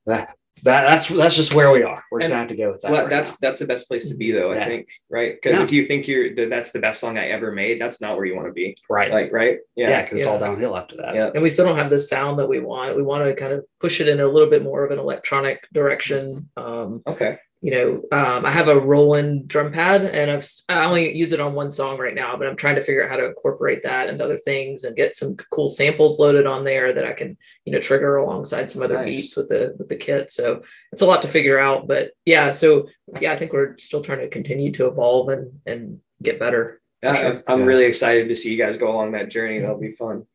that, 0.05 0.35
that 0.63 0.89
that's 0.89 1.07
that's 1.07 1.35
just 1.35 1.53
where 1.53 1.71
we 1.71 1.83
are. 1.83 2.03
We're 2.11 2.19
just 2.19 2.25
And- 2.25 2.33
gonna 2.33 2.41
have 2.41 2.49
to 2.49 2.55
go 2.55 2.71
with 2.71 2.81
that. 2.81 2.91
well 2.91 3.01
right 3.03 3.09
that's 3.09 3.31
now. 3.41 3.47
that's 3.49 3.59
the 3.59 3.65
best 3.67 3.87
place 3.87 4.07
to 4.07 4.15
be 4.15 4.31
though 4.31 4.51
i 4.51 4.65
think 4.65 4.87
right 5.09 5.35
because 5.35 5.59
Yeah. 5.59 5.63
if 5.63 5.71
you 5.71 5.83
think 5.83 6.07
you're 6.07 6.33
that 6.35 6.49
that's 6.49 6.71
the 6.71 6.79
best 6.79 6.99
song 6.99 7.17
i 7.17 7.27
ever 7.27 7.51
made 7.51 7.79
that's 7.81 8.01
not 8.01 8.15
where 8.15 8.25
you 8.25 8.35
want 8.35 8.47
to 8.47 8.53
be 8.53 8.75
right. 8.89 9.11
like 9.11 9.31
right 9.31 9.59
yeah, 9.75 10.01
because 10.03 10.19
it's 10.19 10.27
all 10.27 10.39
downhill 10.39 10.75
after 10.75 10.97
that. 10.97 11.15
Yeah. 11.15 11.31
and 11.33 11.41
we 11.41 11.49
still 11.49 11.65
don't 11.65 11.77
have 11.77 11.89
the 11.89 11.99
sound 11.99 12.37
that 12.39 12.49
we 12.49 12.59
want. 12.59 12.97
We 12.97 13.03
want 13.03 13.23
to 13.23 13.33
kind 13.33 13.53
of 13.53 13.63
push 13.79 14.01
it 14.01 14.07
in 14.09 14.19
a 14.19 14.27
little 14.27 14.49
bit 14.49 14.61
more 14.63 14.83
of 14.83 14.91
an 14.91 14.99
electronic 14.99 15.65
direction. 15.73 16.49
Um, 16.57 17.01
okay 17.07 17.37
you 17.61 17.71
know, 17.71 18.17
um, 18.17 18.45
I 18.45 18.51
have 18.51 18.69
a 18.69 18.79
Roland 18.79 19.49
drum 19.49 19.73
pad, 19.73 20.05
and 20.05 20.31
I've 20.31 20.47
I 20.69 20.85
only 20.85 21.13
use 21.13 21.33
it 21.33 21.41
on 21.41 21.53
one 21.55 21.71
song 21.71 21.97
right 21.97 22.15
now, 22.15 22.37
but 22.37 22.47
I'm 22.47 22.55
trying 22.55 22.75
to 22.75 22.81
figure 22.81 23.03
out 23.03 23.09
how 23.09 23.17
to 23.17 23.25
incorporate 23.27 23.83
that 23.83 24.07
and 24.07 24.21
other 24.21 24.37
things 24.37 24.85
and 24.85 24.95
get 24.95 25.17
some 25.17 25.35
cool 25.51 25.67
samples 25.67 26.19
loaded 26.19 26.45
on 26.45 26.63
there 26.63 26.93
that 26.93 27.05
I 27.05 27.11
can, 27.11 27.37
you 27.65 27.73
know, 27.73 27.79
trigger 27.81 28.15
alongside 28.15 28.71
some 28.71 28.81
other 28.81 28.95
Nice. 28.95 29.15
beats 29.17 29.35
with 29.37 29.49
the 29.49 29.75
with 29.77 29.89
the 29.89 29.97
kit. 29.97 30.31
So 30.31 30.61
it's 30.93 31.01
a 31.01 31.05
lot 31.05 31.21
to 31.23 31.27
figure 31.27 31.59
out, 31.59 31.85
but 31.85 32.11
yeah. 32.23 32.51
So 32.51 32.87
yeah, 33.19 33.33
I 33.33 33.37
think 33.37 33.51
we're 33.51 33.77
still 33.77 34.01
trying 34.03 34.19
to 34.19 34.29
continue 34.29 34.71
to 34.73 34.87
evolve 34.87 35.27
and 35.29 35.59
and 35.65 35.99
get 36.23 36.39
better. 36.39 36.81
yeah, 37.03 37.13
sure. 37.15 37.25
I'm- 37.25 37.43
i'm 37.47 37.59
Yeah. 37.61 37.65
really 37.65 37.85
excited 37.85 38.27
to 38.29 38.35
see 38.35 38.51
you 38.53 38.57
guys 38.63 38.77
go 38.77 38.89
along 38.91 39.11
that 39.13 39.29
journey 39.29 39.59
that'll 39.59 39.77
be 39.79 39.93
fun 39.93 40.25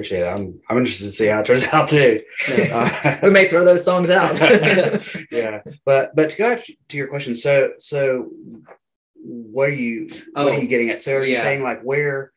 Appreciate 0.00 0.22
it. 0.22 0.28
I'm 0.28 0.58
I'm 0.70 0.78
interested 0.78 1.04
to 1.04 1.10
see 1.10 1.26
how 1.26 1.40
it 1.40 1.44
turns 1.44 1.66
out 1.72 1.90
too. 1.90 2.22
Uh, 2.48 3.18
We 3.22 3.28
may 3.28 3.50
throw 3.50 3.66
those 3.66 3.84
songs 3.84 4.08
out. 4.08 4.34
yeah, 5.30 5.60
but 5.84 6.16
but 6.16 6.30
to 6.30 6.36
go 6.38 6.56
to 6.88 6.96
your 6.96 7.08
question, 7.08 7.34
so 7.34 7.72
so 7.76 8.30
what 9.14 9.68
are 9.68 9.72
you 9.72 10.08
what 10.32 10.46
Oh, 10.46 10.48
are 10.52 10.58
you 10.58 10.66
getting 10.68 10.88
at? 10.88 11.02
So 11.02 11.14
are 11.16 11.24
you 11.24 11.36
saying 11.36 11.62
like 11.62 11.82
where 11.82 12.32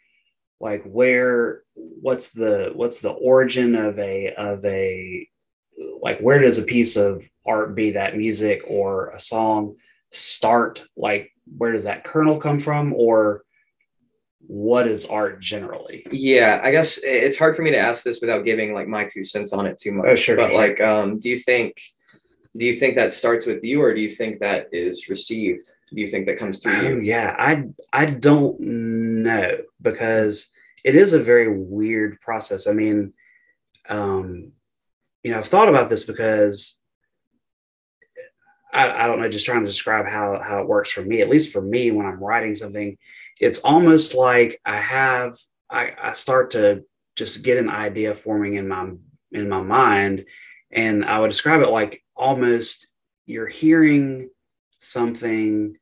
like 0.60 0.84
where 0.84 1.62
what's 1.76 2.32
the 2.32 2.73
what's 2.76 2.99
the 2.99 3.12
origin 3.12 3.76
of 3.76 3.97
a 3.97 4.34
of 4.34 4.65
a 4.65 5.26
like 6.02 6.19
where 6.19 6.39
does 6.39 6.58
a 6.58 6.63
piece 6.63 6.97
of 6.97 7.23
art 7.45 7.76
be 7.76 7.91
that 7.91 8.17
music 8.17 8.62
or 8.67 9.12
a 9.12 9.19
song 9.21 9.78
start 10.12 10.84
like 10.97 11.32
where 11.58 11.71
does 11.71 11.86
that 11.86 12.04
kernel 12.04 12.41
come 12.41 12.60
from 12.60 12.91
or 12.93 13.45
what 14.47 14.88
is 14.88 15.06
art 15.06 15.39
generally 15.39 16.06
yeah 16.12 16.60
i 16.63 16.71
guess 16.71 16.99
it's 17.03 17.38
hard 17.38 17.56
for 17.56 17.62
me 17.62 17.71
to 17.71 17.77
ask 17.77 18.03
this 18.03 18.19
without 18.21 18.43
giving 18.43 18.73
like 18.73 18.88
my 18.88 19.06
two 19.06 19.23
cents 19.23 19.53
on 19.53 19.65
it 19.65 19.77
too 19.77 19.91
much 19.91 20.06
Oh, 20.08 20.15
sure, 20.15 20.36
but 20.36 20.49
sure. 20.49 20.58
like 20.58 20.82
um 20.82 21.19
do 21.19 21.29
you 21.29 21.38
think 21.38 21.79
do 22.56 22.65
you 22.65 22.75
think 22.75 22.95
that 22.95 23.13
starts 23.13 23.45
with 23.45 23.63
you 23.63 23.82
or 23.82 23.93
do 23.93 24.01
you 24.01 24.10
think 24.12 24.39
that 24.39 24.67
is 24.71 25.10
received 25.10 25.71
do 25.93 26.01
you 26.01 26.08
think 26.08 26.25
that 26.27 26.38
comes 26.38 26.60
through 26.60 26.73
Oh, 26.73 26.82
you 26.82 26.99
yeah, 27.01 27.36
I 27.39 27.63
I 27.91 28.06
don't 28.06 28.60
know 28.60 29.58
because 29.82 30.51
it 30.84 30.95
is 30.95 31.13
a 31.13 31.23
very 31.23 31.47
weird 31.47 32.19
process. 32.19 32.67
I 32.67 32.73
mean, 32.73 33.13
um, 33.88 34.51
you 35.23 35.32
know, 35.32 35.38
I've 35.38 35.47
thought 35.47 35.69
about 35.69 35.89
this 35.89 36.03
because 36.03 36.77
I, 38.73 39.03
I 39.03 39.08
don't 39.08 39.21
know, 39.21 39.29
just 39.29 39.45
trying 39.45 39.62
to 39.62 39.67
describe 39.67 40.06
how 40.08 40.41
how 40.43 40.62
it 40.62 40.67
works 40.67 40.91
for 40.91 41.01
me. 41.03 41.21
At 41.21 41.29
least 41.29 41.53
for 41.53 41.62
me, 41.62 41.91
when 41.91 42.06
I'm 42.06 42.19
writing 42.23 42.56
something, 42.56 42.97
it's 43.39 43.59
almost 43.59 44.13
like 44.15 44.59
I 44.65 44.77
have 44.79 45.37
I, 45.69 45.93
I 46.01 46.13
start 46.13 46.51
to 46.51 46.83
just 47.15 47.43
get 47.43 47.57
an 47.57 47.69
idea 47.69 48.13
forming 48.15 48.55
in 48.55 48.67
my 48.67 48.91
in 49.31 49.49
my 49.49 49.61
mind, 49.61 50.25
and 50.71 51.03
I 51.05 51.19
would 51.19 51.31
describe 51.31 51.61
it 51.61 51.69
like 51.69 52.03
almost 52.15 52.87
you're 53.25 53.47
hearing 53.47 54.29
something 54.79 55.75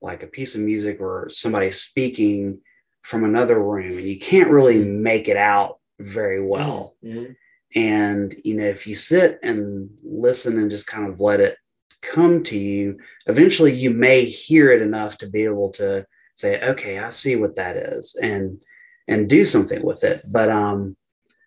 like 0.00 0.22
a 0.22 0.26
piece 0.26 0.54
of 0.54 0.60
music 0.60 1.00
or 1.00 1.28
somebody 1.30 1.70
speaking 1.70 2.60
from 3.02 3.24
another 3.24 3.62
room 3.62 3.98
and 3.98 4.06
you 4.06 4.18
can't 4.18 4.50
really 4.50 4.78
make 4.78 5.28
it 5.28 5.36
out 5.36 5.78
very 6.00 6.42
well. 6.44 6.96
Mhm. 7.04 7.36
and 7.74 8.34
you 8.44 8.54
know 8.54 8.66
if 8.66 8.86
you 8.86 8.94
sit 8.94 9.38
and 9.42 9.90
listen 10.04 10.58
and 10.58 10.70
just 10.70 10.86
kind 10.86 11.08
of 11.08 11.20
let 11.20 11.40
it 11.40 11.56
come 12.00 12.42
to 12.44 12.56
you 12.58 12.96
eventually 13.26 13.72
you 13.72 13.90
may 13.90 14.24
hear 14.24 14.70
it 14.72 14.80
enough 14.82 15.18
to 15.18 15.26
be 15.26 15.42
able 15.44 15.70
to 15.70 16.06
say 16.36 16.60
okay 16.62 16.98
i 16.98 17.08
see 17.08 17.34
what 17.34 17.56
that 17.56 17.76
is 17.76 18.14
and 18.22 18.62
and 19.08 19.28
do 19.28 19.44
something 19.44 19.82
with 19.82 20.04
it 20.04 20.22
but 20.30 20.48
um 20.48 20.96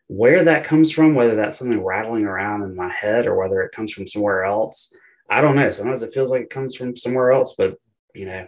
where 0.08 0.43
that 0.43 0.63
comes 0.65 0.91
from 0.91 1.15
whether 1.15 1.36
that's 1.36 1.58
something 1.60 1.84
rattling 1.84 2.25
around 2.25 2.63
in 2.63 2.75
my 2.75 2.91
head 2.91 3.28
or 3.28 3.36
whether 3.36 3.62
it 3.62 3.71
comes 3.71 3.93
from 3.93 4.08
somewhere 4.08 4.43
else 4.43 4.93
i 5.30 5.39
don't 5.39 5.56
know 5.56 5.71
sometimes 5.71 6.04
it 6.04 6.13
feels 6.13 6.32
like 6.32 6.41
it 6.41 6.49
comes 6.49 6.75
from 6.75 6.97
somewhere 6.97 7.32
else 7.32 7.56
but 7.58 7.75
you 8.13 8.25
know 8.25 8.45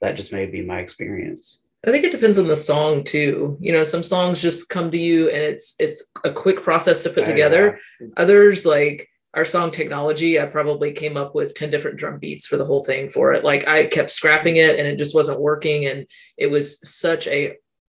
that 0.00 0.16
just 0.16 0.32
may 0.32 0.46
be 0.46 0.62
my 0.62 0.80
experience 0.80 1.60
I 1.86 1.92
think 1.92 2.04
it 2.04 2.10
depends 2.10 2.40
on 2.40 2.48
the 2.48 2.56
song 2.56 3.04
too. 3.04 3.56
You 3.60 3.70
know, 3.70 3.84
some 3.84 4.02
songs 4.02 4.42
just 4.42 4.68
come 4.68 4.90
to 4.90 4.98
you 4.98 5.30
and 5.30 5.40
it's 5.40 5.76
it's 5.78 6.10
a 6.24 6.32
quick 6.32 6.64
process 6.64 7.04
to 7.04 7.10
put 7.10 7.22
Oh, 7.22 7.26
together. 7.26 7.78
Others 8.16 8.66
like 8.66 9.08
our 9.34 9.44
song 9.44 9.70
technology, 9.70 10.40
I 10.40 10.46
probably 10.46 10.92
came 10.92 11.16
up 11.16 11.34
with 11.34 11.54
10 11.54 11.70
different 11.70 11.98
drum 11.98 12.18
beats 12.18 12.46
for 12.46 12.56
the 12.56 12.64
whole 12.64 12.82
thing 12.82 13.10
for 13.10 13.32
it. 13.32 13.44
Like 13.44 13.68
I 13.68 13.86
kept 13.86 14.10
scrapping 14.10 14.56
it 14.56 14.78
and 14.78 14.88
it 14.88 14.96
just 14.96 15.14
wasn't 15.14 15.40
working. 15.40 15.86
And 15.86 16.06
it 16.36 16.46
was 16.46 16.80
such 16.88 17.26
a, 17.26 17.54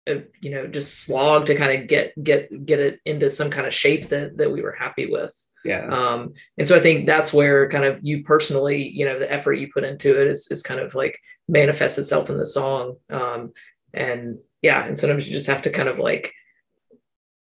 a 0.09 0.23
you 0.41 0.51
know, 0.51 0.67
just 0.67 1.03
slog 1.05 1.47
to 1.47 1.55
kind 1.55 1.81
of 1.81 1.89
get 1.89 2.13
get 2.23 2.65
get 2.65 2.81
it 2.81 3.01
into 3.05 3.29
some 3.29 3.51
kind 3.51 3.67
of 3.67 3.75
shape 3.75 4.09
that 4.09 4.37
that 4.39 4.51
we 4.51 4.63
were 4.63 4.73
happy 4.73 5.07
with. 5.07 5.35
yeah 5.65 5.87
Um, 5.87 6.33
and 6.57 6.67
so 6.67 6.77
I 6.77 6.81
think 6.81 7.07
that's 7.07 7.33
where 7.33 7.69
kind 7.69 7.85
of 7.85 7.99
you 8.03 8.25
personally, 8.25 8.89
you 8.89 9.05
know, 9.05 9.19
the 9.19 9.31
effort 9.31 9.55
you 9.55 9.69
put 9.73 9.85
into 9.85 10.19
it 10.21 10.29
is, 10.29 10.49
is 10.51 10.63
kind 10.63 10.81
of 10.81 10.95
like 10.95 11.19
manifests 11.47 11.99
itself 11.99 12.31
in 12.31 12.39
the 12.39 12.47
song. 12.47 12.97
Um, 13.11 13.53
and 13.93 14.39
yeah, 14.63 14.87
and 14.87 14.99
sometimes 14.99 15.29
you 15.29 15.35
just 15.35 15.47
have 15.47 15.63
to 15.63 15.71
kind 15.71 15.89
of 15.89 15.99
like, 15.99 16.33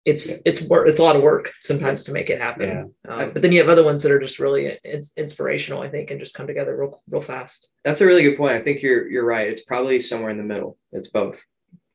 it's, 0.04 0.42
it's 0.44 0.62
work, 0.62 0.88
it's 0.88 0.98
a 0.98 1.02
lot 1.02 1.16
of 1.16 1.22
work 1.22 1.52
sometimes 1.60 2.04
to 2.04 2.12
make 2.12 2.28
it 2.28 2.40
happen. 2.40 2.92
Um, 3.08 3.32
but 3.32 3.42
then 3.42 3.52
you 3.52 3.60
have 3.60 3.68
other 3.68 3.84
ones 3.84 4.02
that 4.02 4.12
are 4.12 4.18
just 4.18 4.38
really 4.40 4.78
in- 4.84 5.00
inspirational, 5.16 5.80
I 5.82 5.88
think, 5.88 6.10
and 6.10 6.18
just 6.18 6.34
come 6.34 6.46
together 6.46 6.76
real, 6.76 7.00
real 7.08 7.22
fast. 7.22 7.68
that's 7.84 8.00
a 8.00 8.06
really 8.06 8.22
good 8.22 8.36
point. 8.36 8.54
I 8.54 8.62
think 8.62 8.82
you're 8.82 9.08
you're 9.08 9.24
right. 9.24 9.48
It's 9.48 9.62
probably 9.64 10.00
somewhere 10.00 10.30
in 10.30 10.38
the 10.38 10.42
middle. 10.42 10.76
It's 10.90 11.08
both. 11.08 11.42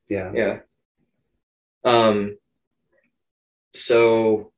Yeah. 0.09 0.31
Yeah. 0.33 0.59
Um 1.83 2.37
so 3.73 4.51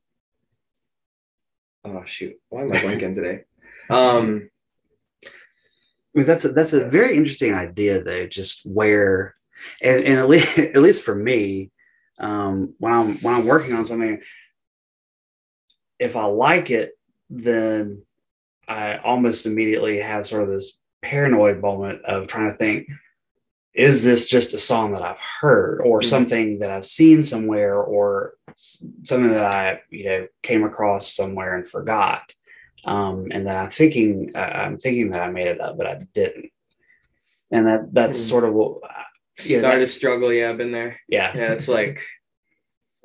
oh 1.84 2.04
shoot. 2.04 2.36
Why 2.48 2.62
am 2.62 2.72
i 2.72 2.76
blanking 2.76 3.14
today? 3.16 3.44
Um 3.88 4.50
I 6.14 6.18
mean, 6.18 6.26
that's 6.26 6.44
a, 6.44 6.48
that's 6.48 6.72
a 6.72 6.88
very 6.88 7.16
interesting 7.16 7.54
idea, 7.54 8.02
though. 8.02 8.26
Just 8.26 8.68
where, 8.68 9.36
and, 9.80 10.02
and 10.02 10.18
at 10.18 10.28
least 10.28 10.58
at 10.58 10.76
least 10.76 11.02
for 11.02 11.14
me, 11.14 11.70
um, 12.20 12.74
when 12.78 12.92
I'm 12.92 13.14
when 13.18 13.34
I'm 13.34 13.46
working 13.46 13.74
on 13.74 13.84
something, 13.84 14.20
if 15.98 16.16
I 16.16 16.24
like 16.24 16.70
it, 16.70 16.92
then 17.28 18.02
I 18.68 18.98
almost 18.98 19.46
immediately 19.46 19.98
have 19.98 20.26
sort 20.26 20.42
of 20.44 20.48
this 20.48 20.80
paranoid 21.02 21.60
moment 21.60 22.04
of 22.04 22.26
trying 22.26 22.50
to 22.50 22.56
think, 22.56 22.88
is 23.74 24.04
this 24.04 24.26
just 24.26 24.54
a 24.54 24.58
song 24.58 24.92
that 24.92 25.02
I've 25.02 25.18
heard, 25.40 25.80
or 25.82 26.00
Mhm. 26.00 26.04
something 26.04 26.58
that 26.60 26.70
I've 26.70 26.84
seen 26.84 27.22
somewhere, 27.22 27.76
or 27.80 28.34
something 28.56 29.30
that 29.32 29.44
I 29.44 29.80
you 29.90 30.04
know 30.04 30.26
came 30.42 30.64
across 30.64 31.14
somewhere 31.14 31.56
and 31.56 31.66
forgot? 31.68 32.34
um, 32.84 33.26
and 33.30 33.46
then 33.46 33.58
I'm 33.58 33.68
thinking 33.70 34.32
uh, 34.34 34.38
I'm 34.38 34.78
thinking 34.78 35.10
that 35.10 35.20
I 35.20 35.30
made 35.30 35.48
it 35.48 35.60
up, 35.60 35.76
but 35.76 35.86
I 35.86 36.06
didn't. 36.14 36.50
And 37.50 37.66
that 37.66 37.92
that's 37.92 38.18
Hmm. 38.18 38.28
sort 38.30 38.44
of 38.44 38.54
what, 38.54 38.80
you 39.44 39.56
the 39.56 39.62
that- 39.62 39.72
artist 39.74 39.96
struggle 39.96 40.32
yeah 40.32 40.50
i've 40.50 40.58
been 40.58 40.72
there 40.72 40.98
yeah, 41.08 41.32
yeah 41.36 41.52
it's 41.52 41.68
like 41.68 42.00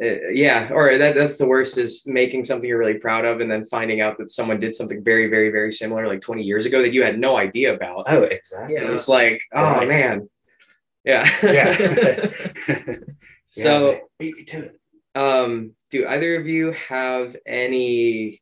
uh, 0.03 0.29
yeah 0.31 0.69
or 0.73 0.97
that 0.97 1.15
that's 1.15 1.37
the 1.37 1.47
worst 1.47 1.77
is 1.77 2.03
making 2.05 2.43
something 2.43 2.67
you're 2.67 2.77
really 2.77 2.95
proud 2.99 3.23
of 3.25 3.39
and 3.39 3.49
then 3.49 3.63
finding 3.65 4.01
out 4.01 4.17
that 4.17 4.29
someone 4.29 4.59
did 4.59 4.75
something 4.75 5.03
very 5.03 5.29
very 5.29 5.49
very 5.51 5.71
similar 5.71 6.07
like 6.07 6.21
20 6.21 6.43
years 6.43 6.65
ago 6.65 6.81
that 6.81 6.91
you 6.93 7.01
had 7.03 7.17
no 7.19 7.37
idea 7.37 7.73
about 7.73 8.03
Oh, 8.07 8.23
exactly. 8.23 8.75
Yeah. 8.75 8.91
it's 8.91 9.07
like 9.07 9.41
oh 9.53 9.61
Right. 9.63 9.87
man 9.87 10.29
yeah 11.05 11.25
Yeah. 11.43 12.29
so 13.49 13.91
Yeah, 13.91 13.97
beat 14.19 14.35
me 14.37 14.43
to 14.45 14.59
it. 14.65 14.79
um 15.15 15.71
do 15.91 16.05
either 16.07 16.35
of 16.35 16.47
you 16.47 16.71
have 16.89 17.37
any 17.45 18.41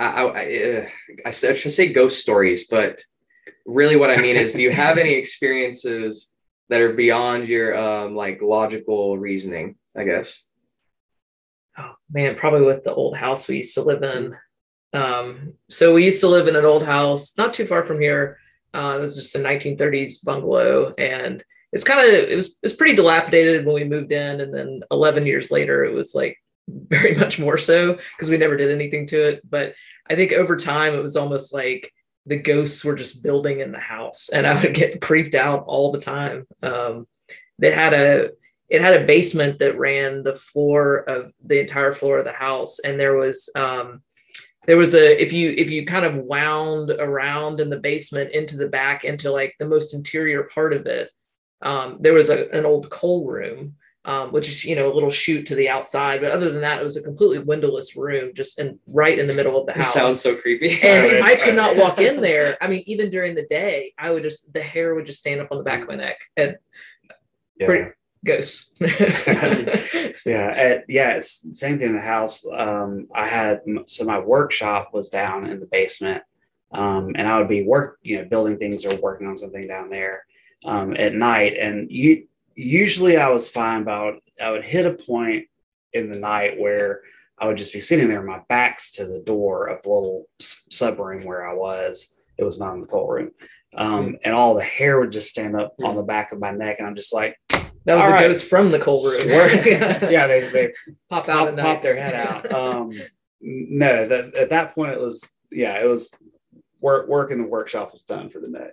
i 0.00 0.06
i, 0.06 0.24
I, 0.24 0.78
uh, 0.78 0.88
I 1.26 1.30
should 1.30 1.72
say 1.72 1.92
ghost 1.92 2.20
stories 2.20 2.66
but 2.66 3.00
really 3.66 3.96
what 3.96 4.10
i 4.10 4.16
mean 4.20 4.36
is 4.36 4.52
do 4.54 4.62
you 4.62 4.72
have 4.72 4.98
any 4.98 5.14
experiences 5.22 6.32
that 6.68 6.80
are 6.80 6.92
beyond 6.92 7.48
your 7.48 7.76
um 7.76 8.14
like 8.14 8.40
logical 8.42 9.18
reasoning 9.18 9.76
i 9.96 10.04
guess 10.04 10.48
Oh 11.78 11.94
man, 12.10 12.34
probably 12.34 12.62
with 12.62 12.82
the 12.82 12.92
old 12.92 13.16
house 13.16 13.46
we 13.46 13.58
used 13.58 13.74
to 13.74 13.82
live 13.82 14.02
in. 14.02 14.36
Um, 14.92 15.54
so 15.70 15.94
we 15.94 16.04
used 16.04 16.20
to 16.22 16.28
live 16.28 16.48
in 16.48 16.56
an 16.56 16.64
old 16.64 16.84
house 16.84 17.38
not 17.38 17.54
too 17.54 17.66
far 17.66 17.84
from 17.84 18.00
here. 18.00 18.38
Uh, 18.74 18.96
it 18.98 19.00
was 19.00 19.16
just 19.16 19.36
a 19.36 19.38
1930s 19.38 20.24
bungalow, 20.24 20.92
and 20.98 21.42
it's 21.72 21.84
kind 21.84 22.00
of 22.00 22.12
it 22.12 22.34
was 22.34 22.54
it 22.54 22.58
was 22.64 22.74
pretty 22.74 22.96
dilapidated 22.96 23.64
when 23.64 23.74
we 23.74 23.84
moved 23.84 24.12
in, 24.12 24.40
and 24.40 24.52
then 24.52 24.80
11 24.90 25.24
years 25.24 25.50
later, 25.50 25.84
it 25.84 25.94
was 25.94 26.14
like 26.14 26.36
very 26.68 27.14
much 27.14 27.38
more 27.38 27.58
so 27.58 27.96
because 28.16 28.28
we 28.28 28.38
never 28.38 28.56
did 28.56 28.72
anything 28.72 29.06
to 29.06 29.28
it. 29.28 29.48
But 29.48 29.74
I 30.10 30.16
think 30.16 30.32
over 30.32 30.56
time, 30.56 30.94
it 30.94 31.02
was 31.02 31.16
almost 31.16 31.54
like 31.54 31.92
the 32.28 32.38
ghosts 32.38 32.84
were 32.84 32.94
just 32.94 33.22
building 33.22 33.60
in 33.60 33.72
the 33.72 33.78
house, 33.78 34.28
and 34.28 34.46
I 34.46 34.60
would 34.60 34.74
get 34.74 35.00
creeped 35.00 35.34
out 35.34 35.64
all 35.66 35.92
the 35.92 36.00
time. 36.00 36.46
Um, 36.62 37.06
had 37.62 37.92
a 37.92 38.30
it 38.68 38.82
had 38.82 38.94
a 38.94 39.06
basement 39.06 39.58
that 39.58 39.78
ran 39.78 40.22
the 40.22 40.34
floor 40.34 40.98
of 41.08 41.32
the 41.44 41.58
entire 41.58 41.92
floor 41.92 42.18
of 42.18 42.24
the 42.24 42.32
house 42.32 42.78
and 42.80 43.00
there 43.00 43.16
was 43.16 43.48
um 43.56 44.02
there 44.66 44.76
was 44.76 44.94
a 44.94 45.20
if 45.20 45.32
you 45.32 45.54
if 45.56 45.70
you 45.70 45.86
kind 45.86 46.04
of 46.04 46.16
wound 46.16 46.90
around 46.90 47.60
in 47.60 47.70
the 47.70 47.78
basement 47.78 48.30
into 48.32 48.56
the 48.56 48.68
back 48.68 49.04
into 49.04 49.30
like 49.30 49.54
the 49.58 49.66
most 49.66 49.94
interior 49.94 50.48
part 50.54 50.72
of 50.72 50.86
it 50.86 51.10
um 51.62 51.98
there 52.00 52.12
was 52.12 52.28
a, 52.28 52.48
an 52.50 52.66
old 52.66 52.90
coal 52.90 53.26
room 53.26 53.74
um, 54.08 54.32
which 54.32 54.48
is 54.48 54.64
you 54.64 54.74
know 54.74 54.90
a 54.90 54.94
little 54.94 55.10
chute 55.10 55.46
to 55.48 55.54
the 55.54 55.68
outside. 55.68 56.22
But 56.22 56.30
other 56.32 56.50
than 56.50 56.62
that 56.62 56.80
it 56.80 56.84
was 56.84 56.96
a 56.96 57.02
completely 57.02 57.40
windowless 57.40 57.94
room 57.94 58.32
just 58.34 58.58
in 58.58 58.78
right 58.86 59.18
in 59.18 59.26
the 59.26 59.34
middle 59.34 59.60
of 59.60 59.66
the 59.66 59.74
house 59.74 59.92
sounds 59.92 60.18
so 60.20 60.34
creepy. 60.34 60.80
And 60.82 61.22
I 61.24 61.36
could 61.36 61.54
not 61.54 61.76
walk 61.76 62.00
in 62.00 62.22
there. 62.22 62.56
I 62.62 62.68
mean, 62.68 62.82
even 62.86 63.10
during 63.10 63.34
the 63.34 63.46
day, 63.50 63.92
I 63.98 64.10
would 64.10 64.22
just 64.22 64.50
the 64.54 64.62
hair 64.62 64.94
would 64.94 65.04
just 65.04 65.18
stand 65.18 65.42
up 65.42 65.48
on 65.52 65.58
the 65.58 65.64
back 65.64 65.82
of 65.82 65.88
my 65.88 65.96
neck 65.96 66.16
and 66.38 66.56
Yeah. 67.60 67.66
Pretty- 67.66 67.90
ghosts. 68.24 68.70
yeah 68.80 70.52
at, 70.56 70.84
yeah 70.88 71.10
it's 71.14 71.40
the 71.40 71.54
same 71.54 71.78
thing 71.78 71.88
in 71.90 71.94
the 71.94 72.00
house. 72.00 72.46
Um 72.50 73.08
i 73.14 73.26
had 73.26 73.60
so 73.86 74.04
my 74.04 74.18
workshop 74.18 74.90
was 74.94 75.10
down 75.10 75.46
in 75.50 75.60
the 75.60 75.66
basement. 75.66 76.22
Um 76.72 77.12
and 77.14 77.28
i 77.28 77.38
would 77.38 77.48
be 77.48 77.62
work 77.62 77.98
you 78.02 78.16
know 78.18 78.24
building 78.24 78.56
things 78.58 78.86
or 78.86 78.96
working 78.96 79.26
on 79.26 79.36
something 79.36 79.66
down 79.68 79.90
there 79.90 80.24
um 80.64 80.96
at 80.96 81.14
night. 81.14 81.58
And 81.60 81.90
you 81.90 82.26
usually 82.58 83.16
i 83.16 83.28
was 83.28 83.48
fine 83.48 83.84
but 83.84 84.14
i 84.40 84.50
would 84.50 84.64
hit 84.64 84.84
a 84.84 84.94
point 84.94 85.46
in 85.92 86.10
the 86.10 86.18
night 86.18 86.58
where 86.58 87.02
i 87.38 87.46
would 87.46 87.56
just 87.56 87.72
be 87.72 87.80
sitting 87.80 88.08
there 88.08 88.22
my 88.22 88.40
back's 88.48 88.92
to 88.92 89.06
the 89.06 89.20
door 89.20 89.66
of 89.66 89.80
the 89.82 89.88
little 89.88 90.28
sub 90.70 90.98
room 90.98 91.24
where 91.24 91.48
i 91.48 91.54
was 91.54 92.16
it 92.36 92.44
was 92.44 92.58
not 92.58 92.74
in 92.74 92.80
the 92.80 92.86
cold 92.86 93.10
room 93.10 93.30
um, 93.76 94.16
and 94.24 94.34
all 94.34 94.54
the 94.54 94.62
hair 94.62 94.98
would 94.98 95.12
just 95.12 95.28
stand 95.28 95.54
up 95.54 95.74
on 95.84 95.94
the 95.94 96.02
back 96.02 96.32
of 96.32 96.40
my 96.40 96.50
neck 96.50 96.76
and 96.78 96.88
i'm 96.88 96.96
just 96.96 97.14
like 97.14 97.36
that 97.84 97.94
was 97.94 98.04
the 98.04 98.10
right. 98.10 98.26
ghost 98.26 98.44
from 98.44 98.70
the 98.70 98.78
cold 98.78 99.06
room. 99.06 99.22
yeah 99.28 100.26
they, 100.26 100.48
they 100.50 100.72
pop 101.08 101.28
out 101.28 101.54
pop, 101.54 101.64
pop 101.64 101.82
their 101.82 101.96
head 101.96 102.14
out. 102.14 102.52
Um, 102.52 102.92
no, 103.40 104.06
that, 104.06 104.34
at 104.34 104.50
that 104.50 104.74
point 104.74 104.92
it 104.92 105.00
was 105.00 105.32
yeah, 105.50 105.80
it 105.80 105.86
was 105.86 106.10
work 106.80 107.08
work 107.08 107.30
in 107.32 107.38
the 107.42 107.46
workshop 107.48 107.92
was 107.92 108.04
done 108.04 108.28
for 108.30 108.40
the 108.40 108.48
night. 108.48 108.70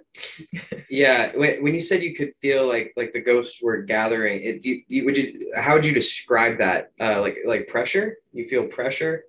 yeah 0.89 1.36
when, 1.36 1.63
when 1.63 1.74
you 1.74 1.82
said 1.82 2.04
you 2.04 2.13
could 2.15 2.34
feel 2.36 2.68
like 2.68 2.94
like 2.96 3.12
the 3.13 3.20
ghosts 3.22 3.62
were 3.62 3.82
gathering 3.82 4.44
it 4.44 4.62
do 4.62 4.70
you, 4.72 4.82
do 4.88 4.96
you- 4.96 5.06
would 5.06 5.18
you 5.18 5.52
how 5.56 5.74
would 5.74 5.86
you 5.86 5.94
describe 5.94 6.58
that 6.60 6.91
uh 7.00 7.20
like 7.22 7.38
like 7.46 7.68
pressure 7.68 8.18
you 8.32 8.48
feel 8.48 8.65
pressure 8.68 9.26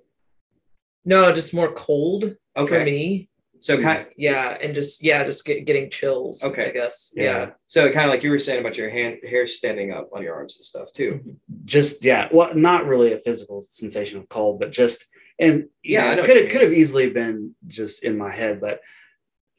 No, 1.04 1.32
just 1.32 1.54
more 1.54 1.72
cold. 1.72 2.36
Okay. 2.56 2.78
for 2.78 2.84
me. 2.84 3.28
So 3.60 3.80
kind 3.80 4.06
Yeah, 4.16 4.58
and 4.60 4.74
just 4.74 5.02
yeah, 5.02 5.24
just 5.24 5.44
get, 5.44 5.64
getting 5.66 5.88
chills. 5.90 6.42
Okay. 6.44 6.68
I 6.68 6.72
guess. 6.72 7.12
Yeah. 7.16 7.22
Yeah. 7.24 7.50
so 7.66 7.90
kind 7.92 8.06
of 8.06 8.10
like 8.10 8.22
you 8.24 8.30
were 8.30 8.38
saying 8.38 8.60
about 8.60 8.76
your 8.76 8.90
hand 8.90 9.18
hair 9.28 9.46
standing 9.46 9.92
up 9.92 10.10
on 10.14 10.22
your 10.22 10.34
arms 10.34 10.56
and 10.58 10.64
stuff 10.64 10.92
too. 10.92 11.20
just 11.64 12.04
yeah, 12.04 12.28
well, 12.32 12.54
not 12.54 12.86
really 12.86 13.12
a 13.12 13.18
physical 13.20 13.62
sensation 13.62 14.18
of 14.18 14.28
cold, 14.28 14.58
but 14.60 14.72
just 14.72 15.06
and 15.38 15.68
Yeah, 15.82 16.14
know 16.14 16.22
it 16.22 16.26
could 16.26 16.36
have 16.36 16.50
could 16.50 16.62
have 16.62 16.72
easily 16.72 17.10
been 17.10 17.54
just 17.66 18.04
in 18.04 18.16
my 18.16 18.30
head, 18.30 18.60
but 18.60 18.80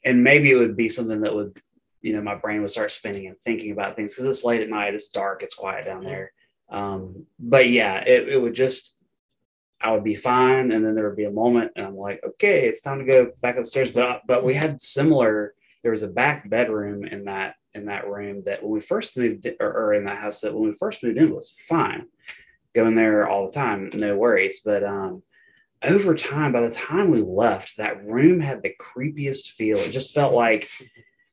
and 0.04 0.22
maybe 0.22 0.50
it 0.50 0.56
would 0.56 0.76
be 0.76 0.88
something 0.88 1.20
that 1.22 1.34
would 1.34 1.60
you 2.00 2.14
know 2.14 2.22
my 2.22 2.34
brain 2.34 2.62
would 2.62 2.70
start 2.70 2.92
spinning 2.92 3.26
and 3.26 3.36
thinking 3.44 3.72
about 3.72 3.96
things 3.96 4.14
because 4.14 4.26
it's 4.26 4.44
late 4.44 4.62
at 4.62 4.68
night, 4.68 4.94
it's 4.94 5.08
dark, 5.08 5.42
it's 5.42 5.54
quiet 5.54 5.86
down 5.86 6.04
there. 6.04 6.32
Um, 6.70 7.26
but 7.38 7.68
yeah, 7.70 7.98
it, 7.98 8.28
it 8.28 8.38
would 8.38 8.54
just 8.54 8.96
I 9.80 9.92
would 9.92 10.04
be 10.04 10.16
fine, 10.16 10.72
and 10.72 10.84
then 10.84 10.94
there 10.94 11.08
would 11.08 11.16
be 11.16 11.24
a 11.24 11.30
moment, 11.30 11.72
and 11.76 11.86
I'm 11.86 11.96
like, 11.96 12.20
okay, 12.24 12.66
it's 12.66 12.80
time 12.80 12.98
to 12.98 13.04
go 13.04 13.32
back 13.40 13.56
upstairs. 13.56 13.90
But 13.90 14.22
but 14.26 14.44
we 14.44 14.54
had 14.54 14.82
similar. 14.82 15.54
There 15.82 15.92
was 15.92 16.02
a 16.02 16.08
back 16.08 16.50
bedroom 16.50 17.04
in 17.04 17.24
that 17.26 17.54
in 17.74 17.86
that 17.86 18.08
room 18.08 18.42
that 18.44 18.62
when 18.62 18.72
we 18.72 18.80
first 18.80 19.16
moved, 19.16 19.46
or, 19.60 19.72
or 19.72 19.94
in 19.94 20.04
that 20.04 20.18
house 20.18 20.40
that 20.40 20.52
when 20.52 20.68
we 20.70 20.76
first 20.76 21.04
moved 21.04 21.18
in 21.18 21.34
was 21.34 21.56
fine, 21.68 22.06
going 22.74 22.96
there 22.96 23.28
all 23.28 23.46
the 23.46 23.52
time, 23.52 23.90
no 23.94 24.16
worries. 24.16 24.60
But 24.64 24.82
um, 24.82 25.22
over 25.82 26.14
time, 26.14 26.52
by 26.52 26.60
the 26.60 26.70
time 26.70 27.10
we 27.10 27.20
left, 27.20 27.76
that 27.76 28.04
room 28.04 28.40
had 28.40 28.62
the 28.62 28.74
creepiest 28.80 29.50
feel. 29.52 29.78
It 29.78 29.92
just 29.92 30.14
felt 30.14 30.34
like 30.34 30.68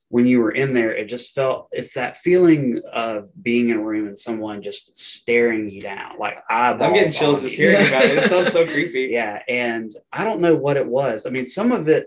when 0.08 0.26
you 0.26 0.38
were 0.38 0.52
in 0.52 0.72
there, 0.72 0.94
it 0.94 1.06
just 1.06 1.34
felt 1.34 1.68
it's 1.72 1.94
that 1.94 2.18
feeling 2.18 2.80
of 2.92 3.28
being 3.42 3.70
in 3.70 3.78
a 3.78 3.82
room 3.82 4.06
and 4.06 4.18
someone 4.18 4.62
just 4.62 4.96
staring 4.96 5.68
you 5.68 5.82
down, 5.82 6.18
like. 6.18 6.36
I'm 6.80 6.94
getting 6.94 7.12
chills 7.12 7.42
just 7.42 7.56
hearing 7.56 7.86
about 7.86 8.04
it. 8.04 8.18
It 8.18 8.24
sounds 8.30 8.52
so 8.52 8.64
creepy. 8.64 9.08
Yeah, 9.10 9.42
and 9.48 9.90
I 10.12 10.24
don't 10.24 10.40
know 10.40 10.54
what 10.54 10.76
it 10.76 10.86
was. 10.86 11.26
I 11.26 11.30
mean, 11.30 11.46
some 11.46 11.72
of 11.72 11.88
it 11.88 12.06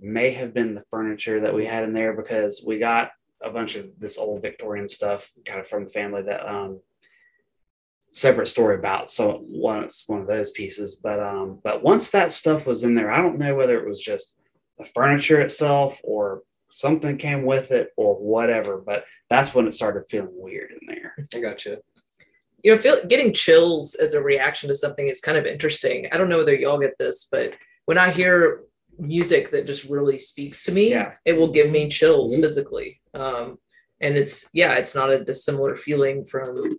may 0.00 0.30
have 0.32 0.52
been 0.52 0.74
the 0.74 0.84
furniture 0.90 1.40
that 1.40 1.54
we 1.54 1.64
had 1.64 1.84
in 1.84 1.92
there 1.92 2.12
because 2.12 2.62
we 2.66 2.78
got 2.78 3.10
a 3.40 3.50
bunch 3.50 3.76
of 3.76 3.86
this 3.98 4.18
old 4.18 4.42
Victorian 4.42 4.88
stuff 4.88 5.30
kind 5.44 5.60
of 5.60 5.68
from 5.68 5.84
the 5.84 5.90
family 5.90 6.22
that 6.22 6.48
um 6.48 6.80
separate 8.10 8.46
story 8.48 8.76
about 8.76 9.10
so 9.10 9.44
one 9.48 9.84
it's 9.84 10.04
one 10.08 10.20
of 10.20 10.26
those 10.26 10.50
pieces 10.52 10.96
but 10.96 11.20
um 11.20 11.58
but 11.62 11.82
once 11.82 12.08
that 12.10 12.32
stuff 12.32 12.64
was 12.66 12.82
in 12.82 12.94
there 12.94 13.10
i 13.12 13.20
don't 13.20 13.38
know 13.38 13.54
whether 13.54 13.78
it 13.78 13.86
was 13.88 14.00
just 14.00 14.38
the 14.78 14.84
furniture 14.86 15.40
itself 15.42 16.00
or 16.02 16.42
something 16.70 17.16
came 17.18 17.44
with 17.44 17.70
it 17.70 17.90
or 17.96 18.14
whatever 18.14 18.78
but 18.78 19.04
that's 19.28 19.54
when 19.54 19.66
it 19.66 19.74
started 19.74 20.04
feeling 20.10 20.30
weird 20.32 20.70
in 20.70 20.78
there 20.86 21.14
I 21.34 21.40
gotcha. 21.40 21.70
you 21.70 21.78
you 22.64 22.74
know, 22.74 22.80
feel 22.80 23.04
getting 23.06 23.32
chills 23.32 23.94
as 23.94 24.14
a 24.14 24.22
reaction 24.22 24.68
to 24.68 24.74
something 24.74 25.06
is 25.06 25.20
kind 25.20 25.38
of 25.38 25.46
interesting. 25.46 26.08
I 26.10 26.16
don't 26.18 26.28
know 26.28 26.38
whether 26.38 26.54
y'all 26.56 26.80
get 26.80 26.98
this, 26.98 27.28
but 27.30 27.54
when 27.84 27.98
I 27.98 28.10
hear 28.10 28.62
music 28.98 29.52
that 29.52 29.64
just 29.64 29.84
really 29.84 30.18
speaks 30.18 30.64
to 30.64 30.72
me, 30.72 30.90
Yeah. 30.90 31.12
it 31.24 31.34
will 31.34 31.52
give 31.52 31.70
me 31.70 31.88
chills 31.88 32.34
Mhm. 32.36 32.40
physically. 32.40 33.00
Um, 33.14 33.58
and 34.00 34.16
it's 34.16 34.50
yeah, 34.54 34.74
it's 34.74 34.96
not 34.96 35.08
a 35.08 35.22
dissimilar 35.24 35.76
feeling 35.76 36.24
from 36.24 36.76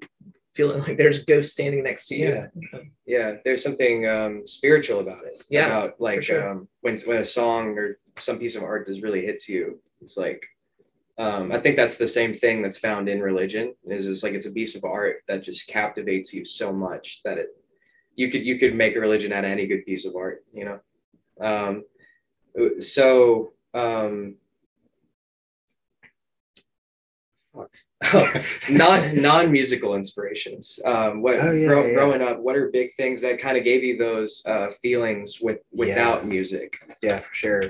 feeling 0.60 0.82
like 0.82 0.98
there's 0.98 1.22
a 1.22 1.26
ghost 1.26 1.54
standing 1.54 1.84
next 1.84 2.10
to 2.10 2.16
you. 2.16 2.48
Yeah. 2.74 2.80
Yeah, 3.06 3.36
there's 3.46 3.64
something 3.64 4.08
um, 4.08 4.46
spiritual 4.46 5.00
about 5.00 5.24
it. 5.24 5.42
Yeah, 5.50 5.68
about 5.68 6.02
like 6.02 6.22
sure. 6.22 6.50
um, 6.50 6.68
when 6.82 6.98
when 7.06 7.18
a 7.18 7.26
song 7.26 7.78
or 7.78 7.98
some 8.20 8.38
piece 8.38 8.56
of 8.58 8.64
art 8.64 8.88
just 8.88 9.02
really 9.02 9.26
hits 9.26 9.48
you. 9.48 9.80
It's 10.02 10.18
like 10.18 10.46
um, 11.18 11.54
I 11.54 11.60
think 11.60 11.78
that's 11.78 11.98
the 11.98 12.08
same 12.08 12.36
thing 12.36 12.62
that's 12.62 12.78
found 12.78 13.08
in 13.08 13.22
religion. 13.22 13.74
Is 13.86 14.06
it's 14.06 14.22
like 14.22 14.34
it's 14.34 14.48
a 14.48 14.52
piece 14.52 14.76
of 14.76 14.84
art 14.84 15.24
that 15.30 15.44
just 15.44 15.70
captivates 15.70 16.34
you 16.34 16.44
so 16.44 16.74
much 16.74 17.22
that 17.24 17.38
it 17.38 17.48
you 18.16 18.30
could 18.30 18.44
you 18.44 18.60
could 18.60 18.76
make 18.76 18.98
a 18.98 19.00
religion 19.00 19.32
out 19.32 19.46
of 19.46 19.52
any 19.52 19.66
good 19.66 19.86
piece 19.86 20.06
of 20.06 20.18
art. 20.18 20.44
You 20.54 20.66
know, 20.66 21.46
um, 21.50 21.86
so 22.82 23.54
um, 23.74 24.36
fuck. 27.56 27.72
non 28.72 29.22
non 29.22 29.52
musical 29.52 29.96
inspirations. 29.96 30.80
Um, 30.86 31.22
what 31.22 31.38
Oh, 31.40 31.52
yeah, 31.52 31.68
grow- 31.68 31.88
yeah. 31.88 31.94
growing 31.94 32.22
up? 32.22 32.40
What 32.40 32.56
are 32.56 32.70
big 32.70 32.96
things 32.96 33.22
that 33.22 33.40
kind 33.40 33.58
of 33.58 33.64
gave 33.66 33.84
you 33.84 33.98
those 33.98 34.42
uh, 34.46 34.72
feelings 34.82 35.40
with 35.42 35.60
without 35.74 36.26
music? 36.26 36.80
yeah 37.02 37.20
for 37.20 37.34
sure 37.34 37.64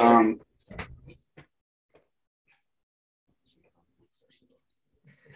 um 0.00 0.40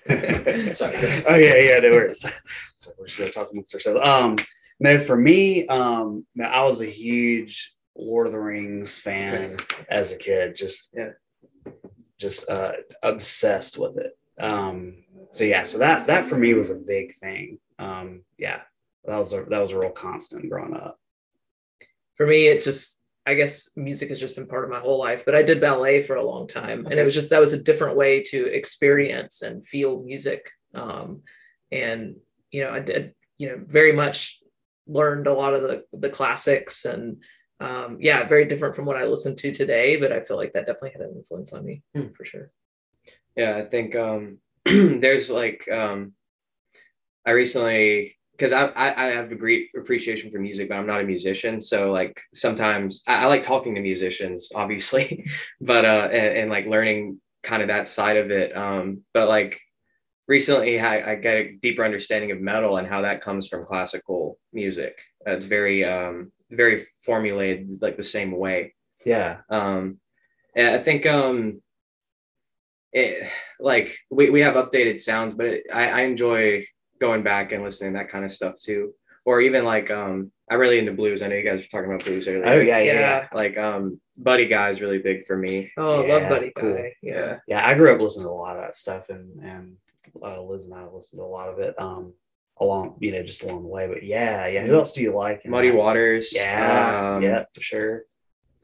Sorry. 0.72 0.96
oh 1.28 1.36
yeah, 1.36 1.56
yeah, 1.56 1.78
no 1.80 1.90
worries. 1.90 2.24
so 2.78 2.90
we're 2.98 3.06
just 3.06 3.18
gonna 3.18 3.30
talk 3.30 3.50
amongst 3.52 3.74
ourselves. 3.74 4.00
Um, 4.06 4.36
no, 4.80 4.98
for 4.98 5.16
me, 5.16 5.66
um, 5.68 6.24
I 6.42 6.62
was 6.64 6.80
a 6.80 6.86
huge 6.86 7.74
Lord 7.96 8.26
of 8.26 8.32
the 8.32 8.38
Rings 8.38 8.96
fan 8.96 9.58
as 9.90 10.12
a 10.12 10.16
kid. 10.16 10.56
Just 10.56 10.94
Yeah. 10.96 11.10
Just 12.18 12.48
uh, 12.48 12.72
obsessed 13.02 13.78
with 13.78 13.96
it. 13.98 14.16
Um, 14.40 15.04
so 15.32 15.44
yeah, 15.44 15.64
so 15.64 15.78
that 15.78 16.06
that 16.06 16.28
for 16.28 16.36
me 16.36 16.54
was 16.54 16.70
a 16.70 16.76
big 16.76 17.14
thing. 17.16 17.58
Um, 17.78 18.22
yeah, 18.38 18.60
that 19.04 19.18
was 19.18 19.32
a 19.32 19.44
that 19.48 19.58
was 19.58 19.72
a 19.72 19.78
real 19.78 19.90
constant 19.90 20.48
growing 20.48 20.74
up. 20.74 20.98
For 22.16 22.26
me, 22.26 22.46
it's 22.46 22.64
just 22.64 23.02
I 23.26 23.34
guess 23.34 23.68
music 23.76 24.08
has 24.08 24.20
just 24.20 24.36
been 24.36 24.46
part 24.46 24.64
of 24.64 24.70
my 24.70 24.80
whole 24.80 24.98
life, 24.98 25.24
but 25.24 25.34
I 25.34 25.42
did 25.42 25.60
ballet 25.60 26.02
for 26.02 26.16
a 26.16 26.24
long 26.24 26.46
time, 26.46 26.86
and 26.86 26.98
it 26.98 27.04
was 27.04 27.14
just 27.14 27.30
that 27.30 27.40
was 27.40 27.52
a 27.52 27.62
different 27.62 27.96
way 27.96 28.22
to 28.24 28.46
experience 28.46 29.42
and 29.42 29.66
feel 29.66 30.02
music. 30.02 30.48
Um, 30.74 31.22
and 31.70 32.16
you 32.50 32.64
know, 32.64 32.70
I 32.70 32.80
did 32.80 33.14
you 33.36 33.48
know 33.48 33.60
very 33.64 33.92
much 33.92 34.40
learned 34.86 35.26
a 35.26 35.34
lot 35.34 35.54
of 35.54 35.62
the 35.62 35.84
the 35.92 36.10
classics 36.10 36.84
and 36.84 37.22
um, 37.60 37.98
yeah, 38.00 38.26
very 38.26 38.44
different 38.46 38.76
from 38.76 38.86
what 38.86 38.96
I 38.96 39.04
listened 39.04 39.38
to 39.38 39.52
today, 39.52 39.96
but 39.96 40.12
I 40.12 40.20
feel 40.20 40.36
like 40.36 40.52
that 40.52 40.66
definitely 40.66 40.90
had 40.90 41.02
an 41.02 41.16
influence 41.16 41.52
on 41.52 41.64
me 41.64 41.82
Hmm. 41.94 42.08
for 42.16 42.24
sure. 42.24 42.50
Yeah, 43.36 43.56
I 43.56 43.64
think 43.64 43.96
um, 43.96 44.38
there's 44.64 45.30
like 45.30 45.68
um, 45.70 46.12
I 47.24 47.32
recently 47.32 48.16
because 48.32 48.52
I, 48.52 48.66
I 48.66 49.06
I 49.06 49.10
have 49.10 49.32
a 49.32 49.36
great 49.36 49.68
appreciation 49.76 50.30
for 50.30 50.38
music, 50.38 50.68
but 50.68 50.76
I'm 50.76 50.86
not 50.86 51.00
a 51.00 51.04
musician. 51.04 51.60
So 51.60 51.92
like 51.92 52.20
sometimes 52.32 53.02
I, 53.06 53.24
I 53.24 53.26
like 53.26 53.42
talking 53.42 53.74
to 53.74 53.80
musicians, 53.80 54.50
obviously, 54.54 55.26
but 55.60 55.84
uh 55.84 56.08
and, 56.12 56.38
and 56.38 56.50
like 56.50 56.66
learning 56.66 57.20
kind 57.42 57.62
of 57.62 57.68
that 57.68 57.88
side 57.88 58.16
of 58.16 58.30
it. 58.30 58.56
Um, 58.56 59.02
but 59.14 59.28
like 59.28 59.60
recently 60.26 60.78
I, 60.80 61.12
I 61.12 61.14
get 61.16 61.34
a 61.36 61.52
deeper 61.60 61.84
understanding 61.84 62.30
of 62.30 62.40
metal 62.40 62.76
and 62.76 62.86
how 62.86 63.02
that 63.02 63.20
comes 63.20 63.48
from 63.48 63.66
classical 63.66 64.38
music. 64.52 64.98
It's 65.26 65.46
very 65.46 65.84
um 65.84 66.32
very 66.50 66.84
formulated 67.04 67.80
like 67.82 67.96
the 67.96 68.04
same 68.04 68.32
way. 68.32 68.74
Yeah, 69.04 69.38
Um, 69.48 69.98
and 70.56 70.68
I 70.74 70.78
think 70.82 71.06
um, 71.06 71.62
it 72.92 73.28
like 73.60 73.96
we, 74.10 74.30
we 74.30 74.40
have 74.42 74.54
updated 74.54 74.98
sounds, 75.00 75.34
but 75.34 75.46
it, 75.46 75.64
I, 75.72 75.88
I 75.88 76.00
enjoy 76.02 76.64
going 77.00 77.22
back 77.22 77.52
and 77.52 77.62
listening 77.62 77.92
to 77.92 77.98
that 77.98 78.08
kind 78.10 78.24
of 78.24 78.32
stuff 78.32 78.56
too. 78.56 78.94
Or 79.24 79.40
even 79.42 79.64
like 79.64 79.90
um, 79.90 80.32
I'm 80.50 80.58
really 80.58 80.78
into 80.78 80.92
blues. 80.92 81.20
I 81.22 81.28
know 81.28 81.36
you 81.36 81.42
guys 81.44 81.60
were 81.60 81.68
talking 81.68 81.90
about 81.90 82.04
blues 82.04 82.26
earlier. 82.26 82.46
oh 82.46 82.60
yeah, 82.60 82.78
yeah, 82.78 82.84
yeah. 82.92 83.00
Yeah. 83.00 83.28
Like 83.34 83.58
um, 83.58 84.00
Buddy 84.16 84.46
Guy 84.46 84.70
is 84.70 84.80
really 84.80 84.98
big 84.98 85.26
for 85.26 85.36
me. 85.36 85.70
Oh, 85.76 86.04
Yeah, 86.04 86.14
love 86.14 86.28
Buddy 86.30 86.52
cool. 86.56 86.74
Guy. 86.74 86.94
Yeah. 87.02 87.38
Yeah, 87.46 87.66
I 87.66 87.74
grew 87.74 87.92
up 87.94 88.00
listening 88.00 88.24
to 88.24 88.30
a 88.30 88.32
lot 88.32 88.56
of 88.56 88.62
that 88.62 88.74
stuff, 88.76 89.10
and 89.10 89.38
and 89.44 89.76
uh, 90.22 90.42
Liz 90.42 90.64
and 90.64 90.74
I 90.74 90.84
listened 90.86 91.20
to 91.20 91.24
a 91.24 91.26
lot 91.26 91.50
of 91.50 91.58
it. 91.58 91.74
Um, 91.78 92.14
along 92.60 92.96
you 93.00 93.12
know 93.12 93.22
just 93.22 93.42
along 93.42 93.62
the 93.62 93.68
way. 93.68 93.86
But 93.86 94.02
yeah, 94.04 94.46
yeah. 94.46 94.64
Who 94.66 94.74
else 94.74 94.92
do 94.92 95.02
you 95.02 95.14
like? 95.14 95.44
Muddy 95.46 95.70
that? 95.70 95.76
Waters. 95.76 96.30
Yeah, 96.32 97.14
um, 97.16 97.22
yeah, 97.22 97.44
for 97.54 97.60
sure. 97.60 98.02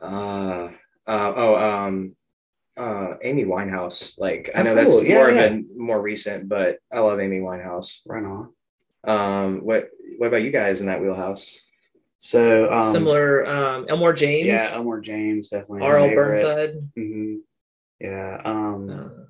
Uh, 0.02 0.70
uh, 1.06 1.32
oh, 1.36 1.54
um, 1.56 2.16
uh, 2.76 3.14
Amy 3.22 3.44
Winehouse. 3.44 4.18
Like 4.18 4.50
I 4.54 4.60
Oh, 4.60 4.62
know 4.64 4.74
that's. 4.74 5.02
Yeah, 5.02 5.14
more 5.16 5.30
yeah. 5.30 5.42
of 5.44 5.52
a 5.52 5.62
more 5.76 6.00
recent, 6.00 6.48
but 6.48 6.78
I 6.92 6.98
love 7.00 7.20
Amy 7.20 7.40
Winehouse. 7.40 8.00
Right 8.06 8.24
on. 8.24 8.52
Um, 9.06 9.58
what 9.64 9.90
what 10.18 10.28
about 10.28 10.42
you 10.42 10.50
guys 10.50 10.80
in 10.80 10.86
that 10.88 11.00
wheelhouse? 11.00 11.60
So 12.18 12.72
um, 12.72 12.80
Similar, 12.92 13.46
um, 13.46 13.86
Elmore 13.88 14.14
James, 14.14 14.46
Yeah, 14.46 14.70
Elmore 14.72 15.00
James 15.00 15.50
definitely. 15.50 15.80
a 15.82 15.84
R.L. 15.84 16.08
favorite. 16.08 16.26
Burnside. 16.36 16.74
Mhm. 16.98 17.38
Yeah. 18.00 18.40
Um, 18.44 18.88
Uh, 18.90 18.94
I'm 18.94 19.08
trying 19.08 19.18
to 19.18 19.23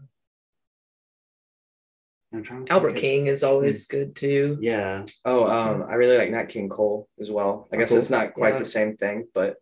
Albert 2.70 2.97
King 2.97 3.27
is 3.27 3.44
always 3.44 3.87
good 3.87 4.16
too. 4.16 4.59
Yeah. 4.61 5.05
Oh, 5.25 5.47
um, 5.49 5.85
I 5.88 5.94
really 5.94 6.16
like 6.18 6.31
Nat 6.31 6.44
King 6.47 6.68
Cole 6.68 7.09
as 7.20 7.31
well. 7.31 7.68
I 7.73 7.77
Oh, 7.77 7.79
guess 7.79 7.90
cool. 7.90 7.99
it's 7.99 8.11
not 8.11 8.35
quite 8.35 8.55
Yeah. 8.55 8.59
the 8.59 8.64
same 8.64 8.97
thing, 8.97 9.29
but 9.35 9.57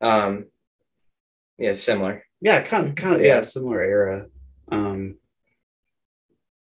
um, 0.00 0.46
yeah, 1.58 1.72
similar. 1.72 2.24
Yeah, 2.40 2.62
kind 2.62 2.88
of, 2.88 2.94
kind 2.96 3.14
of, 3.16 3.20
Yeah. 3.20 3.36
yeah, 3.36 3.42
similar 3.42 3.82
era. 3.82 4.26
Um, 4.70 5.16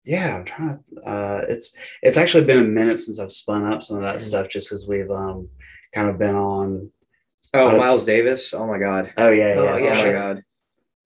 yeah, 0.04 0.36
I'm 0.38 0.46
trying 0.46 0.80
to. 0.96 1.02
Uh, 1.02 1.46
it's 1.50 1.74
it's 2.02 2.18
actually 2.18 2.46
been 2.46 2.60
a 2.60 2.64
minute 2.64 3.00
since 3.00 3.20
I've 3.20 3.32
spun 3.32 3.66
up 3.72 3.84
some 3.84 3.98
of 3.98 4.04
that 4.04 4.16
Mhm. 4.18 4.22
stuff, 4.22 4.50
just 4.50 4.70
because 4.70 4.88
we've 4.88 5.12
um 5.12 5.50
kind 5.94 6.10
of 6.10 6.18
been 6.18 6.36
on. 6.36 6.92
Oh, 7.54 7.76
Miles 7.78 8.06
Davis. 8.06 8.54
Oh 8.54 8.66
my 8.68 8.78
God. 8.80 9.12
Oh 9.18 9.30
yeah, 9.32 9.56
Oh, 9.58 9.64
yeah, 9.64 9.72
Oh, 9.74 9.78
yeah, 9.78 10.02
for 10.02 10.08
my. 10.08 10.14
God. 10.14 10.44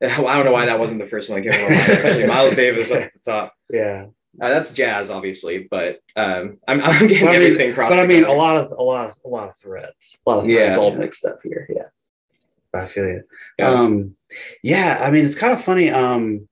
I 0.29 0.35
don't 0.35 0.45
know 0.45 0.51
why 0.51 0.65
that 0.65 0.79
wasn't 0.79 1.01
the 1.01 1.07
first 1.07 1.29
one 1.29 1.41
that 1.41 1.49
came 1.49 1.59
to 1.59 1.69
my 1.69 1.75
mind. 1.77 1.91
Actually, 2.05 2.27
Miles 2.35 2.55
Davis 2.55 2.91
at 2.91 3.13
the 3.13 3.19
top. 3.31 3.53
yeah. 3.69 4.07
Uh, 4.41 4.49
that's 4.49 4.73
jazz, 4.73 5.09
obviously, 5.11 5.67
but 5.69 5.99
um, 6.15 6.57
I'm, 6.67 6.81
I'm 6.83 7.07
getting 7.07 7.25
But 7.25 7.35
I 7.35 7.37
mean- 7.39 7.41
everything 7.51 7.73
crossed. 7.73 7.91
But 7.91 7.99
I 7.99 8.07
mean, 8.07 8.23
a 8.23 8.33
lot 8.33 8.57
of 8.57 8.71
a 8.71 8.81
lot 8.81 9.09
of 9.09 9.15
a 9.25 9.27
lot 9.29 9.49
of 9.49 9.55
threads, 9.57 10.17
a 10.25 10.29
lot 10.29 10.39
of 10.39 10.45
threads 10.45 10.75
Yeah. 10.75 10.81
all 10.81 10.95
mixed 10.95 11.25
up 11.25 11.39
here. 11.43 11.67
Yeah. 11.69 11.87
I 12.75 12.87
feel 12.87 13.05
you. 13.07 13.23
Yeah. 13.59 13.69
Um, 13.69 14.15
yeah, 14.63 14.99
I 15.05 15.11
mean, 15.11 15.25
it's 15.25 15.35
kind 15.37 15.53
of 15.53 15.63
funny. 15.63 15.91
Um, 15.91 16.47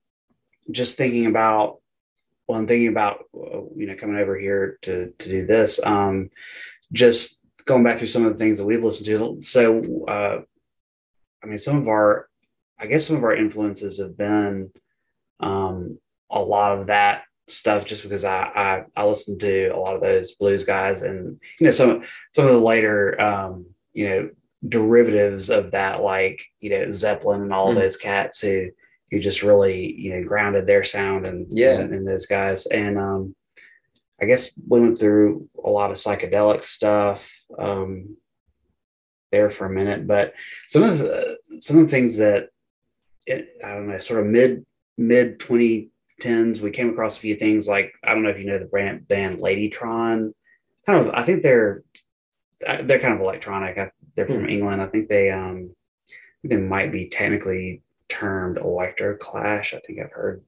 just 0.70 0.96
thinking 0.96 1.26
about, 1.26 1.80
well, 2.46 2.56
I'm 2.60 2.68
thinking 2.68 2.86
about, 2.86 3.24
uh, 3.34 3.62
you 3.74 3.86
know, 3.86 3.96
coming 3.96 4.16
over 4.18 4.38
here 4.38 4.78
to 4.82 5.12
to 5.18 5.28
do 5.28 5.46
this. 5.46 5.84
Um, 5.84 6.30
just 6.92 7.42
going 7.64 7.82
back 7.82 7.98
through 7.98 8.06
some 8.08 8.24
of 8.24 8.32
the 8.32 8.38
things 8.38 8.58
that 8.58 8.64
we've 8.64 8.84
listened 8.84 9.06
to. 9.06 9.40
So, 9.40 10.04
uh, 10.06 10.42
I 11.42 11.46
mean, 11.48 11.58
some 11.58 11.78
of 11.78 11.88
our, 11.88 12.28
I 12.78 12.86
guess, 12.86 13.06
some 13.06 13.16
of 13.16 13.24
our 13.24 13.34
influences 13.34 13.98
have 13.98 14.16
been 14.16 14.70
um, 15.40 15.98
a 16.30 16.40
lot 16.40 16.78
of 16.78 16.86
that 16.86 17.24
stuff 17.52 17.84
just 17.86 18.02
because 18.02 18.24
I, 18.24 18.42
I 18.42 18.84
I 18.96 19.04
listened 19.06 19.40
to 19.40 19.68
a 19.68 19.76
lot 19.78 19.94
of 19.94 20.00
those 20.02 20.32
blues 20.32 20.64
guys 20.64 21.02
and 21.02 21.40
you 21.60 21.64
know 21.66 21.70
some 21.70 22.02
some 22.32 22.46
of 22.46 22.52
the 22.52 22.58
later 22.60 23.20
um, 23.20 23.66
you 23.92 24.08
know 24.08 24.30
derivatives 24.68 25.50
of 25.50 25.72
that 25.72 26.02
like 26.02 26.44
you 26.60 26.70
know 26.70 26.90
Zeppelin 26.90 27.42
and 27.42 27.52
all 27.52 27.72
Mm. 27.72 27.80
those 27.80 27.96
cats 27.96 28.40
who 28.40 28.68
who 29.10 29.18
just 29.20 29.42
really 29.42 29.92
you 29.92 30.14
know 30.14 30.24
grounded 30.26 30.66
their 30.66 30.84
sound 30.84 31.26
and 31.26 31.46
Yeah. 31.50 31.80
and, 31.80 31.92
and 31.94 32.06
those 32.06 32.26
guys 32.26 32.66
and 32.66 32.98
um 32.98 33.34
I 34.20 34.26
guess 34.26 34.60
we 34.68 34.80
went 34.80 34.98
through 34.98 35.48
a 35.64 35.68
lot 35.68 35.90
of 35.90 35.96
psychedelic 35.96 36.64
stuff 36.64 37.30
um 37.58 38.16
there 39.32 39.50
for 39.50 39.66
a 39.66 39.70
minute 39.70 40.06
but 40.06 40.34
some 40.68 40.82
of 40.84 40.98
the 40.98 41.38
some 41.58 41.78
of 41.78 41.84
the 41.86 41.90
things 41.90 42.18
that 42.18 42.48
it, 43.26 43.48
I 43.64 43.72
don't 43.74 43.88
know 43.88 43.98
sort 43.98 44.20
of 44.20 44.26
mid 44.26 44.64
mid 44.98 45.38
2010s 46.22 46.60
we 46.60 46.70
came 46.70 46.90
across 46.90 47.16
a 47.16 47.20
few 47.20 47.34
things 47.36 47.68
like 47.68 47.92
I 48.04 48.14
don't 48.14 48.22
know 48.22 48.30
if 48.30 48.38
you 48.38 48.44
know 48.44 48.58
the 48.58 48.64
brand 48.66 49.06
band 49.08 49.38
Ladytron. 49.38 50.32
Kind 50.86 51.06
of 51.08 51.14
I 51.14 51.24
think 51.24 51.42
they're 51.42 51.82
uh, 52.66 52.82
they're 52.82 52.98
kind 53.00 53.14
of 53.14 53.20
electronic. 53.20 53.78
I, 53.78 53.90
they're 54.14 54.26
from 54.26 54.48
England. 54.48 54.82
I 54.82 54.86
think 54.86 55.08
they 55.08 55.30
um 55.30 55.74
they 56.44 56.56
might 56.56 56.92
be 56.92 57.08
technically 57.08 57.82
termed 58.08 58.58
electro 58.58 59.16
clash 59.16 59.74
I 59.74 59.80
think 59.80 60.00
I've 60.00 60.10
heard 60.12 60.42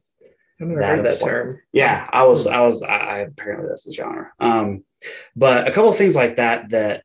I've 0.61 0.67
never 0.69 0.81
That 0.81 0.97
heard 0.99 1.05
that 1.07 1.21
term. 1.21 1.61
yeah 1.73 2.09
i 2.13 2.25
was 2.25 2.47
i 2.47 2.61
was 2.61 2.83
I, 2.83 2.97
I 2.97 3.19
apparently 3.21 3.69
that's 3.69 3.85
the 3.85 3.93
genre. 3.93 4.33
Um 4.39 4.85
but 5.35 5.67
a 5.67 5.71
couple 5.73 5.91
of 5.91 5.97
things 5.97 6.15
like 6.17 6.37
that 6.37 6.71
that 6.71 7.05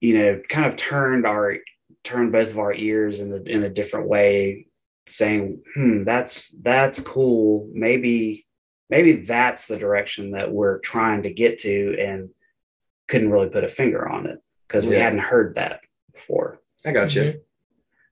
you 0.00 0.18
know 0.18 0.40
kind 0.48 0.66
of 0.66 0.76
turned 0.76 1.26
our 1.26 1.56
turned 2.04 2.32
both 2.32 2.50
of 2.50 2.58
our 2.58 2.72
ears 2.72 3.20
in 3.20 3.32
a, 3.32 3.36
in 3.36 3.62
a 3.64 3.68
different 3.70 4.08
way 4.08 4.66
saying 5.10 5.60
hmm 5.74 6.04
that's 6.04 6.48
that's 6.62 7.00
cool 7.00 7.68
maybe 7.72 8.46
maybe 8.88 9.12
that's 9.12 9.66
the 9.66 9.76
direction 9.76 10.32
that 10.32 10.50
we're 10.50 10.78
trying 10.78 11.22
to 11.22 11.30
get 11.32 11.58
to 11.60 11.96
and 12.00 12.28
couldn't 13.08 13.30
really 13.30 13.48
put 13.48 13.64
a 13.64 13.68
finger 13.68 14.08
on 14.08 14.26
it 14.26 14.38
because 14.66 14.86
we 14.86 14.94
Yeah. 14.96 15.04
hadn't 15.04 15.18
heard 15.20 15.54
that 15.56 15.80
before 16.14 16.60
I 16.86 16.92
got 16.92 17.14
you. 17.14 17.40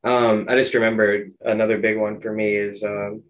Um, 0.04 0.46
I 0.48 0.54
just 0.56 0.74
remembered 0.74 1.32
another 1.40 1.78
big 1.78 1.98
one 1.98 2.20
for 2.20 2.32
me 2.32 2.54
is 2.54 2.84
um, 2.84 3.22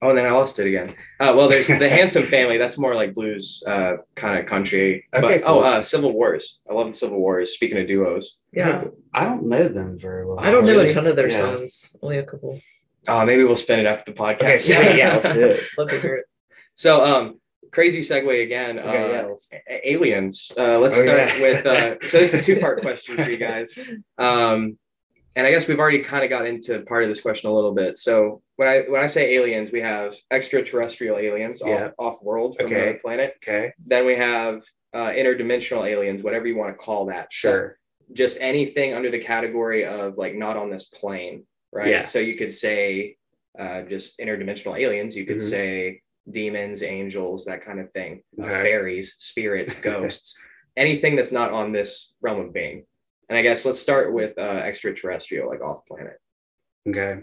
oh, 0.00 0.10
and 0.10 0.18
then 0.18 0.26
I 0.26 0.30
lost 0.30 0.58
it 0.58 0.66
again. 0.66 0.90
Uh, 1.20 1.34
well, 1.36 1.48
there's 1.48 1.66
the 1.68 1.88
Handsome 1.98 2.22
Family. 2.22 2.56
That's 2.56 2.78
more 2.78 2.94
like 2.94 3.14
blues, 3.14 3.62
uh, 3.66 3.96
kind 4.14 4.38
of 4.38 4.46
country. 4.46 5.06
Okay, 5.14 5.38
but 5.38 5.42
oh, 5.44 5.60
uh, 5.60 5.82
Civil 5.82 6.12
Wars. 6.12 6.60
I 6.70 6.72
love 6.74 6.86
the 6.88 6.96
Civil 6.96 7.18
Wars. 7.18 7.52
Speaking 7.54 7.78
of 7.80 7.86
duos, 7.88 8.38
Yeah. 8.52 8.84
i 9.12 9.24
don't 9.24 9.44
know 9.46 9.68
them 9.68 9.98
very 9.98 10.24
well 10.24 10.38
I 10.38 10.50
don't 10.50 10.64
know 10.66 10.78
a 10.80 10.88
ton 10.88 11.06
of 11.06 11.16
their 11.16 11.28
Yeah. 11.28 11.40
songs. 11.40 11.94
Only 12.02 12.18
a 12.18 12.24
couple. 12.24 12.58
Oh, 13.08 13.24
maybe 13.24 13.44
we'll 13.44 13.56
spin 13.56 13.78
it 13.80 13.86
after 13.86 14.12
the 14.12 14.18
podcast. 14.18 14.42
okay 14.42 14.58
so 14.58 14.80
yeah 14.80 15.14
let's 15.14 15.32
do 15.32 15.46
it 15.46 15.60
Love 15.78 15.88
to 15.90 16.00
hear 16.00 16.14
it. 16.16 16.24
So, 16.74 17.02
um, 17.04 17.40
crazy 17.72 18.00
segue 18.00 18.42
again. 18.42 18.78
Okay, 18.78 19.18
uh, 19.18 19.28
yeah, 19.68 19.78
aliens. 19.84 20.52
Uh, 20.56 20.78
let's 20.78 20.98
Oh, 20.98 21.02
start 21.02 21.18
yeah. 21.18 21.40
with. 21.40 21.66
Uh, 21.66 21.96
so 22.06 22.18
this 22.18 22.34
is 22.34 22.40
a 22.40 22.42
two-part 22.42 22.80
question 22.86 23.16
for 23.16 23.30
you 23.30 23.38
guys. 23.38 23.78
Um, 24.18 24.78
and 25.34 25.46
I 25.46 25.50
guess 25.50 25.68
we've 25.68 25.78
already 25.78 26.00
kind 26.00 26.22
of 26.24 26.30
got 26.30 26.46
into 26.46 26.80
part 26.82 27.02
of 27.02 27.08
this 27.08 27.20
question 27.20 27.50
a 27.50 27.54
little 27.54 27.72
bit. 27.74 27.96
So 27.98 28.42
when 28.56 28.68
I 28.68 28.82
when 28.88 29.02
I 29.02 29.06
say 29.06 29.34
aliens, 29.36 29.72
we 29.72 29.80
have 29.80 30.14
extraterrestrial 30.30 31.16
aliens 31.18 31.62
Yeah. 31.64 31.90
off, 31.98 32.22
world 32.22 32.56
from 32.56 32.66
Okay. 32.66 32.74
another 32.74 32.98
planet. 33.02 33.34
okay 33.42 33.72
Then 33.86 34.06
we 34.06 34.16
have 34.16 34.62
uh, 34.94 35.10
interdimensional 35.10 35.86
aliens, 35.86 36.22
whatever 36.22 36.46
you 36.46 36.56
want 36.56 36.72
to 36.78 36.82
call 36.84 37.06
that. 37.06 37.32
So 37.32 37.50
sure 37.50 37.78
just 38.12 38.38
anything 38.40 38.94
under 38.94 39.10
the 39.10 39.18
category 39.18 39.84
of 39.84 40.16
like 40.16 40.34
not 40.34 40.56
on 40.56 40.70
this 40.70 40.84
plane, 40.84 41.44
right? 41.72 41.88
Yeah. 41.90 42.02
So 42.02 42.18
you 42.18 42.36
could 42.36 42.52
say 42.52 43.16
uh, 43.58 43.82
just 43.82 44.18
interdimensional 44.18 44.78
aliens. 44.78 45.16
You 45.16 45.24
could 45.24 45.38
Mhm. 45.38 45.50
say 45.50 46.02
demons, 46.30 46.82
angels, 46.82 47.44
that 47.46 47.62
kind 47.62 47.80
of 47.80 47.90
thing, 47.92 48.22
uh, 48.42 48.48
fairies, 48.48 49.16
spirits, 49.18 49.80
ghosts, 49.90 50.38
anything 50.76 51.16
that's 51.16 51.32
not 51.32 51.52
on 51.52 51.72
this 51.72 52.16
realm 52.20 52.40
of 52.40 52.52
being. 52.52 52.84
And 53.28 53.38
I 53.38 53.42
guess 53.42 53.64
let's 53.64 53.80
start 53.80 54.12
with 54.12 54.36
uh, 54.38 54.40
extraterrestrial, 54.42 55.48
like 55.48 55.60
off 55.62 55.86
planet. 55.86 56.18
Okay. 56.88 57.22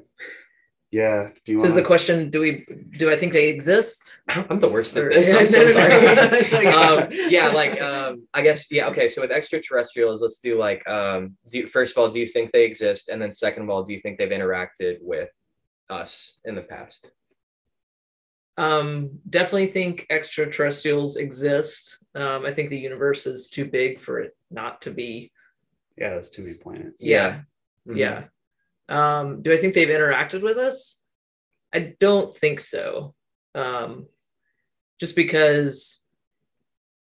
Yeah. 0.93 1.29
Do 1.43 1.53
you 1.53 1.58
So 1.58 1.65
is 1.65 1.73
the 1.73 1.82
question, 1.82 2.29
do 2.29 2.39
we 2.39 2.67
do 2.99 3.12
I 3.12 3.17
think 3.17 3.34
they 3.34 3.47
exist? 3.47 4.21
I'm 4.29 4.60
the 4.60 4.69
worst 4.69 4.95
at 4.95 5.12
this. 5.12 5.34
I'm 5.34 5.47
so 5.47 5.65
sorry. 5.77 6.67
Um, 6.67 7.08
yeah, 7.12 7.47
like 7.47 7.82
um, 7.82 8.27
I 8.36 8.43
guess 8.43 8.71
yeah. 8.71 8.88
Okay, 8.89 9.08
so 9.08 9.19
with 9.19 9.32
extraterrestrials, 9.32 10.21
let's 10.21 10.39
do 10.39 10.60
like 10.60 10.88
um, 10.88 11.36
do 11.49 11.60
you, 11.60 11.67
first 11.67 11.93
of 11.93 11.97
all, 11.97 12.10
do 12.10 12.19
you 12.19 12.27
think 12.27 12.51
they 12.51 12.63
exist, 12.63 13.10
and 13.10 13.19
then 13.19 13.32
second 13.32 13.63
of 13.63 13.71
all, 13.71 13.84
do 13.84 13.91
you 13.91 13.99
think 13.99 14.19
they've 14.19 14.29
interacted 14.29 14.97
with 15.01 15.29
us 15.89 16.38
in 16.45 16.53
the 16.53 16.62
past? 16.62 17.10
Um, 18.58 19.19
definitely 19.27 19.71
think 19.71 20.06
extraterrestrials 20.12 21.17
exist. 21.17 22.03
Um, 22.13 22.45
I 22.45 22.53
think 22.53 22.69
the 22.69 22.77
universe 22.77 23.25
is 23.25 23.49
too 23.49 23.65
big 23.65 23.99
for 23.99 24.19
it 24.19 24.38
not 24.51 24.79
to 24.84 24.91
be. 24.91 25.32
Yeah, 25.97 26.12
that's 26.12 26.29
too 26.29 26.43
many 26.43 26.53
planets. 26.62 27.03
Yeah, 27.03 27.41
Mhm. 27.88 27.97
yeah. 27.97 28.25
Um, 28.89 29.41
do 29.41 29.53
I 29.53 29.57
think 29.57 29.73
they've 29.73 29.87
interacted 29.87 30.41
with 30.41 30.57
us? 30.57 30.99
I 31.73 31.95
don't 31.99 32.35
think 32.35 32.59
so. 32.59 33.13
Um, 33.55 34.07
just 34.99 35.15
because 35.15 36.03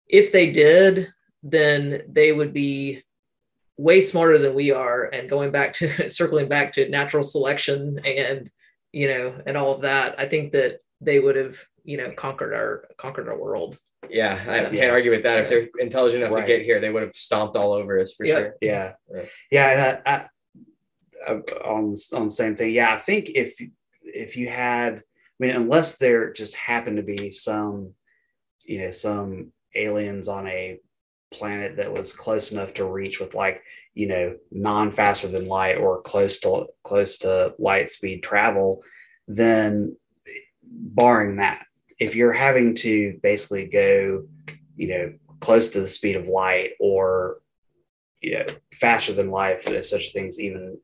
if 0.08 0.32
they 0.32 0.52
did, 0.52 1.12
then 1.44 2.04
they 2.08 2.32
would 2.32 2.54
be 2.54 3.04
way 3.78 4.02
smarter 4.02 4.38
than 4.38 4.54
we 4.54 4.72
are. 4.72 5.06
And 5.06 5.30
going 5.30 5.52
back 5.52 5.74
to 5.74 6.10
circling 6.10 6.48
back 6.48 6.74
to 6.74 6.90
natural 6.90 7.24
selection 7.24 8.00
and 8.06 8.50
you 8.92 9.08
know 9.08 9.42
and 9.46 9.58
all 9.58 9.74
of 9.74 9.82
that, 9.82 10.20
I 10.20 10.28
think 10.28 10.52
that 10.54 10.80
they 11.00 11.20
would 11.20 11.36
have 11.36 11.58
you 11.84 11.98
know 11.98 12.12
conquered 12.12 12.54
our 12.54 12.88
conquered 12.98 13.28
our 13.28 13.38
world. 13.38 13.78
Yeah, 14.10 14.44
I 14.48 14.62
Yeah. 14.62 14.70
can't 14.70 14.92
argue 14.92 15.12
with 15.12 15.24
that. 15.24 15.40
If 15.40 15.50
they're 15.50 15.68
intelligent 15.80 16.24
enough 16.24 16.36
Right. 16.36 16.42
to 16.42 16.48
get 16.48 16.64
here, 16.64 16.80
they 16.80 16.90
would 16.90 17.04
have 17.04 17.14
stomped 17.14 17.56
all 17.56 17.72
over 17.74 18.00
us 18.00 18.14
for 18.14 18.26
Yeah. 18.26 18.36
sure. 18.36 18.56
Yeah. 18.62 18.94
Right. 19.10 19.30
Yeah. 19.52 19.70
And 19.72 19.82
I, 19.82 20.12
I, 20.12 20.16
I, 20.16 20.28
on, 21.28 21.96
on 22.14 22.26
the 22.26 22.32
same 22.32 22.56
thing. 22.56 22.74
Yeah. 22.74 22.94
I 22.94 23.00
think 23.00 23.32
if, 23.36 23.60
if 24.02 24.38
you 24.38 24.50
had, 24.50 24.98
I 24.98 25.02
mean, 25.40 25.56
unless 25.56 25.98
there 25.98 26.34
just 26.34 26.56
happened 26.56 26.98
to 26.98 27.04
be 27.04 27.32
some, 27.32 27.94
you 28.64 28.82
know, 28.82 28.92
some 28.92 29.52
aliens 29.76 30.28
on 30.28 30.48
a 30.48 30.80
planet 31.32 31.78
that 31.78 31.92
was 31.92 32.14
close 32.14 32.52
enough 32.52 32.74
to 32.76 32.86
reach 32.86 33.20
with 33.20 33.34
like, 33.34 33.64
you 33.94 34.08
know, 34.08 34.36
non 34.52 34.92
faster 34.92 35.28
than 35.28 35.46
light 35.46 35.78
or 35.78 36.02
close 36.02 36.40
to 36.40 36.68
close 36.84 37.18
to 37.20 37.54
light 37.58 37.90
speed 37.90 38.24
travel, 38.24 38.84
then 39.28 39.96
barring 40.64 41.38
that, 41.38 41.66
if 42.00 42.16
you're 42.16 42.34
having 42.34 42.74
to 42.76 43.20
basically 43.22 43.66
go, 43.66 44.26
you 44.76 44.88
know, 44.88 45.14
close 45.40 45.70
to 45.70 45.80
the 45.82 45.88
speed 45.88 46.16
of 46.16 46.28
light 46.28 46.72
or, 46.80 47.40
you 48.22 48.38
know, 48.38 48.46
faster 48.74 49.14
than 49.14 49.30
light, 49.30 49.62
if 49.68 49.86
such 49.86 50.14
things 50.14 50.40
even 50.40 50.78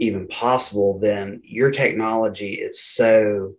even 0.00 0.26
possible, 0.28 0.98
then 0.98 1.42
your 1.44 1.70
technology 1.70 2.54
is 2.54 2.82
so 2.82 3.54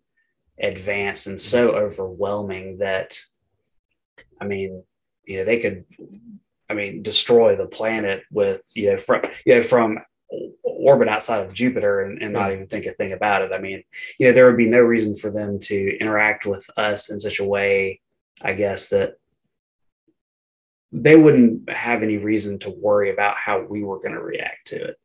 advanced 0.59 1.27
and 1.27 1.39
so 1.39 1.71
overwhelming 1.75 2.79
that, 2.79 3.19
I 4.41 4.45
mean, 4.45 4.83
you 5.23 5.37
know, 5.37 5.45
they 5.45 5.59
could, 5.59 5.85
I 6.67 6.73
mean, 6.73 7.03
destroy 7.03 7.55
the 7.55 7.67
planet 7.67 8.23
with, 8.31 8.61
you 8.73 8.91
know, 8.91 8.97
from, 8.97 9.21
you 9.45 9.55
know, 9.55 9.61
from 9.61 9.99
orbit 10.63 11.07
outside 11.07 11.45
of 11.45 11.53
Jupiter 11.53 12.01
and, 12.01 12.23
and 12.23 12.33
not 12.33 12.51
even 12.51 12.65
think 12.65 12.87
a 12.87 12.93
thing 12.93 13.11
about 13.11 13.43
it. 13.43 13.51
I 13.53 13.59
mean, 13.59 13.83
you 14.17 14.27
know, 14.27 14.33
there 14.33 14.47
would 14.47 14.57
be 14.57 14.69
no 14.69 14.79
reason 14.79 15.15
for 15.15 15.29
them 15.29 15.59
to 15.59 15.97
interact 15.99 16.47
with 16.47 16.67
us 16.75 17.11
in 17.11 17.19
such 17.19 17.39
a 17.39 17.45
way, 17.45 18.01
I 18.41 18.53
guess, 18.53 18.89
that 18.89 19.13
they 20.91 21.15
wouldn't 21.15 21.69
have 21.69 22.01
any 22.01 22.17
reason 22.17 22.57
to 22.59 22.71
worry 22.71 23.11
about 23.11 23.37
how 23.37 23.61
we 23.61 23.83
were 23.83 23.99
going 23.99 24.13
to 24.13 24.21
react 24.21 24.67
to 24.67 24.83
it. 24.83 24.97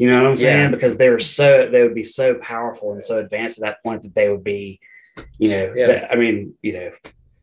You 0.00 0.10
know 0.10 0.22
what 0.22 0.30
I'm 0.30 0.36
saying? 0.36 0.58
Yeah. 0.58 0.68
Because 0.70 0.96
they 0.96 1.10
were 1.10 1.20
so 1.20 1.68
they 1.70 1.82
would 1.82 1.94
be 1.94 2.02
so 2.02 2.36
powerful 2.36 2.94
and 2.94 3.04
so 3.04 3.18
advanced 3.18 3.58
at 3.58 3.64
that 3.66 3.82
point 3.84 4.02
that 4.02 4.14
they 4.14 4.30
would 4.30 4.42
be, 4.42 4.80
you 5.36 5.50
know, 5.50 5.74
Yeah. 5.76 5.86
that- 5.88 6.10
I 6.10 6.16
mean, 6.16 6.54
you 6.62 6.72
know, 6.72 6.90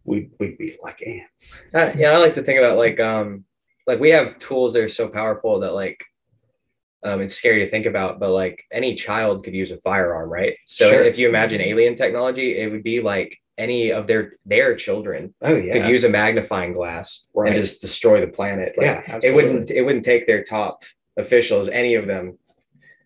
we 0.06 0.30
we'd 0.40 0.58
be 0.58 0.76
like 0.82 1.06
ants. 1.06 1.68
Uh, 1.72 1.92
yeah, 1.96 2.10
I 2.14 2.18
like 2.18 2.34
to 2.34 2.42
think 2.42 2.58
about 2.58 2.80
like 2.80 3.00
um 3.00 3.46
like 3.86 4.00
we 4.00 4.10
have 4.10 4.40
tools 4.40 4.74
that 4.74 4.84
are 4.84 4.90
so 4.90 5.08
powerful 5.08 5.60
that 5.60 5.76
like 5.76 6.04
um 7.04 7.22
it's 7.22 7.36
scary 7.36 7.64
to 7.64 7.70
think 7.70 7.86
about, 7.86 8.20
but 8.20 8.32
like 8.32 8.66
any 8.72 8.96
child 8.96 9.44
could 9.44 9.54
use 9.54 9.70
a 9.70 9.78
firearm, 9.82 10.28
right? 10.28 10.56
So 10.66 10.90
Sure. 10.90 11.04
if 11.04 11.20
you 11.20 11.30
imagine 11.30 11.62
alien 11.62 11.94
technology, 11.94 12.58
it 12.60 12.72
would 12.72 12.82
be 12.82 13.02
like 13.02 13.38
any 13.60 13.92
of 13.92 14.08
their 14.08 14.34
their 14.48 14.76
children 14.76 15.32
Oh 15.44 15.56
yeah, 15.56 15.74
could 15.74 15.86
use 15.86 16.06
a 16.06 16.10
magnifying 16.10 16.74
glass 16.74 17.30
Right. 17.36 17.50
and 17.50 17.56
just 17.56 17.82
destroy 17.82 18.20
the 18.20 18.34
planet. 18.40 18.74
Like, 18.80 18.86
yeah, 19.08 19.20
it 19.22 19.36
wouldn't 19.36 19.70
it 19.70 19.84
wouldn't 19.84 20.06
take 20.06 20.26
their 20.26 20.44
top 20.44 20.84
officials, 21.18 21.68
any 21.70 21.94
of 21.94 22.08
them, 22.08 22.38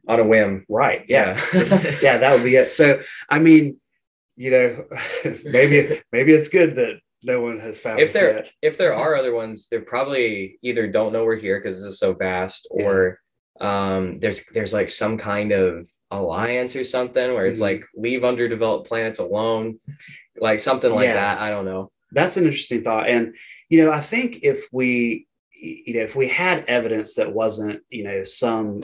on 0.08 0.20
a 0.20 0.24
whim. 0.26 0.66
Right. 0.70 1.06
Yeah. 1.08 1.40
Yeah. 1.54 1.60
Just- 1.64 2.02
yeah, 2.02 2.18
that 2.18 2.34
would 2.34 2.44
be 2.44 2.56
it. 2.56 2.72
So, 2.72 3.02
I 3.30 3.40
mean, 3.40 3.78
you 4.36 4.52
know, 4.52 4.86
maybe 5.46 6.02
maybe 6.12 6.34
it's 6.34 6.50
good 6.50 6.76
that 6.78 7.00
no 7.24 7.42
one 7.42 7.60
has 7.60 7.78
found 7.80 8.00
if 8.00 8.14
there 8.14 8.36
yet. 8.38 8.52
if 8.62 8.78
there 8.78 8.96
are 8.96 9.16
other 9.16 9.34
ones, 9.36 9.68
they 9.70 9.80
probably 9.80 10.58
either 10.64 10.88
don't 10.88 11.14
know 11.14 11.24
we're 11.24 11.36
here 11.36 11.60
because 11.60 11.76
this 11.78 11.86
is 11.94 12.00
so 12.00 12.14
vast, 12.14 12.68
Yeah. 12.76 12.86
or 12.86 13.20
um 13.60 14.20
there's 14.20 14.46
there's 14.48 14.74
like 14.74 14.90
some 14.90 15.18
kind 15.20 15.52
of 15.52 15.88
alliance 16.10 16.76
or 16.76 16.84
something 16.84 17.34
where 17.34 17.46
it's 17.46 17.60
Mhm. 17.60 17.64
like 17.64 17.86
leave 17.96 18.24
underdeveloped 18.24 18.88
planets 18.88 19.20
alone, 19.20 19.80
like 20.40 20.60
something 20.60 20.92
like 20.92 21.10
Yeah. 21.10 21.14
that. 21.16 21.40
I 21.40 21.50
don't 21.52 21.66
know. 21.66 21.92
That's 22.12 22.38
an 22.38 22.46
interesting 22.46 22.84
thought. 22.84 23.08
And 23.08 23.36
you 23.70 23.84
know, 23.84 23.92
I 23.92 24.02
think 24.02 24.40
if 24.44 24.66
we 24.72 25.28
you 25.54 25.94
know, 25.94 26.00
if 26.02 26.16
we 26.16 26.28
had 26.28 26.66
evidence 26.68 27.14
that 27.16 27.32
wasn't, 27.32 27.84
you 27.92 28.04
know, 28.04 28.24
some 28.24 28.82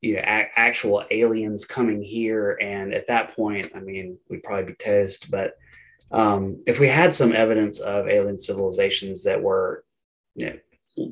you 0.00 0.14
know, 0.14 0.20
a- 0.20 0.50
actual 0.56 1.04
aliens 1.10 1.64
coming 1.64 2.02
here 2.02 2.58
and 2.60 2.94
at 2.94 3.08
that 3.08 3.36
point, 3.36 3.72
I 3.74 3.80
mean, 3.80 4.18
we'd 4.28 4.42
probably 4.42 4.72
be 4.72 4.74
toast, 4.74 5.30
but 5.30 5.54
um 6.12 6.62
if 6.66 6.80
we 6.80 6.88
had 6.88 7.14
some 7.14 7.32
evidence 7.32 7.78
of 7.78 8.08
alien 8.08 8.38
civilizations 8.38 9.24
that 9.24 9.40
were 9.40 9.84
you 10.34 10.46
know 10.46 10.58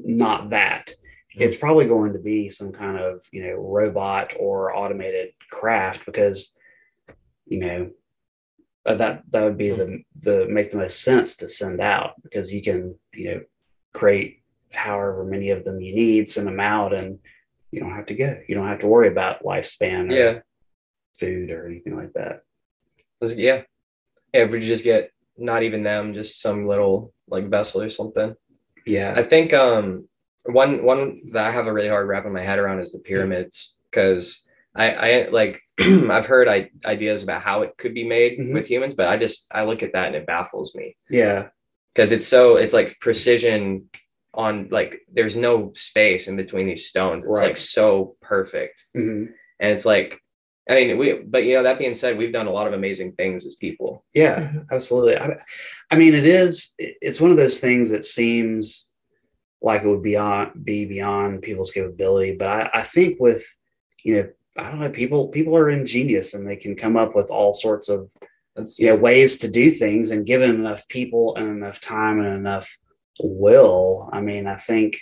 not 0.04 0.50
that 0.50 0.92
it's 1.34 1.56
probably 1.56 1.86
going 1.86 2.12
to 2.12 2.18
be 2.18 2.48
some 2.48 2.72
kind 2.72 2.98
of 2.98 3.22
you 3.30 3.44
know 3.44 3.54
robot 3.54 4.34
or 4.38 4.74
automated 4.74 5.32
craft 5.50 6.04
because 6.04 6.58
you 7.46 7.60
know 7.60 7.90
uh, 8.86 8.94
that 8.94 9.22
that 9.30 9.44
would 9.44 9.58
be 9.58 9.70
the 9.70 10.02
the 10.22 10.46
make 10.48 10.70
the 10.70 10.76
most 10.76 11.02
sense 11.02 11.36
to 11.36 11.48
send 11.48 11.80
out 11.80 12.14
because 12.22 12.52
you 12.52 12.62
can 12.62 12.94
you 13.12 13.34
know 13.34 13.40
create 13.94 14.42
however 14.72 15.24
many 15.24 15.50
of 15.50 15.64
them 15.64 15.80
you 15.80 15.94
need 15.94 16.28
send 16.28 16.46
them 16.46 16.60
out 16.60 16.92
and 16.92 17.18
you 17.70 17.80
don't 17.80 17.94
have 17.94 18.06
to 18.06 18.14
go 18.14 18.38
you 18.48 18.54
don't 18.54 18.68
have 18.68 18.80
to 18.80 18.86
worry 18.86 19.08
about 19.08 19.42
lifespan 19.44 20.10
or 20.10 20.14
Yeah. 20.14 20.38
food 21.18 21.50
or 21.50 21.66
anything 21.66 21.96
like 21.96 22.12
that 22.14 22.42
Let's- 23.20 23.38
yeah. 23.38 23.62
Yeah, 24.32 24.44
we 24.44 24.60
just 24.60 24.84
get 24.84 25.10
not 25.36 25.62
even 25.62 25.82
them, 25.82 26.14
just 26.14 26.40
some 26.40 26.66
little 26.66 27.12
like 27.28 27.48
vessel 27.48 27.80
or 27.82 27.88
something. 27.90 28.34
yeah 28.86 29.14
I 29.16 29.22
think 29.22 29.52
um 29.54 30.08
one 30.44 30.82
one 30.84 31.20
that 31.32 31.46
I 31.46 31.50
have 31.50 31.66
a 31.66 31.72
really 31.72 31.88
hard 31.88 32.06
wrap 32.08 32.24
wrapping 32.24 32.32
my 32.34 32.42
head 32.44 32.58
around 32.58 32.80
is 32.80 32.92
the 32.92 33.00
pyramids 33.00 33.76
because 33.90 34.44
I 34.74 34.86
I 34.92 35.28
like 35.30 35.60
I've 35.80 36.26
heard 36.26 36.48
I, 36.48 36.70
ideas 36.84 37.22
about 37.22 37.42
how 37.42 37.62
it 37.62 37.76
could 37.78 37.94
be 37.94 38.04
made 38.06 38.38
Mhm. 38.38 38.54
with 38.54 38.66
humans, 38.68 38.94
but 38.94 39.08
I 39.08 39.16
just 39.16 39.46
I 39.50 39.64
look 39.64 39.82
at 39.82 39.92
that 39.94 40.06
and 40.08 40.16
it 40.16 40.26
baffles 40.26 40.74
me 40.74 40.96
yeah 41.10 41.48
because 41.94 42.12
it's 42.12 42.26
so 42.26 42.56
it's 42.56 42.74
like 42.74 42.98
precision 43.00 43.88
on 44.38 44.68
like 44.70 45.00
there's 45.12 45.36
no 45.36 45.72
space 45.74 46.28
in 46.28 46.36
between 46.36 46.66
these 46.66 46.86
stones. 46.88 47.24
It's 47.26 47.36
Right. 47.36 47.48
like 47.48 47.56
so 47.58 48.16
perfect, 48.22 48.86
Mhm. 48.96 49.28
and 49.60 49.72
it's 49.74 49.84
like 49.84 50.18
I 50.70 50.74
mean 50.76 50.96
we 50.96 51.22
but 51.26 51.44
you 51.44 51.54
know 51.54 51.64
that 51.64 51.78
being 51.80 51.92
said, 51.92 52.16
we've 52.16 52.32
done 52.32 52.46
a 52.46 52.52
lot 52.52 52.68
of 52.68 52.72
amazing 52.72 53.12
things 53.12 53.44
as 53.44 53.56
people. 53.56 54.04
Yeah, 54.14 54.38
Mhm. 54.48 54.66
absolutely. 54.70 55.16
I, 55.16 55.36
I 55.90 55.96
mean, 55.98 56.14
it 56.14 56.24
is. 56.26 56.74
It's 56.78 57.20
one 57.20 57.32
of 57.32 57.36
those 57.36 57.58
things 57.58 57.90
that 57.90 58.04
seems 58.04 58.90
like 59.60 59.82
it 59.82 59.88
would 59.88 60.02
be 60.04 60.16
on 60.16 60.52
be 60.62 60.84
beyond 60.84 61.42
people's 61.42 61.72
capability, 61.72 62.36
but 62.36 62.48
I, 62.48 62.70
I 62.74 62.82
think 62.84 63.18
with 63.18 63.44
you 64.04 64.14
know, 64.14 64.28
I 64.56 64.70
don't 64.70 64.78
know, 64.78 64.90
people 64.90 65.28
people 65.28 65.56
are 65.56 65.68
ingenious 65.68 66.32
and 66.34 66.46
they 66.46 66.56
can 66.56 66.76
come 66.76 66.96
up 66.96 67.16
with 67.16 67.28
all 67.30 67.52
sorts 67.54 67.88
of 67.88 68.08
That's 68.54 68.78
you 68.78 68.86
know 68.86 68.94
ways 68.96 69.38
to 69.38 69.48
do 69.50 69.70
things, 69.72 70.12
and 70.12 70.24
given 70.24 70.50
enough 70.50 70.86
people 70.88 71.34
and 71.36 71.48
enough 71.48 71.80
time 71.80 72.20
and 72.20 72.34
enough 72.36 72.68
will, 73.20 74.08
I 74.12 74.20
mean, 74.20 74.46
I 74.46 74.56
think. 74.56 74.98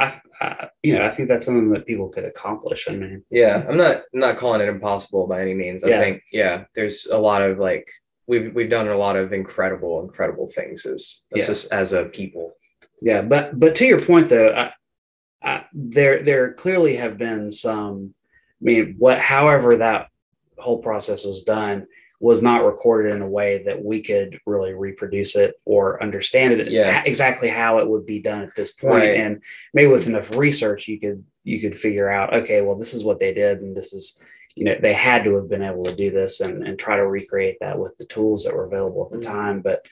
I, 0.00 0.20
I, 0.40 0.68
you 0.84 0.94
know, 0.96 1.04
I 1.04 1.10
think 1.10 1.28
that's 1.28 1.44
something 1.44 1.70
that 1.70 1.84
people 1.84 2.08
could 2.08 2.24
accomplish. 2.24 2.86
I 2.88 2.92
mean, 2.92 3.24
Yeah, 3.30 3.66
I'm 3.68 3.76
not 3.76 3.96
I'm 4.14 4.20
not 4.20 4.36
calling 4.36 4.60
it 4.60 4.68
impossible 4.68 5.26
by 5.26 5.40
any 5.42 5.54
means. 5.54 5.82
I 5.82 5.88
Yeah. 5.88 5.98
think 6.00 6.22
yeah, 6.30 6.64
there's 6.76 7.06
a 7.06 7.18
lot 7.18 7.42
of 7.42 7.58
like 7.58 7.90
we've 8.28 8.54
we've 8.54 8.70
done 8.70 8.86
a 8.86 8.96
lot 8.96 9.16
of 9.16 9.32
incredible 9.32 10.00
incredible 10.02 10.46
things 10.46 10.86
as 10.86 11.22
as, 11.36 11.66
Yeah. 11.68 11.76
as 11.80 11.92
a 11.94 12.04
people. 12.04 12.52
Yeah, 13.02 13.22
but 13.22 13.58
but 13.58 13.74
to 13.74 13.86
your 13.86 14.00
point 14.00 14.28
though, 14.28 14.54
I, 14.54 14.72
I, 15.42 15.64
there 15.72 16.22
there 16.22 16.52
clearly 16.52 16.94
have 16.94 17.18
been 17.18 17.50
some. 17.50 18.14
I 18.60 18.64
mean, 18.64 18.94
what 19.00 19.18
however 19.18 19.78
that 19.78 20.10
whole 20.58 20.78
process 20.78 21.24
was 21.24 21.42
done 21.42 21.88
was 22.20 22.42
not 22.42 22.64
recorded 22.64 23.14
in 23.14 23.22
a 23.22 23.28
way 23.28 23.62
that 23.64 23.82
we 23.84 24.02
could 24.02 24.40
really 24.44 24.74
reproduce 24.74 25.36
it 25.36 25.54
or 25.64 26.02
understand 26.02 26.52
it 26.60 26.68
Yeah. 26.70 27.02
exactly 27.06 27.48
how 27.48 27.78
it 27.78 27.86
would 27.88 28.04
be 28.06 28.18
done 28.20 28.42
at 28.42 28.56
this 28.56 28.72
point. 28.72 28.94
Right. 28.94 29.20
And 29.20 29.40
maybe 29.72 29.88
with 29.90 30.08
enough 30.08 30.36
research, 30.36 30.88
you 30.88 30.98
could 30.98 31.24
you 31.44 31.60
could 31.60 31.78
figure 31.80 32.10
out, 32.10 32.34
okay, 32.34 32.60
well, 32.60 32.76
this 32.76 32.92
is 32.92 33.02
what 33.04 33.18
they 33.18 33.32
did, 33.32 33.60
and 33.62 33.74
this 33.76 33.92
is 33.92 34.22
you 34.54 34.64
know 34.64 34.74
they 34.82 34.92
had 34.92 35.22
to 35.24 35.34
have 35.36 35.48
been 35.48 35.62
able 35.62 35.84
to 35.84 35.94
do 35.94 36.10
this 36.10 36.40
and 36.40 36.66
and 36.66 36.78
try 36.78 36.96
to 36.96 37.06
recreate 37.06 37.56
that 37.60 37.78
with 37.78 37.96
the 37.98 38.04
tools 38.06 38.42
that 38.44 38.54
were 38.54 38.64
available 38.66 39.04
at 39.06 39.12
the 39.12 39.24
Mhm. 39.26 39.30
time. 39.32 39.60
But 39.60 39.86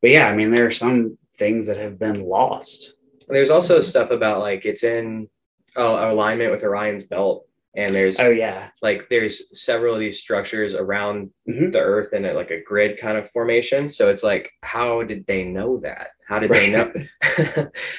but 0.00 0.10
yeah, 0.10 0.28
I 0.28 0.36
mean, 0.36 0.50
there 0.50 0.66
are 0.66 0.70
some 0.70 1.18
things 1.38 1.66
that 1.66 1.76
have 1.78 1.98
been 1.98 2.20
lost. 2.24 2.94
There's 3.28 3.50
also 3.50 3.80
stuff 3.80 4.10
about 4.10 4.38
like 4.40 4.64
it's 4.64 4.84
in 4.84 5.28
uh, 5.76 6.08
alignment 6.12 6.52
with 6.52 6.62
Orion's 6.62 7.02
belt, 7.04 7.48
and 7.76 7.90
there's 7.90 8.20
Oh 8.20 8.30
yeah, 8.30 8.68
like 8.82 9.08
there's 9.10 9.58
several 9.60 9.94
of 9.94 10.00
these 10.00 10.20
structures 10.20 10.74
around 10.74 11.30
Mhm. 11.48 11.72
the 11.72 11.80
Earth 11.80 12.12
in 12.12 12.24
a, 12.24 12.32
like 12.34 12.50
a 12.50 12.62
grid 12.62 12.98
kind 13.00 13.18
of 13.18 13.28
formation. 13.30 13.88
So 13.88 14.08
it's 14.10 14.22
like, 14.22 14.50
how 14.62 15.02
did 15.02 15.26
they 15.26 15.44
know 15.44 15.78
that? 15.80 16.08
How 16.28 16.38
did 16.38 16.52
they 16.52 16.70
know? 16.72 16.92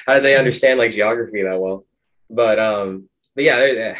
how 0.06 0.14
did 0.14 0.24
they 0.24 0.36
understand 0.36 0.78
like 0.78 0.92
geography 0.92 1.42
that 1.42 1.60
well? 1.60 1.84
But 2.30 2.58
um, 2.58 3.08
but 3.34 3.44
yeah, 3.44 3.58
they- 3.58 3.96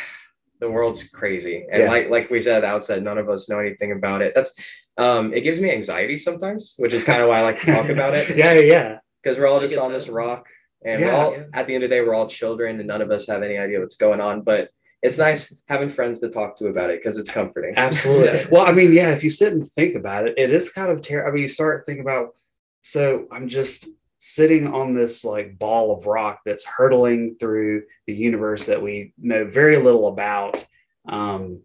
the 0.58 0.70
world's 0.70 1.10
crazy, 1.10 1.66
and 1.70 1.82
Yeah. 1.82 1.90
like 1.90 2.08
like 2.08 2.30
we 2.30 2.40
said 2.40 2.56
at 2.56 2.60
the 2.62 2.66
outset, 2.68 3.02
none 3.02 3.18
of 3.18 3.28
us 3.28 3.46
know 3.50 3.58
anything 3.58 3.92
about 3.92 4.22
it. 4.22 4.32
That's 4.34 4.54
um, 4.96 5.34
it 5.34 5.42
gives 5.42 5.60
me 5.60 5.70
anxiety 5.70 6.16
sometimes, 6.16 6.72
which 6.78 6.94
is 6.94 7.04
kind 7.04 7.22
of 7.22 7.28
why 7.28 7.40
I 7.40 7.42
like 7.42 7.60
to 7.60 7.66
talk 7.66 7.90
about 7.90 8.14
it 8.16 8.34
yeah, 8.36 8.54
yeah, 8.54 8.98
because 9.22 9.38
we're 9.38 9.46
all 9.48 9.60
just 9.60 9.76
on 9.76 9.92
that. 9.92 9.98
this 9.98 10.08
rock 10.08 10.46
and 10.82 11.02
Yeah, 11.02 11.10
all 11.10 11.32
yeah. 11.32 11.44
at 11.52 11.66
the 11.66 11.74
end 11.74 11.84
of 11.84 11.90
the 11.90 11.96
day 11.96 12.00
we're 12.00 12.14
all 12.14 12.26
children 12.26 12.78
and 12.78 12.86
none 12.88 13.02
of 13.02 13.10
us 13.10 13.26
have 13.26 13.42
any 13.42 13.58
idea 13.58 13.78
what's 13.80 13.96
going 13.96 14.22
on 14.22 14.40
but 14.40 14.70
it's 15.07 15.18
nice 15.18 15.54
having 15.68 15.90
friends 15.90 16.20
to 16.20 16.28
talk 16.28 16.57
to 16.59 16.66
about 16.66 16.90
it 16.90 17.00
because 17.02 17.16
it's 17.18 17.30
comforting 17.30 17.74
absolutely. 17.76 18.38
Yeah. 18.40 18.46
Well, 18.50 18.66
I 18.66 18.72
mean, 18.72 18.92
yeah, 18.92 19.11
if 19.11 19.22
you 19.24 19.30
sit 19.30 19.52
and 19.52 19.70
think 19.72 19.94
about 19.94 20.26
it, 20.26 20.34
it 20.38 20.50
is 20.52 20.70
kind 20.70 20.90
of 20.90 21.00
terrible. 21.02 21.30
I 21.30 21.32
mean, 21.34 21.42
you 21.42 21.48
start 21.48 21.84
thinking 21.86 22.02
about. 22.02 22.34
So 22.82 23.26
I'm 23.32 23.48
just 23.48 23.88
sitting 24.18 24.66
on 24.66 24.94
this 24.94 25.24
like 25.24 25.59
ball 25.59 25.86
of 25.96 26.07
rock 26.07 26.40
that's 26.46 26.64
hurtling 26.64 27.36
through 27.40 27.82
the 28.07 28.14
universe 28.14 28.66
that 28.66 28.80
we 28.82 29.12
know 29.18 29.44
very 29.44 29.76
little 29.76 30.07
about, 30.09 30.64
um, 31.09 31.61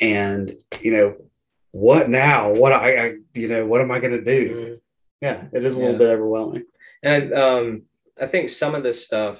and 0.00 0.54
you 0.80 0.92
know, 0.96 1.16
what 1.72 2.08
now? 2.10 2.52
What 2.52 2.72
I, 2.72 2.96
I 3.06 3.16
you 3.34 3.48
know, 3.48 3.66
what 3.66 3.80
am 3.80 3.90
I 3.90 4.00
going 4.00 4.12
to 4.22 4.24
do? 4.24 4.54
Mhm. 4.54 4.78
Yeah, 5.20 5.44
it 5.52 5.64
is 5.64 5.76
a 5.76 5.78
little 5.78 5.92
Yeah. 5.92 5.98
bit 5.98 6.08
overwhelming. 6.08 6.64
and 7.04 7.32
um 7.32 7.82
i 8.20 8.26
think 8.26 8.48
some 8.50 8.74
of 8.74 8.82
this 8.82 9.04
stuff 9.04 9.38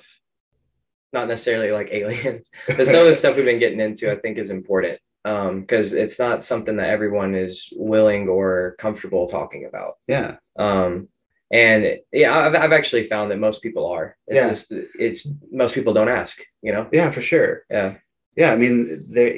not 1.13 1.29
necessarily 1.29 1.71
like 1.73 1.89
aliens, 1.93 2.49
but 2.67 2.87
some 2.87 3.01
of 3.01 3.07
the 3.07 3.15
stuff 3.15 3.37
we've 3.37 3.45
been 3.45 3.59
getting 3.59 3.81
into 3.81 4.11
i 4.11 4.17
think 4.17 4.39
is 4.39 4.51
important 4.51 4.99
um 5.25 5.61
because 5.61 5.93
it's 5.93 6.19
not 6.19 6.43
something 6.43 6.77
that 6.77 6.89
everyone 6.91 7.35
is 7.35 7.73
willing 7.77 8.29
or 8.29 8.75
comfortable 8.79 9.29
talking 9.29 9.67
about. 9.67 9.95
Yeah, 10.09 10.37
um 10.59 11.09
and 11.53 11.99
yeah 12.13 12.37
i've, 12.39 12.55
I've 12.55 12.73
actually 12.73 13.05
found 13.05 13.31
that 13.31 13.39
most 13.39 13.63
people 13.63 13.87
are. 13.87 14.17
It's 14.27 14.43
Yeah. 14.45 14.49
just 14.51 14.73
it's 14.99 15.29
most 15.51 15.75
people 15.75 15.93
don't 15.95 16.09
ask 16.09 16.41
you 16.63 16.73
know? 16.73 16.89
Yeah, 16.93 17.11
for 17.11 17.23
sure. 17.23 17.65
yeah. 17.71 17.95
Yeah 18.37 18.53
i 18.53 18.57
mean 18.57 19.07
there 19.11 19.33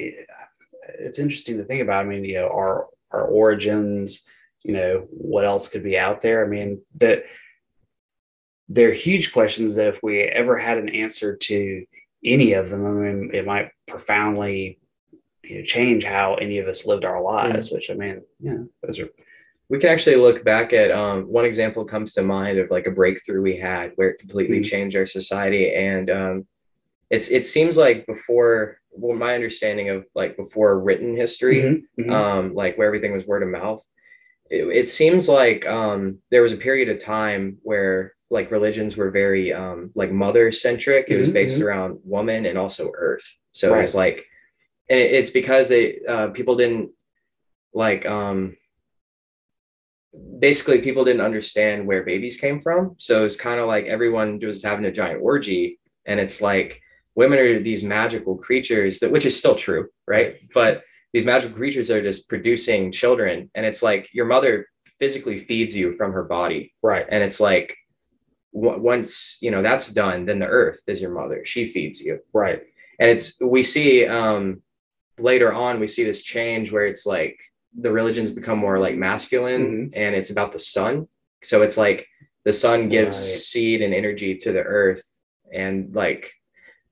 it's 0.99 1.19
interesting 1.19 1.57
to 1.57 1.63
think 1.65 1.81
about 1.81 2.05
i 2.05 2.07
mean 2.07 2.23
you 2.23 2.35
know 2.35 2.47
our 2.47 2.87
our 3.11 3.25
origins 3.27 4.25
you 4.63 4.73
know 4.73 5.05
what 5.11 5.45
else 5.45 5.67
could 5.67 5.83
be 5.83 5.95
out 5.97 6.21
there? 6.21 6.43
I 6.43 6.47
mean 6.47 6.81
that 6.97 7.25
they're 8.69 8.93
huge 8.93 9.31
questions 9.31 9.75
that 9.75 9.87
if 9.87 10.01
we 10.01 10.21
ever 10.21 10.57
had 10.57 10.77
an 10.77 10.89
answer 10.89 11.35
to 11.35 11.85
any 12.23 12.53
of 12.53 12.69
them 12.69 12.85
i 12.85 12.89
mean 12.89 13.31
it 13.33 13.45
might 13.45 13.69
profoundly 13.87 14.79
you 15.43 15.59
know, 15.59 15.63
change 15.65 16.03
how 16.03 16.35
any 16.35 16.57
of 16.57 16.67
us 16.67 16.85
lived 16.87 17.05
our 17.05 17.21
lives 17.21 17.71
which 17.71 17.89
i 17.89 17.93
mean 17.93 18.21
yeah 18.39 18.57
those 18.83 18.99
are 18.99 19.09
we 19.67 19.79
can 19.79 19.89
actually 19.89 20.15
look 20.15 20.43
back 20.43 20.73
at 20.73 20.91
um, 20.91 21.23
one 21.23 21.43
example 21.43 21.85
comes 21.85 22.13
to 22.13 22.21
mind 22.21 22.59
of 22.59 22.69
like 22.69 22.85
a 22.85 22.91
breakthrough 22.91 23.41
we 23.41 23.57
had 23.57 23.91
where 23.95 24.09
it 24.09 24.19
completely 24.19 24.59
Mhm. 24.59 24.65
changed 24.65 24.95
our 24.95 25.05
society 25.07 25.73
and 25.73 26.09
um, 26.09 26.47
it's 27.09 27.29
it 27.31 27.45
seems 27.45 27.77
like 27.77 28.05
before 28.07 28.79
well 28.91 29.15
my 29.17 29.33
understanding 29.35 29.89
of 29.89 30.05
like 30.15 30.37
before 30.37 30.79
written 30.79 31.15
history 31.15 31.61
Mhm, 31.63 31.81
mhm. 31.99 32.11
um, 32.11 32.53
like 32.55 32.77
where 32.77 32.87
everything 32.87 33.11
was 33.13 33.27
word 33.27 33.43
of 33.43 33.49
mouth 33.49 33.83
it, 34.49 34.67
it 34.67 34.87
seems 34.87 35.27
like 35.27 35.67
um, 35.67 36.19
there 36.31 36.41
was 36.43 36.51
a 36.51 36.57
period 36.57 36.89
of 36.89 36.99
time 36.99 37.57
where 37.63 38.13
like 38.37 38.51
religions 38.57 38.91
were 38.99 39.11
very 39.23 39.45
um, 39.61 39.77
like 40.01 40.11
mother 40.25 40.45
centric 40.51 41.05
it 41.09 41.17
was 41.17 41.29
Mhm, 41.29 41.33
based 41.39 41.59
mhm. 41.59 41.65
around 41.65 41.91
woman 42.03 42.45
and 42.45 42.57
also 42.63 42.91
earth. 43.07 43.25
So 43.59 43.65
it 43.77 43.81
was 43.81 43.95
like 44.03 44.17
and 44.89 44.99
it- 45.03 45.11
it's 45.19 45.31
because 45.31 45.65
they 45.69 45.85
uh, 46.13 46.27
people 46.37 46.55
didn't 46.63 46.91
like 47.73 48.05
um 48.17 48.55
basically 50.39 50.79
people 50.81 51.03
didn't 51.05 51.21
understand 51.29 51.85
where 51.87 52.03
babies 52.03 52.37
came 52.39 52.61
from. 52.61 52.95
So 52.97 53.25
it's 53.25 53.35
kind 53.35 53.59
of 53.59 53.67
like 53.67 53.85
everyone 53.85 54.39
was 54.39 54.63
having 54.63 54.85
a 54.85 54.91
giant 54.91 55.21
orgy 55.21 55.79
and 56.05 56.19
it's 56.19 56.41
like 56.41 56.81
women 57.15 57.39
are 57.39 57.59
these 57.59 57.83
magical 57.83 58.37
creatures 58.37 58.99
that 58.99 59.11
which 59.11 59.25
is 59.25 59.37
still 59.37 59.55
true 59.55 59.87
right? 60.07 60.35
But 60.53 60.83
these 61.13 61.25
magical 61.25 61.55
creatures 61.55 61.89
are 61.89 62.01
just 62.09 62.29
producing 62.29 62.91
children 62.91 63.49
and 63.55 63.65
it's 63.65 63.81
like 63.89 64.03
your 64.13 64.25
mother 64.25 64.67
physically 64.99 65.37
feeds 65.37 65.75
you 65.75 65.93
from 65.93 66.11
her 66.13 66.23
body. 66.23 66.73
Right. 66.83 67.05
and 67.09 67.21
it's 67.23 67.39
like 67.39 67.75
once 68.55 69.37
you 69.41 69.51
know 69.51 69.61
that's 69.61 69.89
done 69.89 70.25
then 70.25 70.39
the 70.39 70.47
earth 70.47 70.81
is 70.87 71.01
your 71.01 71.11
mother. 71.11 71.43
She 71.45 71.65
feeds 71.65 71.99
you. 72.01 72.19
Right. 72.33 72.61
and 72.99 73.09
it's 73.09 73.39
we 73.41 73.61
see 73.63 74.07
um 74.07 74.61
later 75.19 75.51
on 75.53 75.79
we 75.79 75.87
see 75.87 76.03
this 76.05 76.21
change 76.23 76.71
where 76.71 76.85
it's 76.85 77.05
like 77.05 77.37
the 77.77 77.91
religions 77.91 78.29
become 78.31 78.57
more 78.57 78.79
like 78.79 78.95
masculine 78.95 79.91
and 79.93 80.15
it's 80.15 80.29
about 80.29 80.51
the 80.53 80.59
sun. 80.59 81.07
So 81.43 81.61
it's 81.61 81.77
like 81.77 82.07
the 82.45 82.53
sun 82.53 82.87
gives 82.89 83.17
Right. 83.17 83.39
seed 83.49 83.81
and 83.81 83.93
energy 83.93 84.35
to 84.37 84.51
the 84.53 84.61
earth. 84.63 85.03
And 85.53 85.93
like 85.93 86.31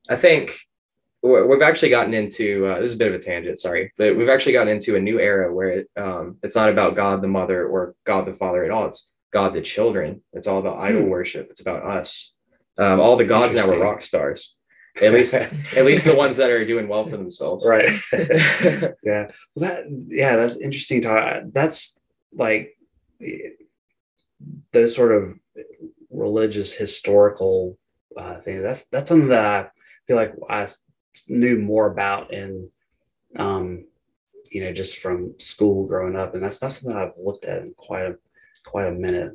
i 0.09 0.17
think 0.17 0.43
we- 1.21 1.43
we've 1.47 1.61
actually 1.69 1.89
gotten 1.97 2.13
into 2.13 2.65
uh, 2.67 2.79
this 2.81 2.91
is 2.91 2.95
a 2.95 2.99
bit 3.03 3.07
of 3.13 3.13
a 3.19 3.23
tangent 3.23 3.57
sorry 3.57 3.93
but 3.97 4.17
we've 4.17 4.27
actually 4.35 4.51
gotten 4.51 4.73
into 4.73 4.97
a 4.97 4.99
new 4.99 5.17
era 5.17 5.47
where 5.55 5.69
it, 5.77 5.87
um, 5.95 6.37
it's 6.43 6.57
not 6.57 6.69
about 6.69 6.97
god 6.97 7.21
the 7.21 7.27
mother 7.39 7.65
or 7.65 7.95
god 8.03 8.25
the 8.27 8.33
father 8.33 8.65
at 8.65 8.71
all. 8.71 8.85
It's 8.87 9.12
god 9.33 9.53
the 9.53 9.61
children 9.61 10.21
it's 10.33 10.47
all 10.47 10.59
about 10.59 10.79
idol 10.79 11.01
Hmm. 11.03 11.09
worship 11.09 11.47
it's 11.49 11.61
about 11.61 11.83
us 11.83 12.37
um, 12.77 12.99
all 12.99 13.17
the 13.17 13.25
gods 13.25 13.55
now 13.55 13.69
are 13.69 13.79
rock 13.79 14.01
stars 14.01 14.55
at 15.01 15.11
least 15.13 15.33
at 15.77 15.85
least 15.85 16.05
the 16.05 16.15
ones 16.15 16.37
that 16.37 16.51
are 16.51 16.65
doing 16.65 16.87
well 16.87 17.05
for 17.05 17.17
themselves 17.17 17.67
Right. 17.67 17.89
yeah. 19.03 19.31
Well, 19.55 19.59
that 19.59 19.85
yeah, 20.07 20.35
that's 20.35 20.57
interesting. 20.57 21.01
To, 21.01 21.43
that's 21.51 21.99
like 22.31 22.77
those 24.71 24.95
sort 24.95 25.11
of 25.13 25.33
religious 26.09 26.73
historical 26.73 27.77
uh, 28.17 28.39
things. 28.41 28.61
That's 28.61 28.85
that's 28.87 29.09
something 29.09 29.29
that 29.29 29.45
I 29.45 29.67
feel 30.07 30.17
like 30.17 30.33
i 30.49 30.67
knew 31.27 31.57
more 31.59 31.91
about 31.91 32.33
in, 32.33 32.69
um, 33.35 33.85
you 34.51 34.63
know, 34.63 34.73
just 34.73 34.97
from 34.99 35.33
school 35.39 35.85
growing 35.87 36.15
up, 36.15 36.33
and 36.33 36.43
that's 36.43 36.61
not 36.61 36.71
something 36.71 36.97
I've 36.97 37.17
looked 37.17 37.45
at 37.45 37.61
in 37.63 37.73
quite 37.75 38.03
a 38.03 38.15
quite 38.73 38.87
a 38.87 38.91
minute. 38.91 39.33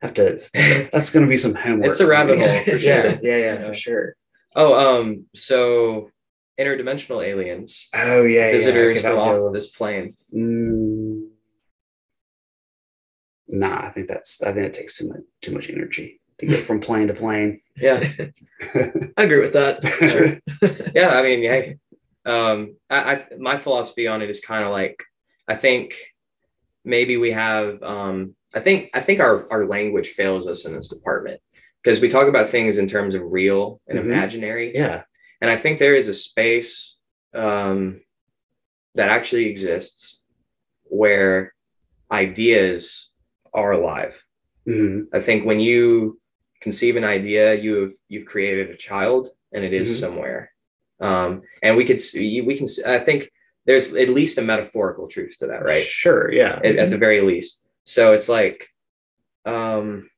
Have 0.00 0.14
to. 0.14 0.40
That's 0.92 1.10
going 1.10 1.26
to 1.26 1.28
be 1.28 1.36
some 1.36 1.54
homework. 1.56 1.90
It's 1.90 1.98
a 2.00 2.06
rabbit 2.06 2.38
hole, 2.38 2.62
for 2.62 2.76
yeah, 2.76 3.02
sure. 3.02 3.18
yeah, 3.20 3.36
yeah, 3.36 3.36
Yeah. 3.54 3.66
for 3.66 3.74
sure. 3.74 4.14
oh 4.54 4.72
um 4.74 5.26
so 5.34 6.10
interdimensional 6.58 7.20
aliens 7.26 7.88
Oh 7.94 8.22
yeah, 8.22 8.46
yeah. 8.46 8.52
visitors 8.52 8.98
Okay, 8.98 9.02
from 9.06 9.14
was 9.16 9.24
the 9.24 9.30
other 9.30 9.42
off 9.48 9.54
this 9.54 9.70
plane 9.70 10.16
Mm, 10.34 11.28
nah, 13.48 13.86
I 13.86 13.90
think 13.90 14.08
that's 14.08 14.42
I 14.42 14.52
think 14.52 14.66
it 14.66 14.74
takes 14.74 14.96
too 14.98 15.08
much 15.08 15.20
too 15.42 15.52
much 15.52 15.68
energy 15.68 16.20
to 16.38 16.46
get 16.46 16.60
from 16.64 16.80
plane 16.80 17.08
to 17.08 17.14
plane. 17.14 17.60
yeah 17.76 17.98
I 19.18 19.22
agree 19.24 19.40
with 19.40 19.54
that. 19.54 19.84
Sure. 19.84 20.26
yeah 20.94 21.10
i 21.18 21.22
mean 21.26 21.40
yeah 21.42 21.62
um 22.34 22.76
I, 22.90 22.98
I 23.14 23.26
my 23.38 23.56
philosophy 23.56 24.06
on 24.06 24.22
it 24.22 24.30
is 24.30 24.40
kind 24.40 24.64
of 24.64 24.70
like 24.70 25.02
i 25.48 25.54
think 25.54 25.96
maybe 26.88 27.16
we 27.18 27.30
have 27.30 27.80
um 27.82 28.34
i 28.54 28.60
think 28.60 28.90
i 28.94 29.00
think 29.00 29.20
our 29.20 29.46
our 29.52 29.66
language 29.66 30.08
fails 30.08 30.48
us 30.48 30.64
in 30.64 30.72
this 30.74 30.88
department 30.88 31.40
because 31.82 32.00
we 32.00 32.08
talk 32.08 32.26
about 32.28 32.50
things 32.50 32.78
in 32.78 32.88
terms 32.88 33.14
of 33.14 33.22
real 33.22 33.80
and 33.86 33.98
Mhm. 33.98 34.04
imaginary 34.04 34.72
yeah, 34.74 35.02
and 35.40 35.50
i 35.50 35.56
think 35.56 35.78
there 35.78 35.94
is 35.94 36.08
a 36.08 36.14
space 36.14 36.96
um 37.34 38.00
that 38.94 39.10
actually 39.10 39.46
exists 39.46 40.24
where 40.84 41.52
ideas 42.10 43.10
are 43.52 43.72
alive 43.72 44.14
Mhm. 44.66 45.06
I 45.14 45.20
think 45.20 45.46
when 45.46 45.60
you 45.60 46.20
conceive 46.60 46.96
an 46.96 47.04
idea, 47.18 47.54
you've 47.54 47.92
you've 48.10 48.26
created 48.26 48.68
a 48.68 48.76
child, 48.76 49.28
and 49.54 49.64
it 49.64 49.72
is 49.72 49.88
Mhm. 49.88 50.00
somewhere. 50.00 50.52
Um, 51.00 51.40
and 51.62 51.74
we 51.78 51.86
could 51.86 51.98
see, 52.00 52.42
we 52.42 52.54
can. 52.58 52.66
I 52.84 52.98
think 52.98 53.30
there's 53.68 53.94
at 53.94 54.08
least 54.08 54.38
a 54.38 54.42
metaphorical 54.42 55.06
truth 55.06 55.36
to 55.38 55.46
that, 55.48 55.62
right? 55.62 55.84
Sure, 55.84 56.32
yeah. 56.32 56.58
At, 56.64 56.76
at 56.76 56.90
the 56.90 56.96
very 56.98 57.20
least. 57.20 57.68
So 57.84 58.14
it's 58.14 58.28
like, 58.28 58.66
um, 59.44 60.08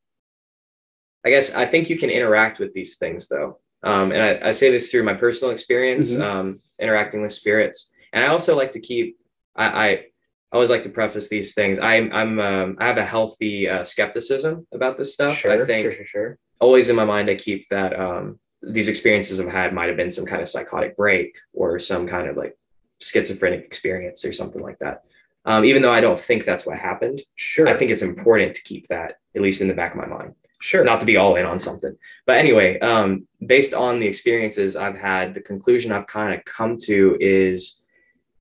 I 1.27 1.31
guess 1.31 1.55
I 1.55 1.67
think 1.67 1.91
you 1.91 1.99
can 1.99 2.11
interact 2.11 2.61
with 2.61 2.73
these 2.73 2.97
things 2.97 3.29
though, 3.29 3.59
um, 3.83 4.13
and 4.13 4.23
I, 4.23 4.49
I 4.49 4.53
say 4.53 4.71
this 4.71 4.91
through 4.91 5.03
my 5.03 5.15
personal 5.15 5.53
experience, 5.53 6.15
Mhm. 6.15 6.23
um, 6.23 6.61
interacting 6.79 7.23
with 7.23 7.33
spirits, 7.33 7.93
and 8.13 8.25
I 8.25 8.29
also 8.29 8.57
like 8.57 8.71
to 8.73 8.81
keep. 8.81 9.19
I, 9.57 9.67
I 9.89 10.07
always 10.53 10.71
like 10.71 10.85
to 10.85 10.89
preface 10.89 11.29
these 11.29 11.53
things. 11.55 11.79
I'm 11.79 12.13
I'm 12.13 12.41
um, 12.41 12.77
I 12.81 12.87
have 12.87 12.97
a 12.99 13.05
healthy 13.05 13.69
uh, 13.69 13.85
skepticism 13.85 14.67
about 14.73 14.97
this 14.97 15.13
stuff. 15.13 15.37
sure, 15.39 15.51
I 15.53 15.65
think 15.67 15.83
sure, 15.85 15.93
sure, 15.95 16.07
sure. 16.07 16.39
always 16.61 16.89
in 16.89 16.97
my 16.97 17.05
mind 17.05 17.29
I 17.29 17.35
keep 17.35 17.69
that 17.71 17.99
um, 17.99 18.39
these 18.63 18.89
experiences 18.89 19.39
I've 19.41 19.49
had 19.61 19.75
might 19.75 19.89
have 19.89 19.97
been 19.97 20.11
some 20.11 20.27
kind 20.27 20.41
of 20.43 20.49
psychotic 20.49 20.97
break 20.97 21.37
or 21.53 21.79
some 21.79 22.07
kind 22.07 22.29
of 22.29 22.37
like 22.37 22.55
schizophrenic 23.01 23.65
experience 23.65 24.25
or 24.25 24.33
something 24.33 24.63
like 24.63 24.79
that. 24.79 25.05
Um, 25.47 25.65
even 25.65 25.81
though 25.83 25.93
I 25.93 26.01
don't 26.03 26.21
think 26.21 26.45
that's 26.45 26.67
what 26.67 26.79
happened, 26.79 27.21
Sure. 27.37 27.67
I 27.67 27.75
think 27.75 27.91
it's 27.91 28.03
important 28.03 28.55
to 28.55 28.63
keep 28.63 28.87
that 28.89 29.19
at 29.35 29.41
least 29.43 29.63
in 29.63 29.69
the 29.69 29.75
back 29.75 29.93
of 29.93 29.97
my 29.99 30.07
mind, 30.07 30.35
sure. 30.61 30.85
not 30.85 31.01
to 31.01 31.07
be 31.07 31.17
all 31.17 31.37
in 31.37 31.47
on 31.47 31.59
something. 31.59 31.97
But 32.27 32.37
anyway, 32.39 32.79
um, 32.81 33.27
based 33.47 33.73
on 33.73 34.01
the 34.01 34.07
experiences 34.07 34.77
I've 34.77 34.99
had, 34.99 35.33
the 35.33 35.41
conclusion 35.41 35.93
I've 35.93 36.07
kind 36.07 36.35
of 36.35 36.45
come 36.45 36.77
to 36.85 37.17
is 37.21 37.83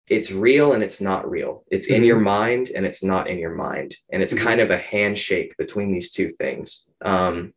it's 0.09 0.31
real 0.31 0.73
and 0.73 0.83
it's 0.83 0.99
not 0.99 1.29
real. 1.29 1.63
It's 1.71 1.87
in 1.87 2.01
Mhm. 2.01 2.07
your 2.07 2.19
mind 2.19 2.71
and 2.75 2.85
it's 2.85 3.03
not 3.03 3.29
in 3.29 3.37
your 3.37 3.53
mind. 3.53 3.95
And 4.11 4.21
it's 4.23 4.33
Mhm. 4.33 4.39
kind 4.39 4.59
of 4.59 4.71
a 4.71 4.77
handshake 4.77 5.55
between 5.57 5.91
these 5.93 6.11
two 6.11 6.29
things. 6.29 6.89
Um, 7.01 7.53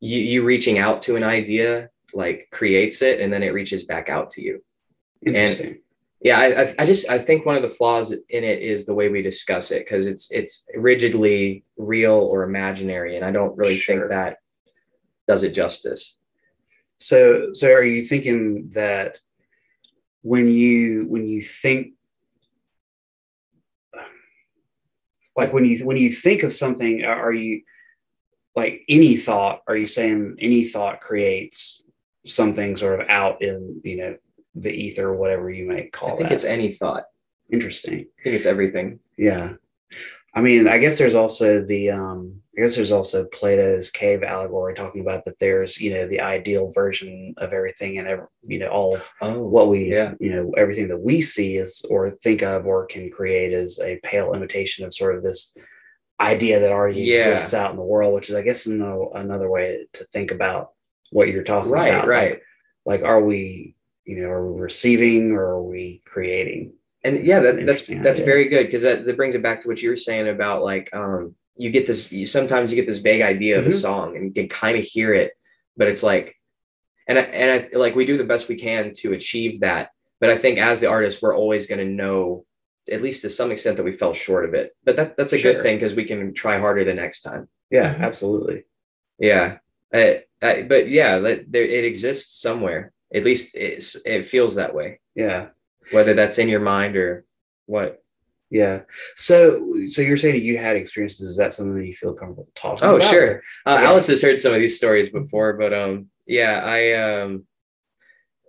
you, 0.00 0.18
you 0.18 0.44
reaching 0.44 0.78
out 0.78 1.02
to 1.02 1.16
an 1.16 1.22
idea 1.24 1.88
like 2.12 2.48
creates 2.52 3.02
it 3.02 3.20
and 3.20 3.32
then 3.32 3.42
it 3.42 3.52
reaches 3.54 3.84
back 3.84 4.08
out 4.08 4.30
to 4.30 4.42
you. 4.42 4.62
Interesting. 5.24 5.78
Yeah, 6.22 6.38
I, 6.38 6.62
I, 6.62 6.74
I 6.80 6.86
just 6.86 7.08
I 7.08 7.18
think 7.18 7.46
one 7.46 7.56
of 7.56 7.62
the 7.62 7.70
flaws 7.70 8.12
in 8.12 8.44
it 8.44 8.62
is 8.62 8.84
the 8.84 8.94
way 8.94 9.08
we 9.08 9.22
discuss 9.22 9.70
it 9.70 9.86
because 9.86 10.06
it's 10.06 10.30
it's 10.30 10.66
rigidly 10.74 11.64
real 11.78 12.12
or 12.12 12.42
imaginary, 12.42 13.16
and 13.16 13.24
I 13.24 13.30
don't 13.30 13.56
really 13.56 13.76
Sure. 13.76 13.96
think 14.00 14.10
that 14.10 14.38
does 15.26 15.42
it 15.42 15.52
justice. 15.52 16.16
So, 16.98 17.54
so 17.54 17.72
are 17.72 17.82
you 17.82 18.04
thinking 18.04 18.70
that 18.74 19.18
when 20.22 20.48
you 20.48 21.06
when 21.08 21.26
you 21.26 21.42
think 21.42 21.94
like 25.36 25.54
when 25.54 25.64
you 25.64 25.86
when 25.86 25.96
you 25.96 26.12
think 26.12 26.42
of 26.42 26.52
something, 26.52 27.04
are 27.04 27.32
you 27.32 27.62
like 28.54 28.82
any 28.90 29.16
thought? 29.16 29.62
Are 29.66 29.76
you 29.76 29.86
saying 29.86 30.36
any 30.38 30.64
thought 30.64 31.00
creates 31.00 31.82
something 32.26 32.76
sort 32.76 33.00
of 33.00 33.08
out 33.08 33.40
in 33.40 33.80
you 33.82 33.96
know 33.96 34.16
the 34.54 34.70
ether, 34.72 35.12
whatever 35.14 35.50
you 35.50 35.66
might 35.66 35.92
call 35.92 36.10
it. 36.10 36.12
I 36.12 36.16
think 36.16 36.28
that? 36.30 36.34
it's 36.34 36.44
any 36.44 36.72
thought. 36.72 37.04
interesting. 37.52 38.06
I 38.20 38.22
think 38.24 38.36
it's 38.36 38.46
everything. 38.46 39.00
Yeah. 39.16 39.54
I 40.34 40.40
mean, 40.40 40.68
I 40.68 40.78
guess 40.78 40.98
there's 40.98 41.14
also 41.16 41.64
the 41.64 41.90
um 41.90 42.40
I 42.56 42.62
guess 42.62 42.76
there's 42.76 42.92
also 42.92 43.24
Plato's 43.26 43.90
cave 43.90 44.22
allegory 44.22 44.74
talking 44.74 45.00
about 45.00 45.24
that 45.24 45.38
there's, 45.38 45.80
you 45.80 45.94
know, 45.94 46.06
the 46.06 46.20
ideal 46.20 46.72
version 46.72 47.32
of 47.38 47.52
everything 47.52 47.98
and 47.98 48.06
ever, 48.06 48.28
you 48.46 48.58
know, 48.58 48.68
all 48.68 48.94
of 48.96 49.02
Oh, 49.20 49.42
what 49.42 49.68
we 49.68 49.90
yeah. 49.90 50.14
you 50.20 50.30
know, 50.32 50.52
everything 50.56 50.88
that 50.88 51.00
we 51.00 51.20
see 51.20 51.56
is 51.56 51.84
or 51.90 52.10
think 52.22 52.42
of 52.42 52.66
or 52.66 52.86
can 52.86 53.10
create 53.10 53.52
is 53.52 53.80
a 53.80 53.98
pale 54.02 54.34
imitation 54.34 54.84
of 54.84 54.94
sort 54.94 55.16
of 55.16 55.22
this 55.22 55.56
idea 56.20 56.60
that 56.60 56.70
already 56.70 57.00
Yeah. 57.00 57.28
exists 57.30 57.54
out 57.54 57.70
in 57.70 57.76
the 57.76 57.82
world, 57.82 58.14
which 58.14 58.28
is 58.30 58.36
I 58.36 58.42
guess 58.42 58.66
no, 58.66 59.10
another 59.14 59.48
way 59.50 59.86
to 59.94 60.04
think 60.12 60.30
about 60.32 60.70
what 61.10 61.28
you're 61.28 61.44
talking 61.44 61.70
right, 61.72 61.88
about. 61.94 62.06
right. 62.08 62.30
Like, 62.84 63.00
like 63.00 63.02
are 63.08 63.22
we, 63.22 63.74
you 64.10 64.20
know, 64.20 64.28
are 64.28 64.52
we 64.52 64.60
receiving 64.60 65.32
or 65.32 65.42
are 65.56 65.62
we 65.62 66.02
creating? 66.04 66.72
and 67.02 67.24
yeah 67.24 67.40
that, 67.40 67.54
that's 67.64 67.86
that's 67.86 68.20
idea. 68.20 68.30
very 68.32 68.46
good 68.52 68.64
because 68.66 68.82
that, 68.82 69.06
that 69.06 69.16
brings 69.16 69.34
it 69.34 69.42
back 69.48 69.58
to 69.62 69.68
what 69.68 69.80
you 69.82 69.88
were 69.88 69.96
saying 70.08 70.28
about 70.28 70.62
like 70.62 70.86
um 70.94 71.34
you 71.56 71.70
get 71.76 71.86
this 71.86 72.12
you, 72.12 72.26
sometimes 72.26 72.66
you 72.70 72.76
get 72.76 72.86
this 72.86 72.98
vague 73.08 73.22
idea 73.22 73.58
of 73.58 73.64
a 73.64 73.70
Mhm. 73.70 73.80
song 73.86 74.06
and 74.16 74.22
you 74.26 74.32
can 74.38 74.48
kind 74.62 74.76
of 74.78 74.84
hear 74.84 75.10
it 75.22 75.30
but 75.78 75.88
it's 75.88 76.02
like 76.10 76.26
and 77.08 77.16
I, 77.18 77.22
and 77.22 77.48
I, 77.74 77.78
like 77.84 77.94
we 77.96 78.04
do 78.04 78.18
the 78.18 78.30
best 78.32 78.48
we 78.52 78.56
can 78.68 78.92
to 79.00 79.14
achieve 79.14 79.60
that 79.60 79.84
but 80.20 80.28
i 80.28 80.36
think 80.42 80.58
as 80.58 80.76
the 80.80 80.88
artist 80.96 81.22
we're 81.22 81.40
always 81.42 81.66
going 81.70 81.78
to 81.86 81.90
know 82.02 82.44
at 82.94 83.00
least 83.06 83.22
to 83.22 83.30
some 83.30 83.50
extent 83.50 83.78
that 83.78 83.88
we 83.88 83.94
fell 84.02 84.12
short 84.12 84.44
of 84.46 84.52
it 84.60 84.76
but 84.84 84.94
that, 84.96 85.16
that's 85.16 85.32
a 85.32 85.38
Sure. 85.38 85.54
good 85.54 85.62
thing 85.62 85.76
because 85.78 85.94
we 86.00 86.04
can 86.04 86.34
try 86.42 86.58
harder 86.64 86.84
the 86.84 86.92
next 87.04 87.22
time 87.22 87.48
Yeah, 87.70 87.94
Mhm. 87.94 88.00
absolutely. 88.08 88.58
yeah 89.18 89.46
I, 89.94 90.24
I, 90.42 90.52
but 90.72 90.82
yeah 90.90 91.12
that, 91.24 91.50
there, 91.52 91.64
it 91.78 91.84
exists 91.92 92.42
somewhere 92.46 92.92
at 93.14 93.24
least 93.24 93.56
it's, 93.56 93.96
it 94.06 94.26
feels 94.26 94.54
that 94.54 94.74
way 94.74 95.00
Yeah. 95.14 95.48
whether 95.92 96.14
that's 96.14 96.38
in 96.38 96.48
your 96.48 96.60
mind 96.60 96.96
or 96.96 97.24
what 97.66 98.02
Yeah. 98.50 98.82
So, 99.14 99.86
so 99.88 100.02
you're 100.02 100.16
saying 100.16 100.42
you 100.44 100.58
had 100.58 100.76
experiences. 100.76 101.28
Is 101.30 101.36
that 101.36 101.52
something 101.52 101.76
that 101.76 101.86
you 101.86 101.94
feel 101.94 102.14
comfortable 102.14 102.48
talking 102.54 102.84
Oh, 102.88 102.96
about? 102.96 103.08
Oh, 103.08 103.10
sure. 103.12 103.42
Uh, 103.66 103.78
Yeah. 103.80 103.88
Alice 103.88 104.08
has 104.08 104.22
heard 104.22 104.40
some 104.40 104.52
of 104.52 104.58
these 104.60 104.76
stories 104.76 105.08
before, 105.08 105.52
but 105.54 105.72
um, 105.72 106.08
yeah, 106.26 106.60
I 106.64 106.92
um, 106.94 107.44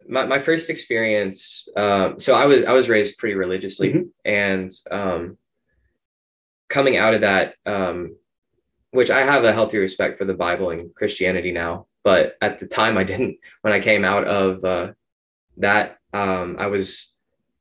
my 0.09 0.26
my 0.26 0.39
first 0.39 0.70
experience. 0.72 1.68
Um, 1.76 2.20
so 2.20 2.34
I 2.34 2.45
was 2.45 2.66
I 2.66 2.74
was 2.74 2.89
raised 2.89 3.18
pretty 3.20 3.36
religiously, 3.36 3.93
Mhm. 3.93 4.09
and 4.26 4.72
um, 4.89 5.38
coming 6.68 6.97
out 6.97 7.14
of 7.14 7.22
that, 7.22 7.55
um, 7.68 8.16
which 8.91 9.12
I 9.12 9.22
have 9.22 9.43
a 9.43 9.53
healthy 9.53 9.78
respect 9.78 10.18
for 10.18 10.26
the 10.26 10.34
Bible 10.34 10.72
and 10.72 10.93
Christianity 10.95 11.51
now. 11.51 11.86
But 12.04 12.36
at 12.41 12.60
the 12.60 12.68
time 12.68 12.97
I 12.97 13.04
didn't. 13.04 13.38
When 13.62 13.74
I 13.74 13.80
came 13.80 14.04
out 14.06 14.26
of 14.28 14.64
uh, 14.64 14.91
that, 15.58 15.97
um, 16.14 16.56
I 16.60 16.68
was 16.68 17.16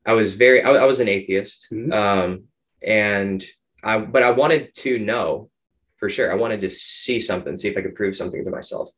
I 0.05 0.13
was 0.13 0.33
very 0.33 0.63
I, 0.63 0.71
I 0.71 0.85
was 0.85 0.99
an 0.99 1.07
atheist, 1.07 1.67
Mhm. 1.71 1.93
um, 1.93 2.43
and 2.81 3.43
I 3.83 3.99
but 3.99 4.23
I 4.23 4.31
wanted 4.31 4.73
to 4.75 4.99
know 4.99 5.49
for 5.97 6.09
sure. 6.09 6.31
I 6.31 6.35
wanted 6.35 6.61
to 6.61 6.69
see 6.69 7.19
something, 7.21 7.55
see 7.55 7.67
if 7.69 7.77
I 7.77 7.81
could 7.81 7.95
prove 7.95 8.15
something 8.15 8.43
to 8.43 8.49
myself. 8.51 8.89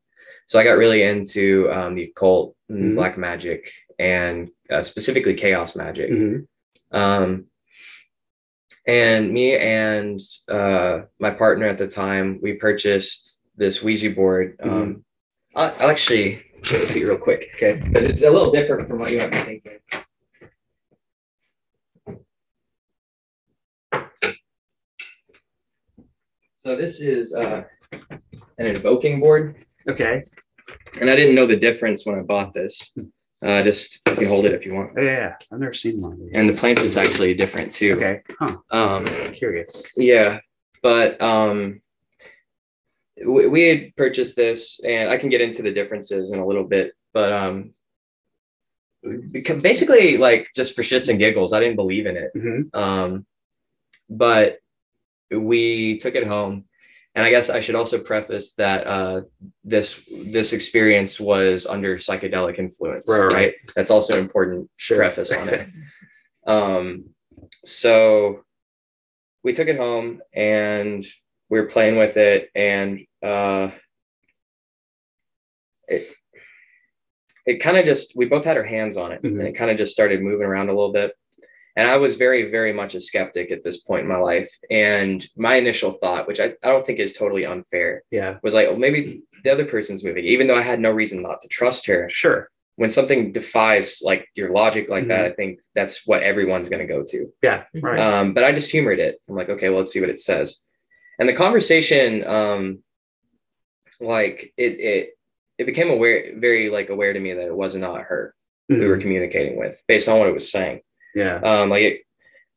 So 0.47 0.59
I 0.59 0.63
got 0.63 0.77
really 0.77 1.03
into 1.03 1.69
um, 1.71 1.93
the 1.95 2.03
occult, 2.03 2.55
and 2.69 2.91
Mhm. 2.91 2.95
black 2.95 3.17
magic, 3.17 3.69
and 3.99 4.49
uh, 4.69 4.83
specifically 4.83 5.33
chaos 5.35 5.75
magic. 5.75 6.11
Mhm. 6.11 6.47
Um, 6.91 7.45
and 8.85 9.31
me 9.31 9.55
and 9.55 10.19
uh, 10.49 11.01
my 11.19 11.31
partner 11.31 11.67
at 11.67 11.77
the 11.77 11.87
time, 11.87 12.39
we 12.41 12.53
purchased 12.53 13.41
this 13.55 13.81
Ouija 13.83 14.09
board. 14.11 14.57
Um, 14.61 15.05
I'll, 15.55 15.73
I'll 15.79 15.89
actually 15.89 16.41
show 16.63 16.77
it 16.77 16.89
to 16.91 16.99
you 16.99 17.07
real 17.09 17.17
quick 17.17 17.51
Okay. 17.55 17.81
because 17.83 18.05
it's 18.05 18.23
a 18.23 18.29
little 18.29 18.51
different 18.51 18.87
from 18.89 18.99
what 18.99 19.11
you 19.11 19.17
might 19.19 19.31
be 19.31 19.37
thinking. 19.39 19.79
So 26.59 26.75
this 26.75 27.01
is 27.01 27.33
uh, 27.35 27.63
an 28.57 28.65
invoking 28.65 29.19
board, 29.19 29.65
Okay. 29.89 30.23
and 31.01 31.09
I 31.09 31.15
didn't 31.15 31.35
know 31.35 31.45
the 31.45 31.57
difference 31.57 32.05
when 32.05 32.17
I 32.17 32.21
bought 32.21 32.53
this. 32.53 32.93
Uh, 33.45 33.61
just 33.61 33.99
you 34.07 34.15
can 34.15 34.27
hold 34.27 34.45
it 34.45 34.53
if 34.53 34.65
you 34.65 34.73
want. 34.73 34.91
Oh, 34.97 35.01
yeah. 35.01 35.35
I've 35.51 35.59
never 35.59 35.73
seen 35.73 35.99
one. 36.01 36.17
these. 36.19 36.31
And 36.33 36.47
the 36.47 36.53
planket's 36.53 36.95
actually 36.95 37.33
different 37.33 37.73
too. 37.73 37.95
Okay. 37.97 38.21
Huh. 38.39 38.55
Um, 38.71 39.05
Curious. 39.33 39.91
yeah, 39.97 40.39
but 40.81 41.21
um, 41.21 41.81
we, 43.17 43.47
we 43.47 43.67
had 43.67 43.95
purchased 43.95 44.35
this, 44.35 44.79
and 44.83 45.09
I 45.09 45.17
can 45.17 45.29
get 45.29 45.41
into 45.41 45.61
the 45.61 45.71
differences 45.71 46.31
in 46.31 46.39
a 46.39 46.45
little 46.45 46.63
bit, 46.63 46.93
but 47.13 47.31
um, 47.31 47.73
basically, 49.61 50.17
like 50.17 50.49
just 50.55 50.75
for 50.75 50.81
shits 50.81 51.09
and 51.09 51.19
giggles, 51.19 51.53
I 51.53 51.59
didn't 51.59 51.75
believe 51.75 52.05
in 52.05 52.17
it. 52.17 52.31
Mhm. 52.35 52.75
Um, 52.75 53.25
but 54.09 54.59
we 55.31 55.97
took 55.99 56.15
it 56.15 56.25
home, 56.27 56.65
and 57.15 57.25
I 57.25 57.29
guess 57.29 57.49
I 57.49 57.59
should 57.59 57.75
also 57.75 57.99
preface 57.99 58.53
that 58.53 58.87
uh, 58.87 59.21
this 59.63 59.99
this 60.11 60.53
experience 60.53 61.19
was 61.19 61.65
under 61.65 61.97
psychedelic 61.97 62.59
influence, 62.59 63.07
Right, 63.07 63.19
right, 63.19 63.33
right. 63.33 63.53
That's 63.75 63.91
also 63.91 64.13
an 64.13 64.19
important 64.19 64.69
Sure. 64.77 64.97
preface 64.97 65.31
on 65.31 65.49
it. 65.49 65.67
um, 66.47 67.05
so 67.63 68.43
we 69.43 69.53
took 69.53 69.67
it 69.67 69.77
home 69.77 70.21
and 70.33 71.05
we 71.49 71.59
were 71.59 71.67
playing 71.67 71.97
with 71.97 72.17
it, 72.17 72.49
and 72.55 72.99
uh, 73.23 73.69
it 75.87 76.07
it 77.45 77.57
kind 77.59 77.77
of 77.77 77.85
just 77.85 78.15
we 78.15 78.25
both 78.25 78.45
had 78.45 78.57
our 78.57 78.63
hands 78.63 78.95
on 78.97 79.11
it, 79.11 79.21
Mhm. 79.21 79.39
and 79.39 79.47
it 79.47 79.53
kind 79.55 79.69
of 79.69 79.77
just 79.77 79.91
started 79.93 80.21
moving 80.21 80.45
around 80.47 80.69
a 80.69 80.73
little 80.73 80.93
bit. 80.93 81.13
And 81.75 81.89
I 81.89 81.97
was 81.97 82.15
very, 82.15 82.51
very 82.51 82.71
much 82.71 82.93
a 82.93 83.01
skeptic 83.01 83.51
at 83.51 83.63
this 83.63 83.79
point 83.81 84.03
in 84.03 84.07
my 84.07 84.17
life. 84.17 84.47
And 84.69 85.25
my 85.35 85.55
initial 85.55 85.93
thought, 85.93 86.27
which 86.27 86.39
I, 86.39 86.53
I 86.63 86.69
don't 86.69 86.85
think 86.85 86.99
is 86.99 87.13
totally 87.13 87.47
unfair, 87.47 88.03
Yeah. 88.11 88.37
was 88.43 88.53
like, 88.53 88.67
oh, 88.67 88.75
maybe 88.75 89.23
the 89.43 89.49
other 89.49 89.65
person's 89.65 90.03
moving, 90.03 90.23
even 90.23 90.45
though 90.45 90.55
I 90.55 90.61
had 90.61 90.79
no 90.79 90.91
reason 90.91 91.23
not 91.23 91.41
to 91.41 91.47
trust 91.47 91.87
her. 91.87 92.07
Sure. 92.11 92.47
When 92.75 92.91
something 92.91 93.31
defies 93.31 94.01
like 94.03 94.27
your 94.35 94.51
logic 94.51 94.87
like 94.87 95.07
that, 95.07 95.25
Mhm. 95.25 95.31
I 95.31 95.33
think 95.33 95.61
that's 95.73 96.05
what 96.05 96.21
everyone's 96.21 96.69
going 96.69 96.87
to 96.87 96.93
go 96.93 97.03
to. 97.03 97.33
Yeah. 97.41 97.63
Right. 97.73 97.99
Um, 97.99 98.35
but 98.35 98.43
I 98.43 98.51
just 98.51 98.71
humored 98.71 98.99
it. 98.99 99.19
I'm 99.27 99.35
like, 99.35 99.49
okay, 99.49 99.69
well, 99.69 99.79
let's 99.79 99.91
see 99.91 99.99
what 99.99 100.11
it 100.11 100.19
says. 100.19 100.59
And 101.19 101.29
the 101.29 101.33
conversation, 101.33 102.25
um, 102.25 102.83
like 103.99 104.53
it, 104.57 104.79
it, 104.79 105.09
it 105.57 105.65
became 105.65 105.89
aware, 105.89 106.33
very 106.37 106.69
like 106.69 106.89
aware 106.89 107.13
to 107.13 107.19
me 107.19 107.33
that 107.33 107.45
it 107.47 107.55
was 107.55 107.75
not 107.75 108.01
her 108.01 108.33
we 108.69 108.79
were 108.87 108.97
Mhm. 108.97 109.01
communicating 109.01 109.57
with 109.57 109.83
based 109.87 110.07
on 110.07 110.19
what 110.19 110.29
it 110.29 110.33
was 110.33 110.49
saying. 110.49 110.79
Yeah. 111.13 111.35
Um, 111.35 111.69
like 111.69 111.83
it, 111.83 112.01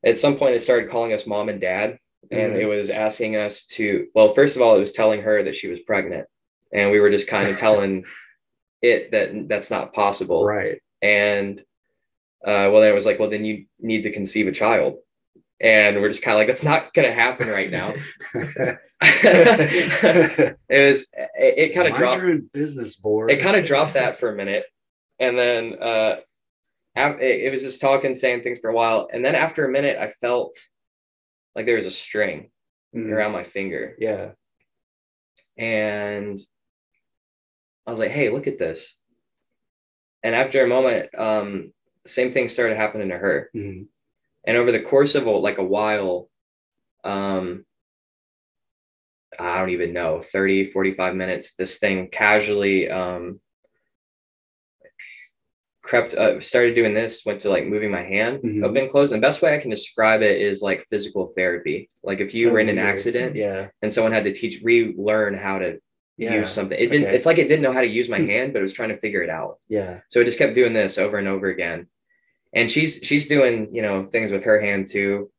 at 0.05 0.19
some 0.19 0.37
point, 0.37 0.55
it 0.55 0.61
started 0.61 0.89
calling 0.89 1.13
us 1.13 1.27
mom 1.27 1.49
and 1.49 1.61
dad, 1.61 1.99
and 2.31 2.55
Mhm. 2.55 2.61
it 2.61 2.67
was 2.67 2.91
asking 2.91 3.35
us 3.37 3.67
to. 3.75 4.07
Well, 4.15 4.33
first 4.33 4.55
of 4.57 4.63
all, 4.63 4.77
it 4.77 4.81
was 4.81 4.93
telling 4.93 5.21
her 5.23 5.43
that 5.43 5.57
she 5.57 5.67
was 5.69 5.81
pregnant, 5.81 6.27
and 6.73 6.91
we 6.93 7.01
were 7.01 7.11
just 7.11 7.29
kind 7.29 7.49
of 7.49 7.59
telling 7.59 8.05
it 8.83 9.11
that 9.11 9.49
that's 9.49 9.71
not 9.71 9.93
possible. 9.93 10.45
Right. 10.45 10.81
And 11.03 11.61
uh, 12.45 12.71
well, 12.71 12.81
then 12.81 12.93
it 12.93 12.95
was 12.95 13.07
like, 13.07 13.19
well, 13.19 13.31
then 13.31 13.45
you 13.45 13.67
need 13.81 14.03
to 14.03 14.13
conceive 14.13 14.47
a 14.47 14.53
child, 14.53 14.99
and 15.61 15.97
we're 16.01 16.09
just 16.09 16.23
kind 16.23 16.35
of 16.35 16.41
like, 16.41 16.49
that's 16.49 16.65
not 16.65 16.93
going 16.95 17.09
to 17.09 17.15
happen 17.15 17.49
right 17.49 17.71
now. 17.71 17.95
it 19.03 20.57
was. 20.69 21.07
It, 21.13 21.59
it 21.59 21.75
kind 21.75 21.89
of 21.89 21.95
dropped 21.97 22.53
business 22.53 22.97
board. 22.97 23.31
it 23.31 23.41
kind 23.41 23.57
of 23.57 23.65
dropped 23.65 23.95
that 23.95 24.19
for 24.19 24.31
a 24.31 24.35
minute 24.35 24.65
and 25.19 25.37
then 25.39 25.75
uh 25.83 26.17
it, 26.97 27.53
was 27.53 27.63
just 27.63 27.81
talking 27.81 28.15
saying 28.15 28.43
things 28.43 28.59
for 28.59 28.71
a 28.71 28.75
while 28.75 29.09
and 29.13 29.23
then 29.25 29.35
after 29.35 29.67
a 29.67 29.71
minute 29.71 29.99
i 29.99 30.09
felt 30.09 30.55
like 31.55 31.67
there 31.67 31.77
was 31.77 31.85
a 31.87 31.91
string 31.91 32.51
Mhm. 32.95 33.11
around 33.13 33.33
my 33.33 33.45
finger 33.45 33.95
Yeah. 33.99 34.31
and 35.59 36.41
i 37.87 37.91
was 37.91 37.99
like 38.01 38.11
hey 38.11 38.31
look 38.31 38.47
at 38.47 38.59
this 38.59 38.97
and 40.23 40.35
after 40.35 40.65
a 40.65 40.69
moment 40.69 41.15
um 41.19 41.73
same 42.07 42.33
thing 42.33 42.49
started 42.49 42.77
happening 42.77 43.11
to 43.11 43.19
her 43.19 43.51
Mhm. 43.55 43.89
And 44.47 44.57
over 44.57 44.71
the 44.73 44.81
course 44.81 45.15
of 45.15 45.27
a, 45.27 45.31
like 45.31 45.59
a 45.59 45.65
while 45.65 46.29
um 47.05 47.65
i 49.39 49.59
don't 49.59 49.71
even 49.71 49.93
know 49.93 50.21
30 50.23 50.67
45 50.67 51.15
minutes 51.15 51.55
this 51.55 51.79
thing 51.79 52.09
casually 52.11 52.89
um 52.91 53.41
crept 55.83 56.15
uh, 56.15 56.41
started 56.41 56.75
doing 56.75 56.95
this 56.95 57.25
went 57.25 57.41
to 57.41 57.49
like 57.49 57.65
moving 57.67 57.91
my 57.93 58.03
hand 58.03 58.41
Mhm. 58.43 58.65
open 58.65 58.79
and 58.79 58.91
closed 58.91 59.13
and 59.13 59.23
the 59.23 59.27
best 59.27 59.41
way 59.41 59.55
i 59.55 59.59
can 59.59 59.71
describe 59.71 60.21
it 60.21 60.41
is 60.41 60.61
like 60.63 60.83
physical 60.91 61.33
therapy 61.37 61.89
like 62.03 62.19
if 62.21 62.35
you 62.35 62.51
were 62.51 62.59
in 62.59 62.69
an 62.69 62.77
Weird. 62.77 62.89
accident 62.89 63.37
Yeah. 63.37 63.69
and 63.83 63.93
someone 63.93 64.13
had 64.13 64.25
to 64.25 64.33
teach 64.33 64.63
relearn 64.65 65.35
how 65.35 65.59
to 65.61 65.79
Yeah. 66.17 66.41
use 66.41 66.51
something 66.51 66.77
it 66.79 66.91
didn't 66.91 67.07
Okay. 67.09 67.17
it's 67.17 67.27
like 67.27 67.39
it 67.39 67.47
didn't 67.47 67.63
know 67.63 67.73
how 67.73 67.83
to 67.83 67.87
use 67.87 68.09
my 68.09 68.19
Hmm. 68.19 68.27
hand 68.27 68.53
but 68.53 68.59
it 68.61 68.63
was 68.63 68.73
trying 68.73 68.89
to 68.89 68.97
figure 68.99 69.23
it 69.23 69.31
out 69.31 69.61
Yeah. 69.69 70.01
so 70.09 70.19
it 70.21 70.25
just 70.25 70.39
kept 70.39 70.55
doing 70.55 70.73
this 70.73 70.99
over 70.99 71.19
and 71.19 71.29
over 71.29 71.49
again. 71.49 71.87
And 72.53 72.71
she's 72.71 73.01
she's 73.03 73.29
doing, 73.29 73.75
you 73.75 73.83
know, 73.83 74.07
things 74.07 74.33
with 74.33 74.45
her 74.45 74.61
hand 74.61 74.89
too. 74.89 75.31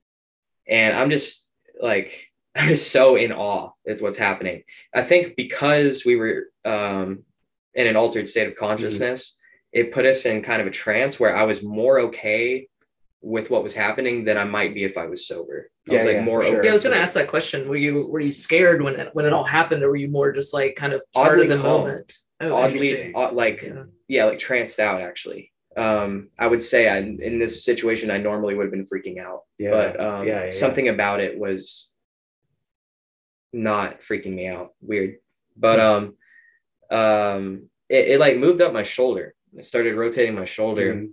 And 0.68 0.96
I'm 0.96 1.10
just 1.10 1.50
like 1.82 2.28
I'm 2.56 2.70
just 2.70 2.92
so 2.92 3.16
in 3.16 3.32
awe 3.32 3.72
at 3.88 4.02
what's 4.02 4.18
happening. 4.18 4.64
I 4.94 5.02
think 5.04 5.36
because 5.36 6.06
we 6.06 6.16
were 6.16 6.46
um 6.66 7.24
in 7.74 7.88
an 7.88 7.96
altered 7.96 8.28
state 8.28 8.48
of 8.48 8.56
consciousness, 8.56 9.36
it 9.72 9.92
put 9.94 10.06
us 10.06 10.26
in 10.26 10.42
kind 10.42 10.62
of 10.62 10.68
a 10.68 10.72
trance 10.72 11.20
where 11.20 11.36
I 11.36 11.44
was 11.44 11.64
more 11.64 12.00
okay 12.02 12.68
with 13.22 13.50
what 13.50 13.64
was 13.64 13.74
happening 13.76 14.24
than 14.26 14.38
I 14.38 14.44
might 14.46 14.74
be 14.74 14.84
if 14.84 14.98
I 14.98 15.06
was 15.08 15.28
sober. 15.28 15.70
I 15.90 15.94
was 15.94 16.00
Yeah, 16.02 16.06
like 16.08 16.16
yeah, 16.18 16.24
more 16.24 16.44
sure. 16.44 16.64
Yeah, 16.64 16.70
I 16.70 16.74
was 16.74 16.84
gonna 16.84 16.96
ask 16.98 17.14
that 17.16 17.30
question. 17.30 17.68
Were 17.68 17.76
you 17.76 18.08
were 18.08 18.20
you 18.20 18.32
scared 18.32 18.82
when 18.82 18.96
it 19.00 19.10
when 19.14 19.26
it 19.26 19.34
all 19.34 19.44
happened, 19.44 19.84
or 19.84 19.90
were 19.90 19.96
you 19.96 20.08
more 20.10 20.32
just 20.32 20.54
like 20.54 20.76
kind 20.76 20.94
of 20.94 21.02
part 21.14 21.34
Oddly 21.40 21.44
of 21.52 21.58
the 21.58 21.64
calm. 21.64 21.82
moment? 21.82 22.14
Oh, 22.42 22.54
oddly 22.54 23.14
odd, 23.14 23.34
like 23.34 23.62
Yeah. 23.64 23.84
yeah, 24.08 24.26
like 24.26 24.40
tranced 24.40 24.80
out 24.80 25.02
actually. 25.02 25.52
Um, 25.78 26.30
I 26.40 26.48
would 26.48 26.64
say 26.64 26.90
I, 26.90 26.98
in 26.98 27.38
this 27.40 27.64
situation, 27.64 28.10
I 28.10 28.18
normally 28.18 28.56
would 28.56 28.64
have 28.66 28.72
been 28.72 28.88
freaking 28.88 29.20
out, 29.20 29.42
Yeah. 29.60 29.70
but 29.72 30.00
um, 30.00 30.28
yeah, 30.28 30.46
yeah. 30.46 30.52
something 30.52 30.88
about 30.90 31.20
it 31.20 31.38
was 31.38 31.94
not 33.54 34.02
freaking 34.02 34.34
me 34.34 34.48
out. 34.48 34.74
Weird, 34.82 35.18
but 35.56 35.80
um, 35.80 36.16
um, 36.92 37.70
it, 37.90 38.10
it 38.10 38.20
like 38.20 38.38
moved 38.38 38.62
up 38.62 38.74
my 38.74 38.84
shoulder. 38.84 39.34
It 39.56 39.66
started 39.66 39.96
rotating 39.96 40.36
my 40.36 40.46
shoulder, 40.46 40.94
Mhm. 40.94 41.10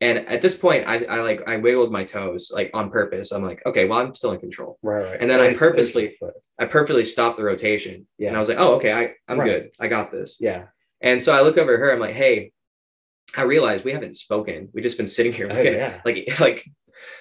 and 0.00 0.18
at 0.28 0.42
this 0.42 0.56
point, 0.56 0.84
I, 0.86 1.04
I 1.04 1.20
like 1.20 1.48
I 1.48 1.56
wiggled 1.56 1.90
my 1.92 2.04
toes 2.04 2.50
like 2.52 2.70
on 2.74 2.90
purpose. 2.90 3.32
I'm 3.32 3.42
like, 3.42 3.62
okay, 3.66 3.86
well, 3.86 3.98
I'm 4.00 4.14
still 4.14 4.32
in 4.32 4.40
control. 4.40 4.78
Right. 4.82 5.04
Right. 5.04 5.20
And 5.20 5.30
then 5.30 5.40
I 5.40 5.44
At 5.46 5.48
least- 5.50 5.62
at 5.62 5.76
least 5.76 5.94
purposely- 5.94 6.16
I 6.58 6.64
purposely 6.66 7.04
stopped 7.04 7.36
the 7.38 7.44
rotation, 7.44 8.06
Yeah. 8.18 8.28
and 8.28 8.36
I 8.36 8.40
was 8.40 8.48
like, 8.48 8.58
oh, 8.58 8.74
okay, 8.76 8.92
I 8.92 9.14
I'm 9.28 9.38
Right. 9.40 9.46
good. 9.46 9.70
I 9.80 9.88
got 9.88 10.10
this. 10.12 10.38
Yeah. 10.40 10.66
And 11.00 11.22
so 11.22 11.32
I 11.32 11.42
look 11.42 11.56
over 11.56 11.74
at 11.74 11.80
her. 11.80 11.92
I'm 11.92 12.00
like, 12.00 12.14
hey, 12.16 12.52
I 13.36 13.42
realize 13.42 13.84
we 13.84 13.92
haven't 13.92 14.16
spoken. 14.16 14.68
We've 14.72 14.82
just 14.82 14.98
been 14.98 15.08
sitting 15.08 15.32
here 15.32 15.48
Oh, 15.50 15.60
yeah. 15.60 16.00
like 16.04 16.28
like 16.40 16.68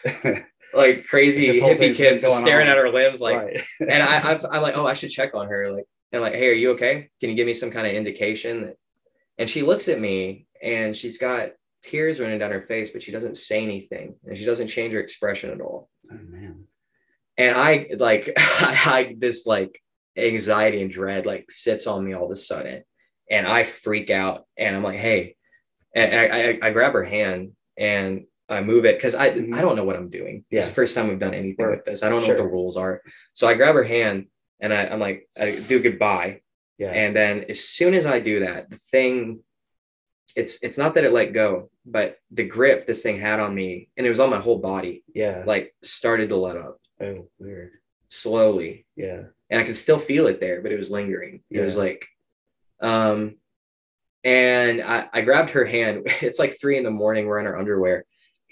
like 0.74 1.06
crazy 1.06 1.48
hippie 1.48 1.96
kids 1.96 2.22
staring 2.22 2.68
on. 2.68 2.72
at 2.72 2.78
our 2.78 2.92
limbs. 2.92 3.22
Like, 3.22 3.38
right. 3.38 3.62
and 3.80 4.04
I 4.04 4.32
I've, 4.32 4.46
I'm 4.50 4.62
like, 4.62 4.78
oh, 4.78 4.86
I 4.86 4.94
should 4.94 5.10
check 5.10 5.34
on 5.36 5.48
her. 5.48 5.72
Like, 5.72 5.86
and 6.12 6.22
like, 6.22 6.36
hey, 6.36 6.48
are 6.48 6.54
you 6.54 6.72
okay? 6.72 7.10
Can 7.20 7.30
you 7.30 7.36
give 7.36 7.46
me 7.48 7.54
some 7.54 7.72
kind 7.72 7.88
of 7.88 7.94
indication? 7.94 8.62
That... 8.62 8.78
And 9.38 9.50
she 9.50 9.62
looks 9.62 9.88
at 9.88 10.00
me, 10.00 10.48
and 10.62 10.96
she's 10.96 11.18
got 11.18 11.52
tears 11.84 12.20
running 12.20 12.40
down 12.40 12.52
her 12.52 12.62
face, 12.62 12.92
but 12.92 13.04
she 13.04 13.12
doesn't 13.12 13.38
say 13.38 13.64
anything, 13.64 14.16
and 14.26 14.38
she 14.38 14.46
doesn't 14.46 14.68
change 14.68 14.94
her 14.94 15.00
expression 15.00 15.52
at 15.52 15.62
all. 15.62 15.90
Oh 16.12 16.18
man. 16.30 16.66
And 17.38 17.56
I 17.56 17.88
like 17.98 18.34
I, 18.38 18.82
I 18.86 19.16
this 19.18 19.46
like 19.46 19.82
anxiety 20.18 20.82
and 20.82 20.92
dread 20.92 21.26
like 21.26 21.52
sits 21.52 21.86
on 21.86 22.04
me 22.04 22.14
all 22.14 22.26
of 22.26 22.32
a 22.32 22.36
sudden, 22.36 22.84
and 23.30 23.46
I 23.46 23.64
freak 23.64 24.10
out, 24.10 24.46
and 24.58 24.76
I'm 24.76 24.84
like, 24.84 25.00
hey, 25.00 25.37
and 25.98 26.20
I 26.20 26.26
I, 26.40 26.60
I 26.68 26.70
grab 26.72 26.94
her 26.94 27.04
hand 27.04 27.52
and 27.78 28.26
I 28.50 28.62
move 28.62 28.86
it 28.86 28.96
because 28.98 29.16
I 29.16 29.32
Mhm. 29.32 29.54
I 29.58 29.62
don't 29.62 29.76
know 29.76 29.84
what 29.84 29.96
I'm 29.98 30.10
doing. 30.10 30.46
It's 30.50 30.64
Yeah. 30.64 30.70
the 30.70 30.74
first 30.80 30.96
time 30.96 31.08
we've 31.10 31.20
done 31.20 31.34
anything 31.34 31.66
Right. 31.66 31.78
with 31.78 31.86
this. 31.86 32.04
I 32.04 32.10
don't 32.10 32.22
know 32.22 32.28
what 32.30 32.38
the 32.38 32.48
rules 32.48 32.78
are. 32.78 33.02
So 33.34 33.48
I 33.48 33.54
grab 33.56 33.76
her 33.76 33.84
hand 33.84 34.28
and 34.62 34.74
I, 34.74 34.86
I'm 34.86 35.00
like 35.00 35.28
I 35.38 35.48
do 35.68 35.80
goodbye, 35.80 36.42
Yeah. 36.78 36.92
And 36.92 37.16
then 37.16 37.46
as 37.50 37.60
soon 37.78 37.94
as 37.94 38.06
I 38.06 38.20
do 38.20 38.36
that, 38.42 38.70
the 38.70 38.78
thing, 38.94 39.44
it's 40.36 40.64
it's 40.64 40.78
not 40.78 40.94
that 40.96 41.04
it 41.04 41.12
let 41.14 41.34
go, 41.34 41.70
but 41.86 42.18
the 42.32 42.44
grip 42.46 42.86
this 42.88 43.02
thing 43.02 43.20
had 43.20 43.40
on 43.40 43.54
me, 43.56 43.90
and 43.98 44.06
it 44.06 44.10
was 44.10 44.20
on 44.20 44.30
my 44.30 44.40
whole 44.40 44.60
body, 44.60 45.04
yeah. 45.14 45.44
like 45.46 45.74
started 45.82 46.30
to 46.30 46.36
let 46.38 46.56
up 46.58 46.80
oh, 47.02 47.28
weird. 47.40 47.72
slowly. 48.10 48.86
Yeah. 48.96 49.24
And 49.50 49.60
I 49.60 49.64
could 49.64 49.76
still 49.76 49.98
feel 50.00 50.28
it 50.28 50.40
there, 50.40 50.62
but 50.62 50.72
it 50.72 50.78
was 50.78 50.92
lingering. 50.92 51.42
It 51.50 51.62
was 51.62 51.76
like, 51.78 52.06
um, 52.82 53.38
and 54.28 54.82
I, 54.82 55.08
I 55.14 55.22
grabbed 55.22 55.52
her 55.52 55.66
hand. 55.66 56.06
It's 56.22 56.38
like 56.38 56.60
three 56.60 56.78
in 56.78 56.84
the 56.84 56.92
morning. 56.92 57.26
We're 57.26 57.40
in 57.40 57.48
our 57.48 57.58
underwear. 57.58 58.04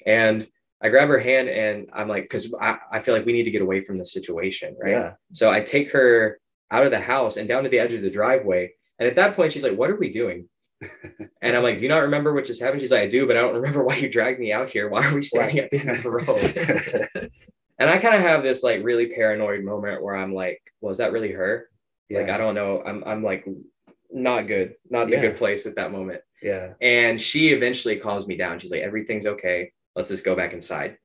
And 0.06 0.48
I 0.82 0.88
grab 0.88 1.10
her 1.10 1.20
hand 1.20 1.50
and 1.50 1.90
I'm 1.92 2.08
like, 2.08 2.24
because 2.24 2.54
I, 2.62 2.78
I 2.92 3.02
feel 3.02 3.14
like 3.14 3.26
we 3.26 3.34
need 3.34 3.44
to 3.44 3.52
get 3.52 3.62
away 3.62 3.84
from 3.84 3.98
this 3.98 4.14
situation. 4.14 4.78
Right. 4.82 4.92
Yeah. 4.92 5.14
So 5.34 5.52
I 5.52 5.62
take 5.62 5.92
her 5.92 6.40
out 6.72 6.86
of 6.86 6.92
the 6.92 7.00
house 7.00 7.36
and 7.36 7.50
down 7.50 7.64
to 7.64 7.70
the 7.70 7.80
edge 7.80 7.94
of 7.94 8.04
the 8.04 8.10
driveway. 8.10 8.72
And 9.00 9.10
at 9.10 9.18
that 9.18 9.36
point, 9.36 9.52
she's 9.52 9.64
like, 9.64 9.78
What 9.78 9.90
are 9.90 9.98
we 9.98 10.12
doing? 10.12 10.48
and 11.42 11.58
I'm 11.58 11.64
like, 11.64 11.78
Do 11.78 11.84
you 11.84 11.90
not 11.90 12.04
remember 12.04 12.34
what 12.34 12.46
just 12.46 12.62
happened? 12.62 12.80
She's 12.80 12.92
like, 12.92 13.02
I 13.02 13.08
do, 13.08 13.28
but 13.28 13.36
I 13.36 13.42
don't 13.42 13.56
remember 13.62 13.84
why 13.84 13.98
you 13.98 14.08
dragged 14.08 14.40
me 14.40 14.54
out 14.54 14.70
here. 14.70 14.88
Why 14.88 15.06
are 15.06 15.14
we 15.14 15.24
standing 15.24 15.60
at 15.60 15.72
the 15.72 15.80
end 15.80 15.90
of 15.90 16.04
the 16.04 16.10
road? 16.10 17.30
and 17.80 17.90
I 17.90 17.98
kind 17.98 18.16
of 18.16 18.22
have 18.22 18.44
this 18.44 18.64
like 18.64 18.82
really 18.82 19.08
paranoid 19.08 19.66
moment 19.66 20.02
where 20.02 20.16
I'm 20.16 20.34
like, 20.34 20.62
Well, 20.80 20.92
is 20.92 21.00
that 21.00 21.12
really 21.12 21.34
her? 21.34 21.70
Like, 22.10 22.30
I 22.30 22.38
don't 22.38 22.56
know. 22.56 22.84
I'm, 22.86 23.04
I'm 23.04 23.24
like, 23.24 23.46
not 24.12 24.48
good, 24.48 24.76
not 24.90 25.12
in 25.12 25.18
a 25.18 25.22
good 25.22 25.38
place 25.38 25.66
at 25.66 25.76
that 25.76 25.92
moment. 25.92 26.22
Yeah. 26.42 26.74
And 26.82 27.20
she 27.20 27.50
eventually 27.50 27.98
calms 27.98 28.28
me 28.28 28.38
down. 28.38 28.60
She's 28.60 28.72
like, 28.72 28.82
everything's 28.82 29.26
okay. 29.26 29.72
Let's 29.96 30.10
just 30.10 30.26
go 30.26 30.36
back 30.36 30.54
inside. 30.54 30.98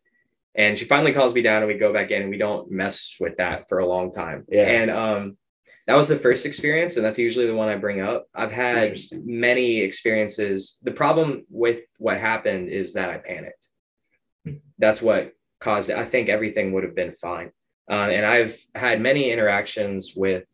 And 0.55 0.78
she 0.78 0.84
finally 0.84 1.12
calls 1.12 1.34
me 1.34 1.42
down 1.42 1.62
and 1.62 1.68
we 1.72 1.78
go 1.78 1.92
back 1.92 2.11
in 2.11 2.22
and 2.22 2.30
we 2.30 2.38
don't 2.38 2.70
mess 2.70 3.16
with 3.20 3.36
that 3.36 3.68
for 3.68 3.78
a 3.78 3.86
long 3.86 4.12
time. 4.12 4.44
Yeah. 4.48 4.66
And 4.66 4.90
um 4.90 5.36
that 5.86 5.96
was 5.96 6.09
the 6.09 6.16
first 6.16 6.46
experience, 6.46 6.96
and 6.96 7.05
that's 7.05 7.18
usually 7.18 7.46
the 7.46 7.55
one 7.55 7.68
I 7.68 7.74
bring 7.74 8.01
up. 8.01 8.26
I've 8.32 8.53
had 8.53 8.96
many 9.24 9.78
experiences. 9.78 10.78
The 10.84 10.92
problem 10.92 11.44
with 11.51 11.80
what 11.98 12.18
happened 12.18 12.68
is 12.68 12.92
that 12.92 13.11
I 13.11 13.16
panicked. 13.16 13.66
That's 14.78 15.03
what 15.03 15.32
caused 15.59 15.90
it. 15.90 15.96
I 15.96 16.05
think 16.05 16.28
everything 16.28 16.72
would 16.72 16.84
have 16.84 16.94
been 16.94 17.14
fine. 17.14 17.51
Uh, 17.90 18.09
and 18.09 18.24
I've 18.24 18.57
had 18.76 19.01
many 19.01 19.32
interactions 19.32 20.12
with 20.14 20.44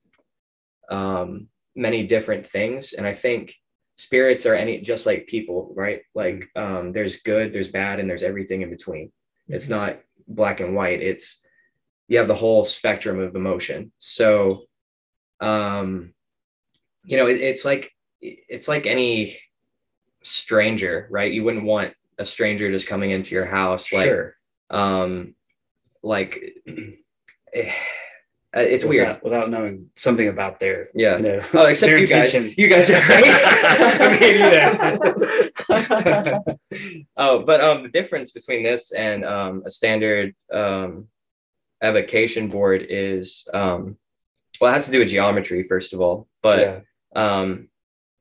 um, 0.90 1.48
many 1.76 2.06
different 2.06 2.46
things. 2.46 2.94
And 2.94 3.06
I 3.06 3.12
think 3.12 3.54
spirits 3.96 4.46
are 4.46 4.54
any 4.54 4.80
just 4.80 5.06
like 5.06 5.26
people, 5.26 5.72
right? 5.76 6.00
Like 6.14 6.48
um, 6.56 6.92
there's 6.92 7.22
good, 7.22 7.52
there's 7.52 7.70
bad, 7.70 8.00
and 8.00 8.08
there's 8.10 8.22
everything 8.22 8.62
in 8.62 8.70
between. 8.70 9.12
It's 9.48 9.68
not 9.68 10.00
black 10.26 10.60
and 10.60 10.74
white. 10.74 11.00
It's 11.02 11.46
you 12.08 12.18
have 12.18 12.28
the 12.28 12.34
whole 12.34 12.64
spectrum 12.64 13.20
of 13.20 13.36
emotion. 13.36 13.92
So, 13.98 14.62
um, 15.40 16.12
you 17.04 17.16
know, 17.16 17.26
it, 17.26 17.40
it's 17.40 17.64
like 17.64 17.92
it's 18.20 18.68
like 18.68 18.86
any 18.86 19.38
stranger, 20.24 21.06
right? 21.10 21.32
You 21.32 21.44
wouldn't 21.44 21.64
want 21.64 21.94
a 22.18 22.24
stranger 22.24 22.70
just 22.70 22.88
coming 22.88 23.10
into 23.10 23.34
your 23.34 23.44
house, 23.44 23.92
like, 23.92 24.06
Sure. 24.06 24.34
um, 24.70 25.34
like 26.02 26.54
eh, 28.56 28.62
it's 28.62 28.84
without, 28.84 29.06
weird. 29.06 29.20
without 29.22 29.50
knowing 29.50 29.90
something 29.94 30.28
about 30.28 30.58
their 30.60 30.88
Yeah. 30.94 31.16
you 31.18 31.22
know, 31.22 31.42
Oh, 31.54 31.66
except 31.66 31.92
you 31.98 32.06
guys. 32.06 32.58
You 32.58 32.68
guys 32.68 32.90
are 32.90 33.00
great. 33.06 33.24
I 33.28 34.18
mean, 34.20 34.38
know. 36.18 36.44
oh, 37.16 37.42
but 37.44 37.60
um, 37.60 37.82
the 37.82 37.88
difference 37.88 38.30
between 38.32 38.62
this 38.62 38.92
and 38.92 39.24
um, 39.24 39.62
a 39.66 39.70
standard 39.70 40.34
um, 40.52 41.06
evocation 41.82 42.48
board 42.48 42.86
is 42.88 43.46
um, 43.54 43.96
well, 44.60 44.70
it 44.70 44.74
has 44.74 44.86
to 44.86 44.92
do 44.92 45.00
with 45.00 45.08
geometry 45.08 45.66
first 45.68 45.92
of 45.92 46.00
all, 46.00 46.26
but 46.42 46.60
yeah. 46.60 46.80
um, 47.14 47.68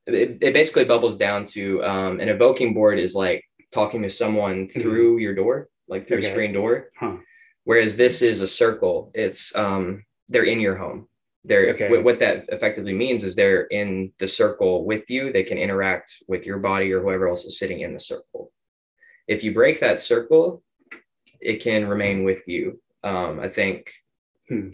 it, 0.06 0.38
it 0.42 0.54
basically 0.54 0.86
bubbles 0.86 1.18
down 1.18 1.46
to 1.46 1.84
um, 1.84 2.20
an 2.20 2.30
evoking 2.30 2.74
board 2.74 3.00
is 3.00 3.16
like 3.16 3.44
talking 3.74 4.02
to 4.04 4.10
someone 4.10 4.68
through 4.68 5.18
your 5.20 5.34
door, 5.34 5.70
like 5.88 6.08
through 6.08 6.18
Okay. 6.20 6.28
a 6.28 6.32
screen 6.32 6.54
door. 6.54 6.92
Huh. 7.00 7.18
Whereas 7.64 7.96
this 7.96 8.22
is 8.22 8.42
a 8.42 8.48
circle. 8.48 9.12
It's 9.16 9.56
um, 9.56 10.04
they're 10.30 10.44
in 10.46 10.60
your 10.60 10.76
home. 10.76 11.08
They're 11.44 11.70
Okay. 11.74 11.90
what, 11.90 12.04
what 12.04 12.20
that 12.20 12.46
effectively 12.50 12.94
means 12.94 13.24
is 13.24 13.36
they're 13.36 13.64
in 13.66 14.12
the 14.18 14.28
circle 14.28 14.86
with 14.86 15.10
you. 15.10 15.32
They 15.32 15.44
can 15.44 15.58
interact 15.58 16.24
with 16.28 16.46
your 16.46 16.58
body 16.58 16.92
or 16.92 17.02
whoever 17.02 17.28
else 17.28 17.46
is 17.46 17.60
sitting 17.60 17.82
in 17.82 17.94
the 17.94 18.00
circle. 18.00 18.52
If 19.28 19.44
you 19.44 19.54
break 19.54 19.80
that 19.80 20.00
circle, 20.00 20.64
it 21.40 21.58
can 21.62 21.88
remain 21.88 22.24
with 22.24 22.48
you. 22.48 22.82
Um, 23.04 23.40
I 23.40 23.50
think 23.50 23.94
Hmm. 24.48 24.70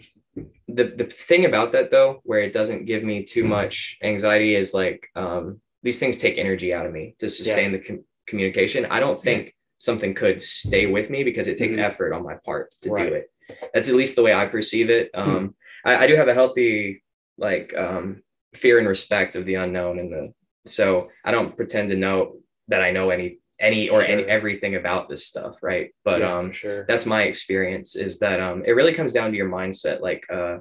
the 0.68 0.84
the 0.84 1.04
thing 1.04 1.46
about 1.46 1.72
that 1.72 1.90
though, 1.90 2.20
where 2.24 2.40
it 2.40 2.52
doesn't 2.52 2.84
give 2.84 3.02
me 3.02 3.24
too 3.24 3.42
much 3.44 3.98
anxiety, 4.02 4.54
is 4.54 4.74
like 4.74 5.08
um, 5.16 5.62
these 5.82 5.98
things 5.98 6.18
take 6.18 6.36
energy 6.36 6.74
out 6.74 6.84
of 6.84 6.92
me 6.92 7.14
to 7.20 7.28
sustain 7.30 7.72
the 7.72 7.78
com- 7.78 8.04
communication. 8.26 8.84
I 8.86 9.00
don't 9.00 9.22
think 9.22 9.54
something 9.78 10.12
could 10.14 10.42
stay 10.42 10.84
with 10.86 11.08
me 11.08 11.24
because 11.24 11.48
it 11.48 11.56
takes 11.56 11.74
Mhm. 11.74 11.78
effort 11.84 12.12
on 12.12 12.22
my 12.22 12.34
part 12.44 12.74
to 12.82 12.90
Right. 12.90 13.08
do 13.08 13.14
it. 13.14 13.30
That's 13.74 13.88
at 13.88 13.94
least 13.94 14.16
the 14.16 14.22
way 14.22 14.34
I 14.34 14.46
perceive 14.46 14.90
it. 14.90 15.10
Um, 15.14 15.54
I, 15.84 16.04
I 16.04 16.06
do 16.06 16.16
have 16.16 16.28
a 16.28 16.34
healthy 16.34 17.02
like 17.38 17.74
um, 17.76 18.22
fear 18.54 18.78
and 18.78 18.86
respect 18.88 19.36
of 19.36 19.46
the 19.46 19.54
unknown, 19.56 19.98
and 19.98 20.12
the 20.12 20.32
so 20.66 21.08
I 21.24 21.30
don't 21.32 21.56
pretend 21.56 21.90
to 21.90 21.96
know 21.96 22.36
that 22.68 22.82
I 22.82 22.90
know 22.92 23.10
any 23.10 23.38
any 23.60 23.88
or 23.88 24.02
any 24.02 24.24
everything 24.24 24.76
about 24.76 25.08
this 25.08 25.26
stuff, 25.26 25.56
right? 25.62 25.90
But 26.04 26.20
Yeah, 26.20 26.36
um, 26.38 26.52
sure. 26.52 26.84
that's 26.88 27.06
my 27.06 27.22
experience 27.22 27.96
is 27.96 28.18
that 28.18 28.40
um, 28.40 28.64
it 28.64 28.72
really 28.72 28.92
comes 28.92 29.12
down 29.12 29.30
to 29.30 29.36
your 29.36 29.48
mindset. 29.48 30.00
Like 30.00 30.24
uh, 30.30 30.58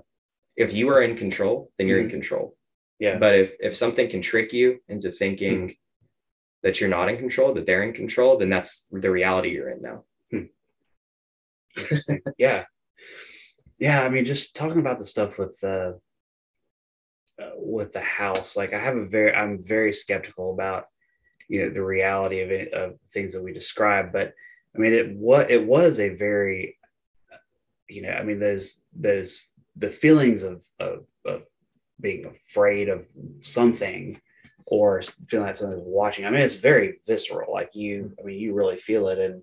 if 0.55 0.73
you 0.73 0.89
are 0.89 1.01
in 1.01 1.15
control, 1.17 1.71
then 1.77 1.87
you're 1.87 1.99
in 1.99 2.07
Mhm. 2.07 2.11
control. 2.11 2.55
Yeah. 2.99 3.17
But 3.17 3.35
if 3.35 3.55
if 3.59 3.75
something 3.75 4.09
can 4.09 4.21
trick 4.21 4.53
you 4.53 4.79
into 4.87 5.11
thinking 5.11 5.75
that 6.63 6.79
you're 6.79 6.89
not 6.89 7.09
in 7.09 7.17
control, 7.17 7.53
that 7.55 7.65
they're 7.65 7.81
in 7.83 7.93
control, 7.93 8.37
then 8.37 8.49
that's 8.49 8.87
the 8.91 9.09
reality 9.09 9.49
you're 9.49 9.69
in 9.69 9.81
now. 9.81 10.05
Interesting. 11.77 12.21
yeah. 12.37 12.65
Yeah. 13.81 14.03
I 14.03 14.09
mean, 14.09 14.25
just 14.25 14.55
talking 14.55 14.79
about 14.79 14.99
the 14.99 15.05
stuff 15.05 15.39
with 15.39 15.59
the 15.59 15.99
uh, 17.41 17.49
with 17.57 17.91
the 17.93 18.01
house, 18.01 18.55
like 18.55 18.73
I 18.73 18.79
have 18.79 18.95
a 18.95 19.05
very, 19.05 19.33
I'm 19.33 19.63
very 19.63 19.91
skeptical 19.91 20.53
about, 20.53 20.85
you 21.49 21.63
know, 21.63 21.73
the 21.73 21.83
reality 21.83 22.41
of 22.41 22.51
it, 22.51 22.73
of 22.73 22.99
things 23.11 23.33
that 23.33 23.43
we 23.43 23.51
describe. 23.53 24.13
But 24.13 24.33
I 24.75 24.79
mean, 24.79 24.93
it 24.93 25.15
what 25.15 25.49
it 25.49 25.65
was 25.65 25.99
a 25.99 26.09
very, 26.09 26.77
you 27.89 28.03
know, 28.03 28.11
I 28.11 28.21
mean, 28.21 28.39
those 28.39 28.83
those 28.93 29.41
the 29.75 29.89
feelings 29.89 30.43
of 30.43 30.63
of, 30.79 31.05
of 31.25 31.41
being 31.99 32.25
afraid 32.27 32.87
of 32.87 33.07
something 33.41 34.21
or 34.67 35.01
feeling 35.27 35.47
like 35.47 35.55
someone's 35.55 35.81
watching. 35.83 36.25
I 36.25 36.29
mean, 36.29 36.41
it's 36.41 36.55
very 36.55 36.99
visceral. 37.07 37.51
Like 37.51 37.71
you, 37.73 38.13
I 38.19 38.23
mean, 38.23 38.39
you 38.39 38.53
really 38.53 38.77
feel 38.77 39.07
it, 39.07 39.17
and 39.17 39.41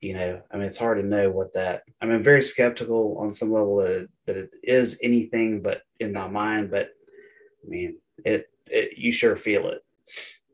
you 0.00 0.14
know, 0.14 0.40
I 0.50 0.56
mean, 0.56 0.66
it's 0.66 0.78
hard 0.78 0.98
to 1.00 1.06
know 1.06 1.30
what 1.30 1.52
that. 1.54 1.82
I 2.00 2.06
mean, 2.06 2.16
I'm 2.16 2.22
very 2.22 2.42
skeptical 2.42 3.16
on 3.18 3.32
some 3.32 3.52
level 3.52 3.76
that 3.76 3.90
it, 3.92 4.10
that 4.26 4.36
it 4.36 4.50
is 4.62 4.98
anything 5.02 5.60
but 5.60 5.82
in 5.98 6.12
my 6.12 6.26
mind. 6.28 6.70
But 6.70 6.90
I 7.64 7.68
mean, 7.68 7.96
it, 8.24 8.48
it 8.66 8.96
you 8.96 9.12
sure 9.12 9.36
feel 9.36 9.68
it. 9.68 9.84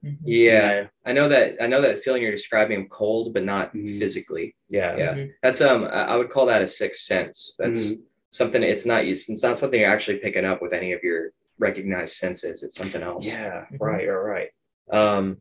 Mhm. 0.05 0.18
you 0.24 0.44
Yeah, 0.51 0.68
know? 0.82 0.88
I 1.07 1.12
know 1.12 1.28
that. 1.28 1.57
I 1.62 1.66
know 1.66 1.80
that 1.80 2.01
feeling 2.03 2.22
you're 2.22 2.30
describing 2.32 2.82
of 2.82 2.88
cold, 2.90 3.32
but 3.32 3.44
not 3.44 3.72
Mhm. 3.74 3.99
physically. 3.99 4.55
yeah, 4.68 4.97
Yeah. 4.97 5.14
Mhm. 5.14 5.32
That's 5.42 5.61
um, 5.61 5.84
I 5.84 6.03
I 6.12 6.16
would 6.16 6.30
call 6.30 6.47
that 6.47 6.62
a 6.62 6.66
sixth 6.66 7.03
sense. 7.03 7.55
That's 7.59 7.92
Mhm. 7.92 8.03
something. 8.30 8.62
It's 8.62 8.84
not. 8.86 9.05
It's, 9.05 9.28
it's 9.30 9.42
not 9.42 9.59
something 9.59 9.80
you're 9.80 9.88
actually 9.88 10.18
picking 10.18 10.44
up 10.44 10.61
with 10.61 10.72
any 10.72 10.92
of 10.92 11.03
your 11.05 11.30
recognized 11.59 12.16
senses. 12.16 12.62
It's 12.64 12.76
something 12.76 13.03
else. 13.03 13.26
yeah, 13.26 13.64
Mhm. 13.72 13.78
right, 13.80 14.05
you're 14.05 14.22
right. 14.24 14.51
Um, 14.90 15.40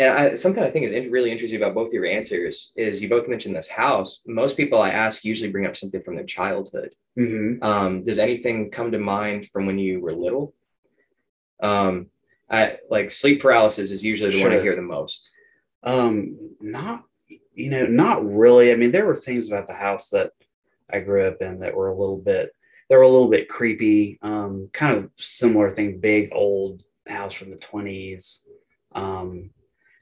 and 0.00 0.18
I, 0.18 0.34
something 0.34 0.64
I 0.64 0.70
think 0.70 0.86
is 0.86 1.10
really 1.10 1.30
interesting 1.30 1.60
about 1.60 1.74
both 1.74 1.92
your 1.92 2.06
answers 2.06 2.72
is 2.74 3.02
you 3.02 3.08
both 3.10 3.28
mentioned 3.28 3.54
this 3.54 3.68
house. 3.68 4.22
Most 4.26 4.56
people 4.56 4.80
I 4.80 4.88
ask 4.88 5.26
usually 5.26 5.50
bring 5.52 5.66
up 5.66 5.76
something 5.76 6.02
from 6.02 6.16
their 6.16 6.24
childhood. 6.24 6.94
hmm 7.16 7.62
Um, 7.62 8.02
does 8.02 8.18
anything 8.18 8.70
come 8.70 8.92
to 8.92 8.98
mind 8.98 9.48
from 9.48 9.66
when 9.66 9.78
you 9.78 10.00
were 10.00 10.14
little? 10.14 10.54
Um, 11.62 12.06
I 12.48 12.78
like 12.88 13.10
sleep 13.10 13.42
paralysis 13.42 13.90
is 13.90 14.02
usually 14.02 14.32
the 14.32 14.42
one 14.42 14.52
I 14.52 14.62
hear 14.62 14.74
the 14.74 14.82
most. 14.82 15.30
Um, 15.82 16.56
not 16.62 17.04
you 17.52 17.68
know, 17.68 17.84
not 17.84 18.24
really. 18.24 18.72
I 18.72 18.76
mean, 18.76 18.92
there 18.92 19.06
were 19.06 19.16
things 19.16 19.48
about 19.48 19.66
the 19.66 19.74
house 19.74 20.08
that 20.10 20.32
I 20.90 21.00
grew 21.00 21.28
up 21.28 21.42
in 21.42 21.60
that 21.60 21.76
were 21.76 21.90
a 21.90 21.98
little 21.98 22.16
bit 22.16 22.52
they 22.88 22.96
were 22.96 23.02
a 23.02 23.08
little 23.08 23.28
bit 23.28 23.50
creepy. 23.50 24.18
Um, 24.22 24.70
kind 24.72 24.96
of 24.96 25.10
similar 25.16 25.70
thing, 25.70 26.00
big 26.00 26.30
old 26.32 26.84
house 27.06 27.34
from 27.34 27.50
the 27.50 27.56
twenties. 27.56 28.48
Um, 28.94 29.50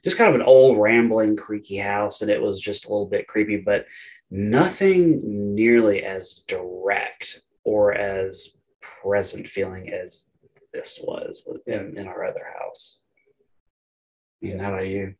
just 0.03 0.17
kind 0.17 0.29
of 0.29 0.35
an 0.35 0.45
old 0.45 0.77
rambling 0.77 1.35
creaky 1.35 1.77
house, 1.77 2.21
and 2.21 2.31
it 2.31 2.41
was 2.41 2.59
just 2.59 2.85
a 2.85 2.89
little 2.89 3.07
bit 3.07 3.27
creepy, 3.27 3.57
but 3.57 3.85
nothing 4.31 5.55
nearly 5.55 6.03
as 6.03 6.43
direct 6.47 7.41
or 7.63 7.93
as 7.93 8.57
present 8.81 9.47
feeling 9.47 9.89
as 9.89 10.29
this 10.73 10.99
was 11.03 11.43
in, 11.65 11.97
in 11.97 12.07
our 12.07 12.23
other 12.23 12.45
house. 12.59 12.99
And 14.41 14.61
how 14.61 14.73
about 14.73 14.87
you? 14.87 15.15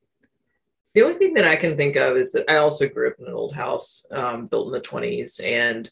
The 0.94 1.04
only 1.04 1.18
thing 1.18 1.34
that 1.36 1.48
I 1.48 1.56
can 1.56 1.78
think 1.78 1.96
of 1.96 2.18
is 2.18 2.32
that 2.32 2.50
I 2.50 2.58
also 2.58 2.88
grew 2.88 3.10
up 3.10 3.16
in 3.20 3.28
an 3.28 3.34
old 3.34 3.54
house 3.54 4.06
um, 4.12 4.48
built 4.48 4.68
in 4.68 4.74
the 4.74 4.82
20s. 4.82 5.44
And 5.44 5.90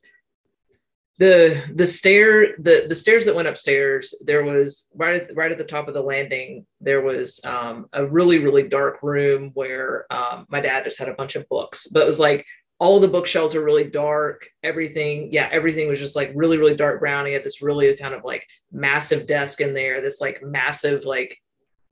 the 1.20 1.63
the 1.74 1.86
stair 1.86 2.55
the 2.59 2.86
the 2.88 2.95
stairs 2.95 3.26
that 3.26 3.36
went 3.36 3.47
upstairs 3.47 4.13
there 4.24 4.43
was 4.43 4.88
right 4.93 5.24
at, 5.24 5.36
right 5.36 5.51
at 5.51 5.57
the 5.57 5.63
top 5.63 5.88
of 5.88 5.95
the 5.95 6.01
landing 6.01 6.65
there 6.80 7.01
was 7.01 7.39
um, 7.43 7.88
a 7.93 8.05
really 8.05 8.39
really 8.39 8.68
dark 8.68 9.01
room 9.01 9.49
where 9.55 10.05
um, 10.11 10.45
my 10.49 10.61
dad 10.61 10.84
just 10.84 10.99
had 10.99 11.09
a 11.09 11.15
bunch 11.15 11.36
of 11.36 11.47
books. 11.49 11.88
But 11.88 12.03
it 12.03 12.05
was 12.05 12.20
like 12.20 12.45
all 12.80 12.99
the 12.99 13.07
bookshelves 13.07 13.55
are 13.55 13.63
really 13.63 13.89
dark 13.89 14.47
everything 14.61 15.30
yeah 15.34 15.49
everything 15.51 15.88
was 15.88 15.97
just 15.97 16.15
like 16.15 16.32
really 16.36 16.57
really 16.57 16.76
dark 16.76 16.99
brown. 16.99 17.26
He 17.26 17.34
had 17.34 17.43
this 17.43 17.63
really 17.63 17.95
kind 17.97 18.13
of 18.13 18.24
like 18.24 18.45
massive 18.72 19.26
desk 19.26 19.61
in 19.61 19.74
there 19.74 20.01
this 20.01 20.22
like 20.22 20.43
massive 20.43 21.05
like 21.05 21.36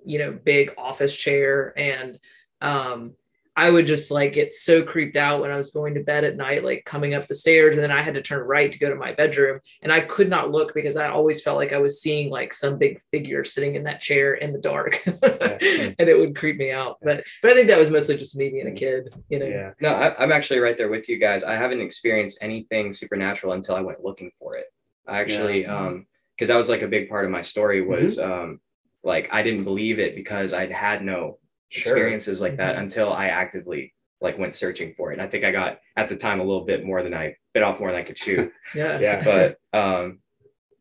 you 0.06 0.20
know 0.20 0.32
big 0.44 0.72
office 0.78 1.16
chair. 1.16 1.74
And 1.78 2.20
um 2.62 3.16
I 3.58 3.70
would 3.70 3.88
just 3.88 4.12
like 4.12 4.34
get 4.34 4.52
so 4.52 4.84
creeped 4.84 5.16
out 5.16 5.40
when 5.40 5.50
I 5.50 5.56
was 5.56 5.72
going 5.72 5.94
to 5.94 6.02
bed 6.02 6.26
at 6.26 6.36
night, 6.36 6.66
like 6.66 6.84
coming 6.86 7.14
up 7.14 7.26
the 7.26 7.36
stairs, 7.36 7.78
and 7.78 7.84
then 7.84 7.92
I 7.92 8.02
had 8.02 8.14
to 8.16 8.22
turn 8.22 8.46
right 8.46 8.70
to 8.70 8.80
go 8.80 8.90
to 8.90 8.96
my 8.98 9.14
bedroom, 9.14 9.62
and 9.82 9.94
I 9.94 10.02
could 10.02 10.30
not 10.30 10.52
look 10.52 10.74
because 10.74 10.98
I 10.98 11.08
always 11.08 11.42
felt 11.42 11.58
like 11.58 11.72
I 11.72 11.78
was 11.78 12.02
seeing 12.02 12.30
like 12.30 12.54
some 12.54 12.78
big 12.78 13.00
figure 13.12 13.46
sitting 13.46 13.76
in 13.76 13.84
that 13.86 14.02
chair 14.02 14.34
in 14.34 14.52
the 14.52 14.60
dark, 14.60 15.02
and 15.06 15.96
it 16.00 16.20
would 16.20 16.36
creep 16.36 16.58
me 16.58 16.72
out. 16.72 16.98
But 17.02 17.24
but 17.42 17.52
I 17.52 17.54
think 17.56 17.68
that 17.68 17.80
was 17.80 17.90
mostly 17.90 18.18
just 18.18 18.36
me 18.36 18.50
being 18.50 18.68
a 18.68 18.74
kid, 18.74 19.14
you 19.30 19.40
know. 19.40 19.46
Yeah. 19.46 19.72
No, 19.80 19.94
I, 19.94 20.22
I'm 20.22 20.34
actually 20.34 20.60
right 20.60 20.78
there 20.78 20.90
with 20.90 21.08
you 21.08 21.18
guys. 21.18 21.44
I 21.44 21.56
haven't 21.56 21.80
experienced 21.82 22.40
anything 22.42 22.92
supernatural 22.92 23.54
until 23.54 23.76
I 23.76 23.82
went 23.82 24.04
looking 24.04 24.32
for 24.38 24.58
it. 24.58 24.66
I 25.08 25.22
actually, 25.22 25.62
Yeah. 25.62 25.78
um, 25.78 26.08
because 26.36 26.50
that 26.50 26.58
was 26.58 26.68
like 26.68 26.82
a 26.82 26.88
big 26.88 27.08
part 27.08 27.24
of 27.24 27.32
my 27.32 27.42
story 27.42 27.82
was 27.82 28.20
um, 28.20 28.60
like 29.04 29.30
I 29.34 29.42
didn't 29.44 29.64
believe 29.64 30.00
it 30.00 30.16
because 30.16 30.52
I'd 30.52 30.72
had 30.72 31.02
no 31.04 31.38
experiences 31.72 32.42
like 32.42 32.58
that 32.58 32.76
Mhm. 32.76 32.80
until 32.80 33.12
I 33.14 33.28
actively 33.28 33.94
like 34.22 34.38
went 34.38 34.56
searching 34.56 34.94
for 34.96 35.12
it. 35.12 35.14
And 35.14 35.22
I 35.22 35.28
think 35.28 35.44
I 35.44 35.52
got 35.52 35.80
at 35.98 36.10
the 36.10 36.16
time 36.16 36.40
a 36.40 36.44
little 36.44 36.66
bit 36.66 36.86
more 36.86 37.04
than 37.04 37.14
I 37.14 37.36
bit 37.54 37.64
off 37.64 37.80
more 37.80 37.92
than 37.92 38.00
I 38.00 38.04
could 38.04 38.16
chew. 38.16 38.52
Yeah. 38.76 39.00
Yeah. 39.00 39.24
but 39.74 39.78
um, 39.78 40.20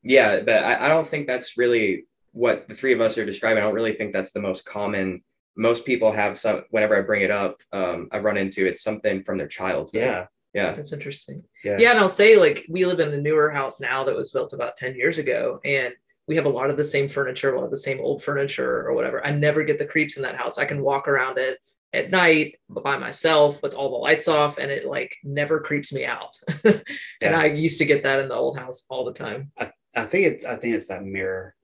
yeah, 0.03 0.41
but 0.41 0.63
I, 0.63 0.87
I 0.87 0.89
don't 0.89 1.09
think 1.09 1.27
that's 1.27 1.57
really 1.57 2.07
what 2.33 2.69
the 2.69 2.75
three 2.75 2.93
of 2.93 3.01
us 3.01 3.17
are 3.19 3.25
describing. 3.27 3.59
I 3.63 3.67
don't 3.67 3.75
really 3.75 3.95
think 3.95 4.13
that's 4.13 4.33
the 4.33 4.41
most 4.43 4.67
common. 4.67 5.23
Most 5.57 5.85
people 5.87 6.13
have 6.13 6.37
some. 6.39 6.65
Whenever 6.71 6.97
I 6.97 7.03
bring 7.03 7.23
it 7.23 7.31
up, 7.31 7.61
um, 7.73 8.09
I 8.13 8.19
run 8.19 8.37
into 8.37 8.67
it's 8.67 8.83
something 8.83 9.23
from 9.25 9.39
their 9.39 9.47
childhood. 9.49 9.95
Yeah. 10.01 10.27
yeah. 10.53 10.75
That's 10.75 10.93
interesting. 10.93 11.45
Yeah. 11.65 11.77
Yeah. 11.79 11.91
and 11.93 11.99
I'll 12.01 12.09
say 12.09 12.37
like 12.37 12.67
we 12.69 12.85
live 12.87 13.01
in 13.01 13.13
a 13.15 13.21
newer 13.21 13.51
house 13.51 13.81
now 13.81 14.05
that 14.05 14.15
was 14.17 14.33
built 14.33 14.53
about 14.53 14.77
10 14.77 14.95
years 14.95 15.19
ago 15.19 15.61
and 15.65 15.95
we 16.27 16.37
have 16.37 16.47
a 16.47 16.51
lot 16.51 16.71
of 16.71 16.77
the 16.77 16.85
same 16.85 17.09
furniture, 17.09 17.55
a 17.55 17.59
lot 17.59 17.65
of 17.65 17.71
the 17.71 17.77
same 17.77 18.01
old 18.01 18.23
furniture 18.23 18.87
or 18.87 18.95
whatever. 18.95 19.25
I 19.25 19.31
never 19.31 19.63
get 19.65 19.79
the 19.79 19.87
creeps 19.87 20.17
in 20.17 20.23
that 20.23 20.37
house. 20.37 20.59
I 20.59 20.65
can 20.65 20.81
walk 20.83 21.07
around 21.09 21.39
it 21.39 21.59
at 21.93 22.11
night 22.11 22.59
by 22.69 22.97
myself 22.99 23.63
with 23.63 23.75
all 23.75 23.91
the 23.91 23.97
lights 23.97 24.27
off 24.27 24.59
and 24.59 24.71
it 24.71 24.85
like 24.87 25.15
never 25.23 25.61
creeps 25.61 25.93
me 25.93 26.05
out. 26.05 26.37
and 26.65 26.83
Yeah. 27.21 27.39
I 27.39 27.47
used 27.47 27.79
to 27.79 27.85
get 27.85 28.03
that 28.03 28.21
in 28.21 28.29
the 28.29 28.35
old 28.35 28.59
house 28.59 28.87
all 28.89 29.05
the 29.05 29.13
time. 29.13 29.53
I 29.95 30.07
think 30.07 30.27
it's 30.27 30.45
I 30.45 30.57
think 30.57 30.75
it's 30.75 30.89
that 30.89 31.05
mirror. 31.05 31.55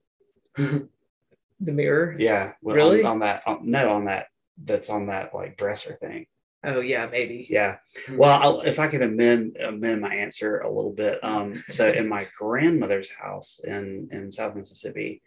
The 1.62 1.72
mirror. 1.72 2.16
Yeah. 2.18 2.52
well, 2.62 2.74
Really? 2.74 3.00
On, 3.02 3.12
on 3.12 3.18
that 3.18 3.42
on, 3.46 3.58
no 3.70 3.90
on 3.90 4.06
that 4.06 4.28
that's 4.64 4.88
on 4.88 5.06
that 5.08 5.34
like 5.34 5.58
dresser 5.58 5.94
thing. 6.00 6.24
Oh 6.62 6.80
yeah, 6.80 7.06
maybe. 7.10 7.46
Yeah. 7.48 7.76
Well, 8.12 8.38
I'll, 8.38 8.60
if 8.60 8.78
I 8.78 8.88
could 8.88 9.00
amend 9.00 9.56
amend 9.56 10.00
my 10.00 10.14
answer 10.14 10.58
a 10.58 10.70
little 10.70 10.92
bit. 10.92 11.18
Um, 11.22 11.64
so 11.68 11.90
in 11.90 12.06
my 12.06 12.28
grandmother's 12.36 13.08
house 13.10 13.60
in 13.64 14.08
in 14.12 14.30
South 14.30 14.54
Mississippi, 14.54 15.22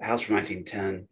a 0.00 0.06
house 0.06 0.22
from 0.22 0.36
1910, 0.36 1.06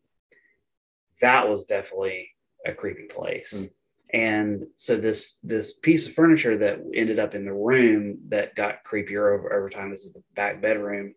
that 1.21 1.49
was 1.49 1.67
definitely 1.67 2.31
a 2.65 2.73
creepy 2.73 3.05
place. 3.05 3.69
And 4.15 4.67
so 4.77 4.97
this 4.97 5.37
this 5.43 5.75
piece 5.75 6.07
of 6.07 6.15
furniture 6.15 6.57
that 6.59 6.81
ended 6.95 7.19
up 7.19 7.35
in 7.35 7.45
the 7.45 7.53
room 7.53 8.19
that 8.29 8.55
got 8.55 8.85
creepier 8.85 9.35
over 9.35 9.53
over 9.53 9.69
time. 9.69 9.91
This 9.91 10.07
is 10.07 10.15
the 10.15 10.23
back 10.35 10.63
bedroom. 10.63 11.15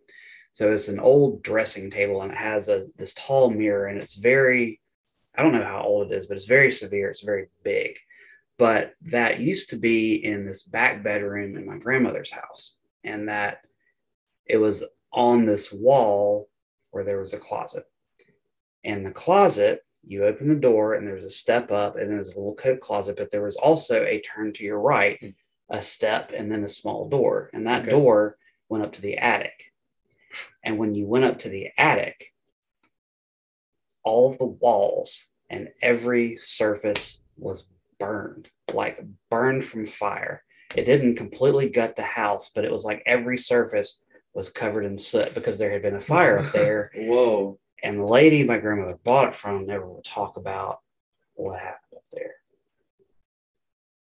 So 0.52 0.74
it's 0.74 0.90
an 0.90 1.00
old 1.00 1.44
dressing 1.44 1.90
table 1.90 2.24
and 2.24 2.34
it 2.34 2.38
has 2.38 2.68
a 2.68 2.88
this 2.98 3.14
tall 3.14 3.52
mirror 3.52 3.86
and 3.86 4.02
it's 4.02 4.16
very 4.16 4.82
I 5.34 5.44
don't 5.44 5.54
know 5.54 5.64
how 5.64 5.84
old 5.84 6.12
it 6.12 6.16
is, 6.16 6.26
but 6.26 6.36
it's 6.36 6.46
very 6.46 6.74
severe. 6.74 7.10
It's 7.10 7.24
very 7.24 7.48
big 7.64 7.96
but 8.60 8.94
that 9.04 9.40
used 9.40 9.70
to 9.70 9.78
be 9.78 10.16
in 10.16 10.46
this 10.46 10.64
back 10.64 11.02
bedroom 11.02 11.56
in 11.56 11.66
my 11.66 11.78
grandmother's 11.78 12.30
house. 12.30 12.76
And 13.06 13.30
that 13.30 13.62
it 14.46 14.58
was 14.58 14.84
on 15.14 15.46
this 15.46 15.72
wall 15.72 16.50
where 16.92 17.06
there 17.06 17.20
was 17.20 17.34
a 17.34 17.40
closet. 17.40 17.86
And 18.84 19.06
the 19.06 19.12
closet 19.12 19.84
you 20.04 20.26
open 20.26 20.50
the 20.50 20.56
door 20.56 20.94
and 20.94 21.08
there 21.08 21.16
was 21.16 21.26
a 21.26 21.30
step 21.30 21.72
up 21.72 21.96
and 21.98 22.10
there 22.10 22.18
was 22.18 22.34
a 22.34 22.38
little 22.38 22.56
coat 22.56 22.80
closet 22.80 23.18
but 23.18 23.32
there 23.32 23.44
was 23.44 23.58
also 23.58 24.06
a 24.06 24.22
turn 24.22 24.54
to 24.54 24.64
your 24.64 24.80
right 24.80 25.20
mm. 25.22 25.36
a 25.70 25.82
step 25.82 26.32
and 26.36 26.52
then 26.52 26.64
a 26.64 26.70
small 26.70 27.08
door. 27.08 27.50
And 27.54 27.66
that 27.66 27.84
Okay. 27.84 27.92
door 27.92 28.38
went 28.68 28.84
up 28.84 28.94
to 28.94 29.02
the 29.02 29.18
attic. 29.18 29.72
And 30.64 30.78
when 30.78 30.96
you 30.96 31.06
went 31.08 31.26
up 31.26 31.40
to 31.40 31.50
the 31.50 31.70
attic 31.78 32.34
all 34.04 34.30
of 34.30 34.38
the 34.38 34.46
walls 34.46 35.30
and 35.50 35.70
every 35.82 36.38
surface 36.42 37.24
was 37.38 37.66
burned, 38.00 38.50
like 38.74 39.00
burned 39.30 39.66
from 39.66 39.86
fire. 39.86 40.44
It 40.76 40.86
didn't 40.86 41.16
completely 41.16 41.70
gut 41.70 41.96
the 41.96 42.04
house, 42.04 42.52
but 42.54 42.66
it 42.66 42.72
was 42.72 42.86
like 42.86 43.04
every 43.06 43.38
surface 43.38 44.06
was 44.34 44.50
covered 44.50 44.86
in 44.86 44.98
soot 44.98 45.34
because 45.34 45.58
there 45.58 45.72
had 45.72 45.82
been 45.82 45.96
a 45.96 46.02
fire 46.02 46.40
up 46.40 46.52
there. 46.54 46.92
Whoa. 46.96 47.60
And 47.84 48.00
the 48.00 48.06
lady 48.06 48.44
my 48.44 48.58
grandmother 48.58 49.00
bought 49.04 49.30
it 49.30 49.36
from 49.36 49.66
never 49.66 49.88
would 49.88 50.04
talk 50.04 50.38
about 50.38 50.80
what 51.36 51.60
happened 51.60 51.96
up 51.96 52.04
there. 52.12 52.34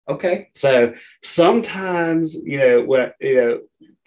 Okay. 0.09 0.49
So 0.55 0.95
sometimes, 1.23 2.35
you 2.35 2.59
know, 2.59 2.83
what 2.83 3.15
you 3.21 3.37
know, 3.37 3.61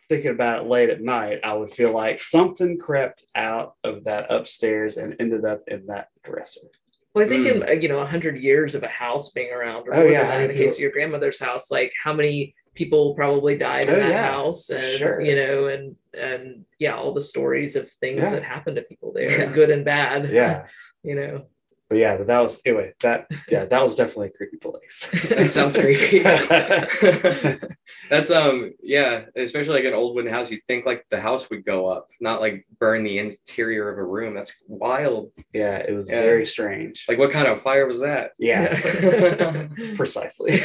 thinking 0.07 0.31
about 0.31 0.63
it 0.63 0.69
late 0.69 0.89
at 0.89 1.01
night, 1.01 1.39
I 1.43 1.53
would 1.53 1.71
feel 1.71 1.91
like 1.91 2.21
something 2.21 2.77
crept 2.77 3.23
out 3.33 3.75
of 3.83 4.03
that 4.03 4.31
upstairs 4.31 4.97
and 4.97 5.15
ended 5.19 5.45
up 5.45 5.63
in 5.67 5.87
that 5.87 6.09
dresser. 6.23 6.67
Well, 7.15 7.25
I 7.25 7.29
think 7.29 7.47
in 7.47 7.63
uh, 7.63 7.71
you 7.71 7.87
know 7.87 7.99
a 7.99 8.05
hundred 8.05 8.37
years 8.37 8.75
of 8.75 8.83
a 8.83 8.89
house 8.89 9.31
being 9.31 9.51
around, 9.53 9.87
or. 9.87 9.95
Oh, 9.95 10.03
yeah, 10.03 10.27
than 10.27 10.41
in 10.41 10.47
the 10.49 10.53
case 10.53 10.73
of 10.73 10.79
your 10.81 10.91
grandmother's 10.91 11.39
house, 11.39 11.71
like 11.71 11.93
how 12.03 12.11
many 12.13 12.53
people 12.75 13.15
probably 13.15 13.57
died 13.57 13.85
in 13.85 13.95
Oh, 13.95 13.99
that 13.99 14.09
yeah, 14.09 14.31
house, 14.31 14.69
and 14.69 14.97
sure. 14.99 15.21
you 15.21 15.35
know, 15.35 15.67
and 15.67 15.95
and 16.13 16.65
yeah, 16.77 16.95
all 16.95 17.13
the 17.13 17.21
stories 17.21 17.77
of 17.77 17.89
things 18.01 18.21
Yeah. 18.23 18.31
that 18.31 18.43
happened 18.43 18.75
to 18.75 18.81
people 18.81 19.13
there, 19.13 19.39
Yeah. 19.39 19.45
good 19.45 19.69
and 19.69 19.85
bad. 19.85 20.29
Yeah. 20.29 20.67
you 21.03 21.15
know. 21.15 21.45
But 21.87 21.99
yeah, 21.99 22.17
but 22.17 22.25
that 22.27 22.39
was 22.39 22.61
anyway, 22.65 22.93
that 23.01 23.27
yeah, 23.47 23.65
that 23.65 23.85
was 23.85 23.95
definitely 23.95 24.27
a 24.27 24.31
creepy 24.31 24.57
place. 24.57 25.07
That 25.29 25.51
sounds 25.51 25.77
creepy. 25.77 26.19
That's 28.09 28.31
um 28.31 28.71
yeah, 28.81 29.25
especially 29.35 29.75
like 29.75 29.85
an 29.85 29.93
old 29.93 30.15
wooden 30.15 30.31
house. 30.31 30.49
You'd 30.49 30.65
think 30.65 30.85
like 30.87 31.05
the 31.09 31.19
house 31.21 31.49
would 31.49 31.63
go 31.65 31.87
up, 31.87 32.09
not 32.19 32.41
like 32.41 32.65
burn 32.79 33.03
the 33.03 33.19
interior 33.19 33.89
of 33.91 33.97
a 33.99 34.03
room. 34.03 34.33
That's 34.33 34.63
wild. 34.67 35.31
yeah, 35.53 35.77
it 35.77 35.91
was 35.93 36.09
Yeah. 36.09 36.21
very 36.21 36.45
strange. 36.45 37.05
Like 37.07 37.17
what 37.19 37.29
kind 37.31 37.47
of 37.47 37.61
fire 37.61 37.85
was 37.87 37.99
that? 37.99 38.31
yeah, 38.39 39.67
precisely. 39.95 40.61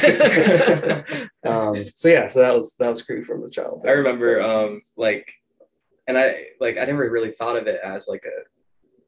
um, 1.45 1.85
so 1.93 2.07
yeah, 2.09 2.27
so 2.27 2.39
that 2.39 2.53
was 2.55 2.75
that 2.79 2.91
was 2.91 3.03
creepy 3.03 3.23
from 3.25 3.41
the 3.41 3.49
child. 3.49 3.85
I 3.87 3.91
remember 3.91 4.41
um 4.41 4.81
like 4.97 5.31
and 6.07 6.17
I 6.17 6.45
like 6.59 6.77
I 6.77 6.85
never 6.85 7.09
really 7.09 7.31
thought 7.31 7.57
of 7.57 7.67
it 7.67 7.79
as 7.83 8.07
like 8.07 8.25
a 8.25 8.41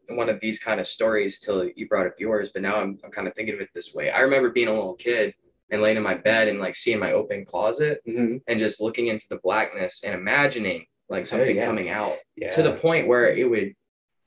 one 0.09 0.29
of 0.29 0.39
these 0.39 0.59
kind 0.59 0.79
of 0.79 0.87
stories 0.87 1.39
till 1.39 1.69
you 1.75 1.87
brought 1.87 2.07
up 2.07 2.15
yours, 2.19 2.49
but 2.53 2.61
now 2.61 2.75
I'm 2.77 2.99
I'm 3.03 3.11
kind 3.11 3.27
of 3.27 3.33
thinking 3.35 3.55
of 3.55 3.61
it 3.61 3.69
this 3.73 3.93
way. 3.93 4.11
I 4.11 4.19
remember 4.19 4.49
being 4.49 4.67
a 4.67 4.73
little 4.73 4.95
kid 4.95 5.33
and 5.69 5.81
laying 5.81 5.97
in 5.97 6.03
my 6.03 6.13
bed 6.15 6.47
and 6.49 6.59
like 6.59 6.75
seeing 6.75 6.99
my 6.99 7.13
open 7.13 7.45
closet 7.45 8.01
Mhm. 8.07 8.41
and 8.47 8.59
just 8.59 8.81
looking 8.81 9.07
into 9.07 9.25
the 9.29 9.37
blackness 9.37 10.03
and 10.03 10.13
imagining 10.13 10.85
like 11.09 11.25
something 11.25 11.57
Oh, 11.57 11.59
yeah. 11.61 11.65
coming 11.65 11.89
out 11.89 12.17
Yeah. 12.35 12.49
to 12.51 12.63
the 12.63 12.73
point 12.73 13.07
where 13.07 13.27
it 13.29 13.49
would 13.49 13.73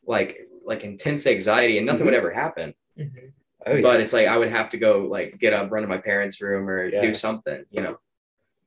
like 0.06 0.48
like 0.64 0.82
intense 0.82 1.26
anxiety 1.26 1.76
and 1.78 1.86
nothing 1.86 2.04
would 2.06 2.14
ever 2.14 2.30
happen. 2.30 2.74
Mhm. 2.98 3.32
oh, 3.66 3.74
yeah. 3.74 3.82
But 3.82 4.00
it's 4.00 4.12
like 4.12 4.26
I 4.28 4.36
would 4.38 4.50
have 4.50 4.70
to 4.70 4.78
go 4.78 5.00
like 5.06 5.38
get 5.38 5.52
up, 5.52 5.70
run 5.70 5.82
to 5.82 5.88
my 5.88 5.98
parents' 5.98 6.40
room 6.40 6.68
or 6.68 6.90
do 6.90 7.12
something, 7.14 7.64
you 7.70 7.82
know. 7.82 7.98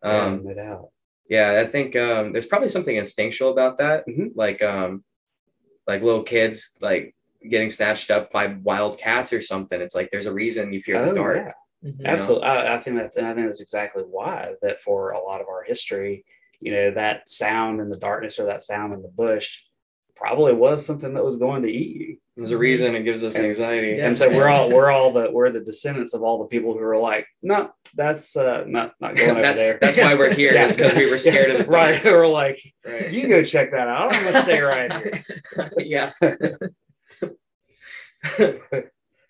Yeah, 0.03 0.26
Um 0.26 0.45
yeah, 1.28 1.60
I 1.62 1.66
think 1.66 1.95
um 1.95 2.32
there's 2.32 2.45
probably 2.47 2.70
something 2.70 2.95
instinctual 2.95 3.51
about 3.51 3.78
that. 3.80 4.07
Mhm. 4.07 4.32
Like 4.36 4.62
um 4.62 5.03
like 5.89 6.03
little 6.03 6.23
kids 6.23 6.77
like 6.81 7.15
getting 7.49 7.69
snatched 7.69 8.11
up 8.11 8.31
by 8.31 8.47
wild 8.63 8.97
cats 8.99 9.33
or 9.33 9.41
something. 9.41 9.81
It's 9.81 9.95
like 9.95 10.09
there's 10.11 10.27
a 10.27 10.33
reason 10.33 10.71
you 10.71 10.81
fear 10.81 11.03
the 11.03 11.11
Oh, 11.11 11.15
dark. 11.15 11.37
yeah. 11.37 11.89
Mhm. 11.89 12.05
Absolutely. 12.05 12.47
I, 12.47 12.75
I 12.75 12.81
think 12.81 12.95
that's 12.97 13.15
and 13.15 13.25
I 13.25 13.33
think 13.33 13.47
that's 13.47 13.61
exactly 13.61 14.03
why 14.03 14.53
that 14.61 14.81
for 14.81 15.11
a 15.11 15.19
lot 15.21 15.41
of 15.41 15.47
our 15.47 15.63
history, 15.63 16.23
you 16.59 16.73
know, 16.75 16.91
that 16.91 17.27
sound 17.27 17.81
in 17.81 17.89
the 17.89 17.97
darkness 17.97 18.37
or 18.39 18.45
that 18.45 18.63
sound 18.63 18.93
in 18.93 19.01
the 19.01 19.07
bush 19.09 19.61
probably 20.20 20.53
was 20.53 20.86
something 20.86 21.13
that 21.13 21.24
was 21.24 21.38
going 21.38 21.63
to 21.63 21.72
eat 21.72 21.95
you. 22.01 22.17
There's 22.36 22.51
a 22.51 22.57
reason 22.57 22.95
it 22.95 23.03
gives 23.03 23.24
us 23.24 23.36
And- 23.36 23.45
anxiety. 23.45 23.95
Yeah. 23.97 24.07
And 24.07 24.17
so 24.17 24.30
we're 24.30 24.47
all 24.49 24.70
we're 24.70 24.89
all 24.91 25.11
the 25.11 25.30
we're 25.32 25.49
the 25.51 25.59
descendants 25.59 26.13
of 26.13 26.22
all 26.24 26.39
the 26.39 26.45
people 26.45 26.74
who 26.74 26.80
are 26.80 26.97
like, 26.97 27.26
no, 27.41 27.72
that's 27.95 28.36
uh 28.38 28.63
not 28.67 28.93
not 29.01 29.15
going 29.15 29.32
over 29.32 29.41
there. 29.41 29.78
That's 29.82 29.97
why 29.97 30.15
we're 30.15 30.34
here, 30.34 30.53
Yeah. 30.53 30.65
is 30.65 30.78
because 30.78 30.95
we 30.95 31.09
were 31.09 31.17
scared 31.28 31.51
of 31.51 31.57
the 31.65 31.65
right. 31.72 32.01
We're 32.03 32.28
like, 32.28 32.61
Right. 32.86 33.11
you 33.11 33.28
go 33.28 33.43
check 33.43 33.72
that 33.72 33.88
out. 33.88 34.13
I'm 34.15 34.24
gonna 34.24 34.41
stay 34.43 34.61
right 34.61 34.91
here. 34.93 35.24
yeah. 35.78 36.11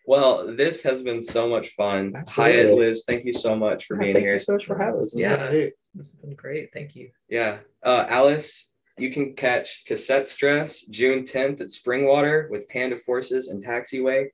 well, 0.05 0.55
this 0.55 0.81
has 0.83 1.01
been 1.03 1.21
so 1.21 1.47
much 1.49 1.69
fun. 1.69 2.13
Absolutely. 2.15 2.53
Hyatt, 2.55 2.73
Liz, 2.75 3.03
thank 3.07 3.25
you 3.25 3.33
so 3.33 3.55
much 3.55 3.85
for 3.85 3.95
being 3.97 4.13
Thank 4.13 4.25
here. 4.25 4.33
you 4.33 4.39
so 4.39 4.53
much 4.53 4.65
for 4.65 4.77
having 4.77 5.01
us. 5.01 5.11
This 5.11 5.21
Yeah. 5.21 5.31
what 5.31 5.39
I 5.41 5.51
do. 5.51 5.71
This 5.93 6.11
has 6.11 6.15
been 6.19 6.35
great. 6.35 6.69
Thank 6.73 6.95
you. 6.95 7.09
Yeah. 7.29 7.59
Uh, 7.83 8.05
Alice, 8.07 8.68
you 9.01 9.11
can 9.11 9.33
catch 9.33 9.85
Cassette 9.85 10.27
Stress 10.27 10.85
June 10.85 11.23
10th 11.23 11.61
at 11.61 11.67
Springwater 11.67 12.49
with 12.49 12.67
Panda 12.69 12.97
Forces 12.97 13.47
and 13.47 13.63
Taxiway. 13.63 14.27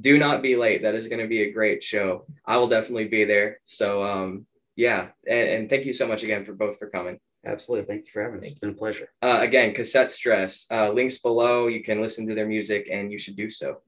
Do 0.00 0.18
not 0.18 0.42
be 0.42 0.56
late. 0.56 0.82
That 0.82 0.94
is 0.94 1.08
going 1.08 1.20
to 1.20 1.28
be 1.28 1.42
a 1.42 1.52
great 1.52 1.82
show. 1.82 2.24
I 2.46 2.56
will 2.56 2.68
definitely 2.68 3.08
be 3.08 3.24
there. 3.24 3.60
So, 3.64 4.02
um, 4.02 4.46
yeah. 4.76 5.08
And, 5.28 5.48
and 5.48 5.70
thank 5.70 5.84
you 5.84 5.92
so 5.92 6.06
much 6.06 6.22
again 6.22 6.44
for 6.44 6.52
both 6.52 6.78
for 6.78 6.88
coming. 6.88 7.18
Absolutely. 7.44 7.86
Thank 7.86 8.06
you 8.06 8.12
for 8.12 8.22
having 8.22 8.38
us. 8.38 8.44
Thank 8.44 8.52
It's 8.52 8.60
been 8.60 8.70
a 8.70 8.74
pleasure. 8.74 9.08
Uh, 9.22 9.38
again, 9.40 9.74
Cassette 9.74 10.10
Stress, 10.10 10.66
uh, 10.70 10.90
links 10.90 11.18
below. 11.18 11.66
You 11.66 11.82
can 11.82 12.00
listen 12.00 12.26
to 12.28 12.34
their 12.34 12.46
music 12.46 12.88
and 12.90 13.10
you 13.10 13.18
should 13.18 13.36
do 13.36 13.50
so. 13.50 13.80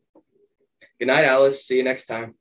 Good 0.98 1.08
night, 1.08 1.24
Alice. 1.24 1.66
See 1.66 1.76
you 1.76 1.84
next 1.84 2.06
time. 2.06 2.34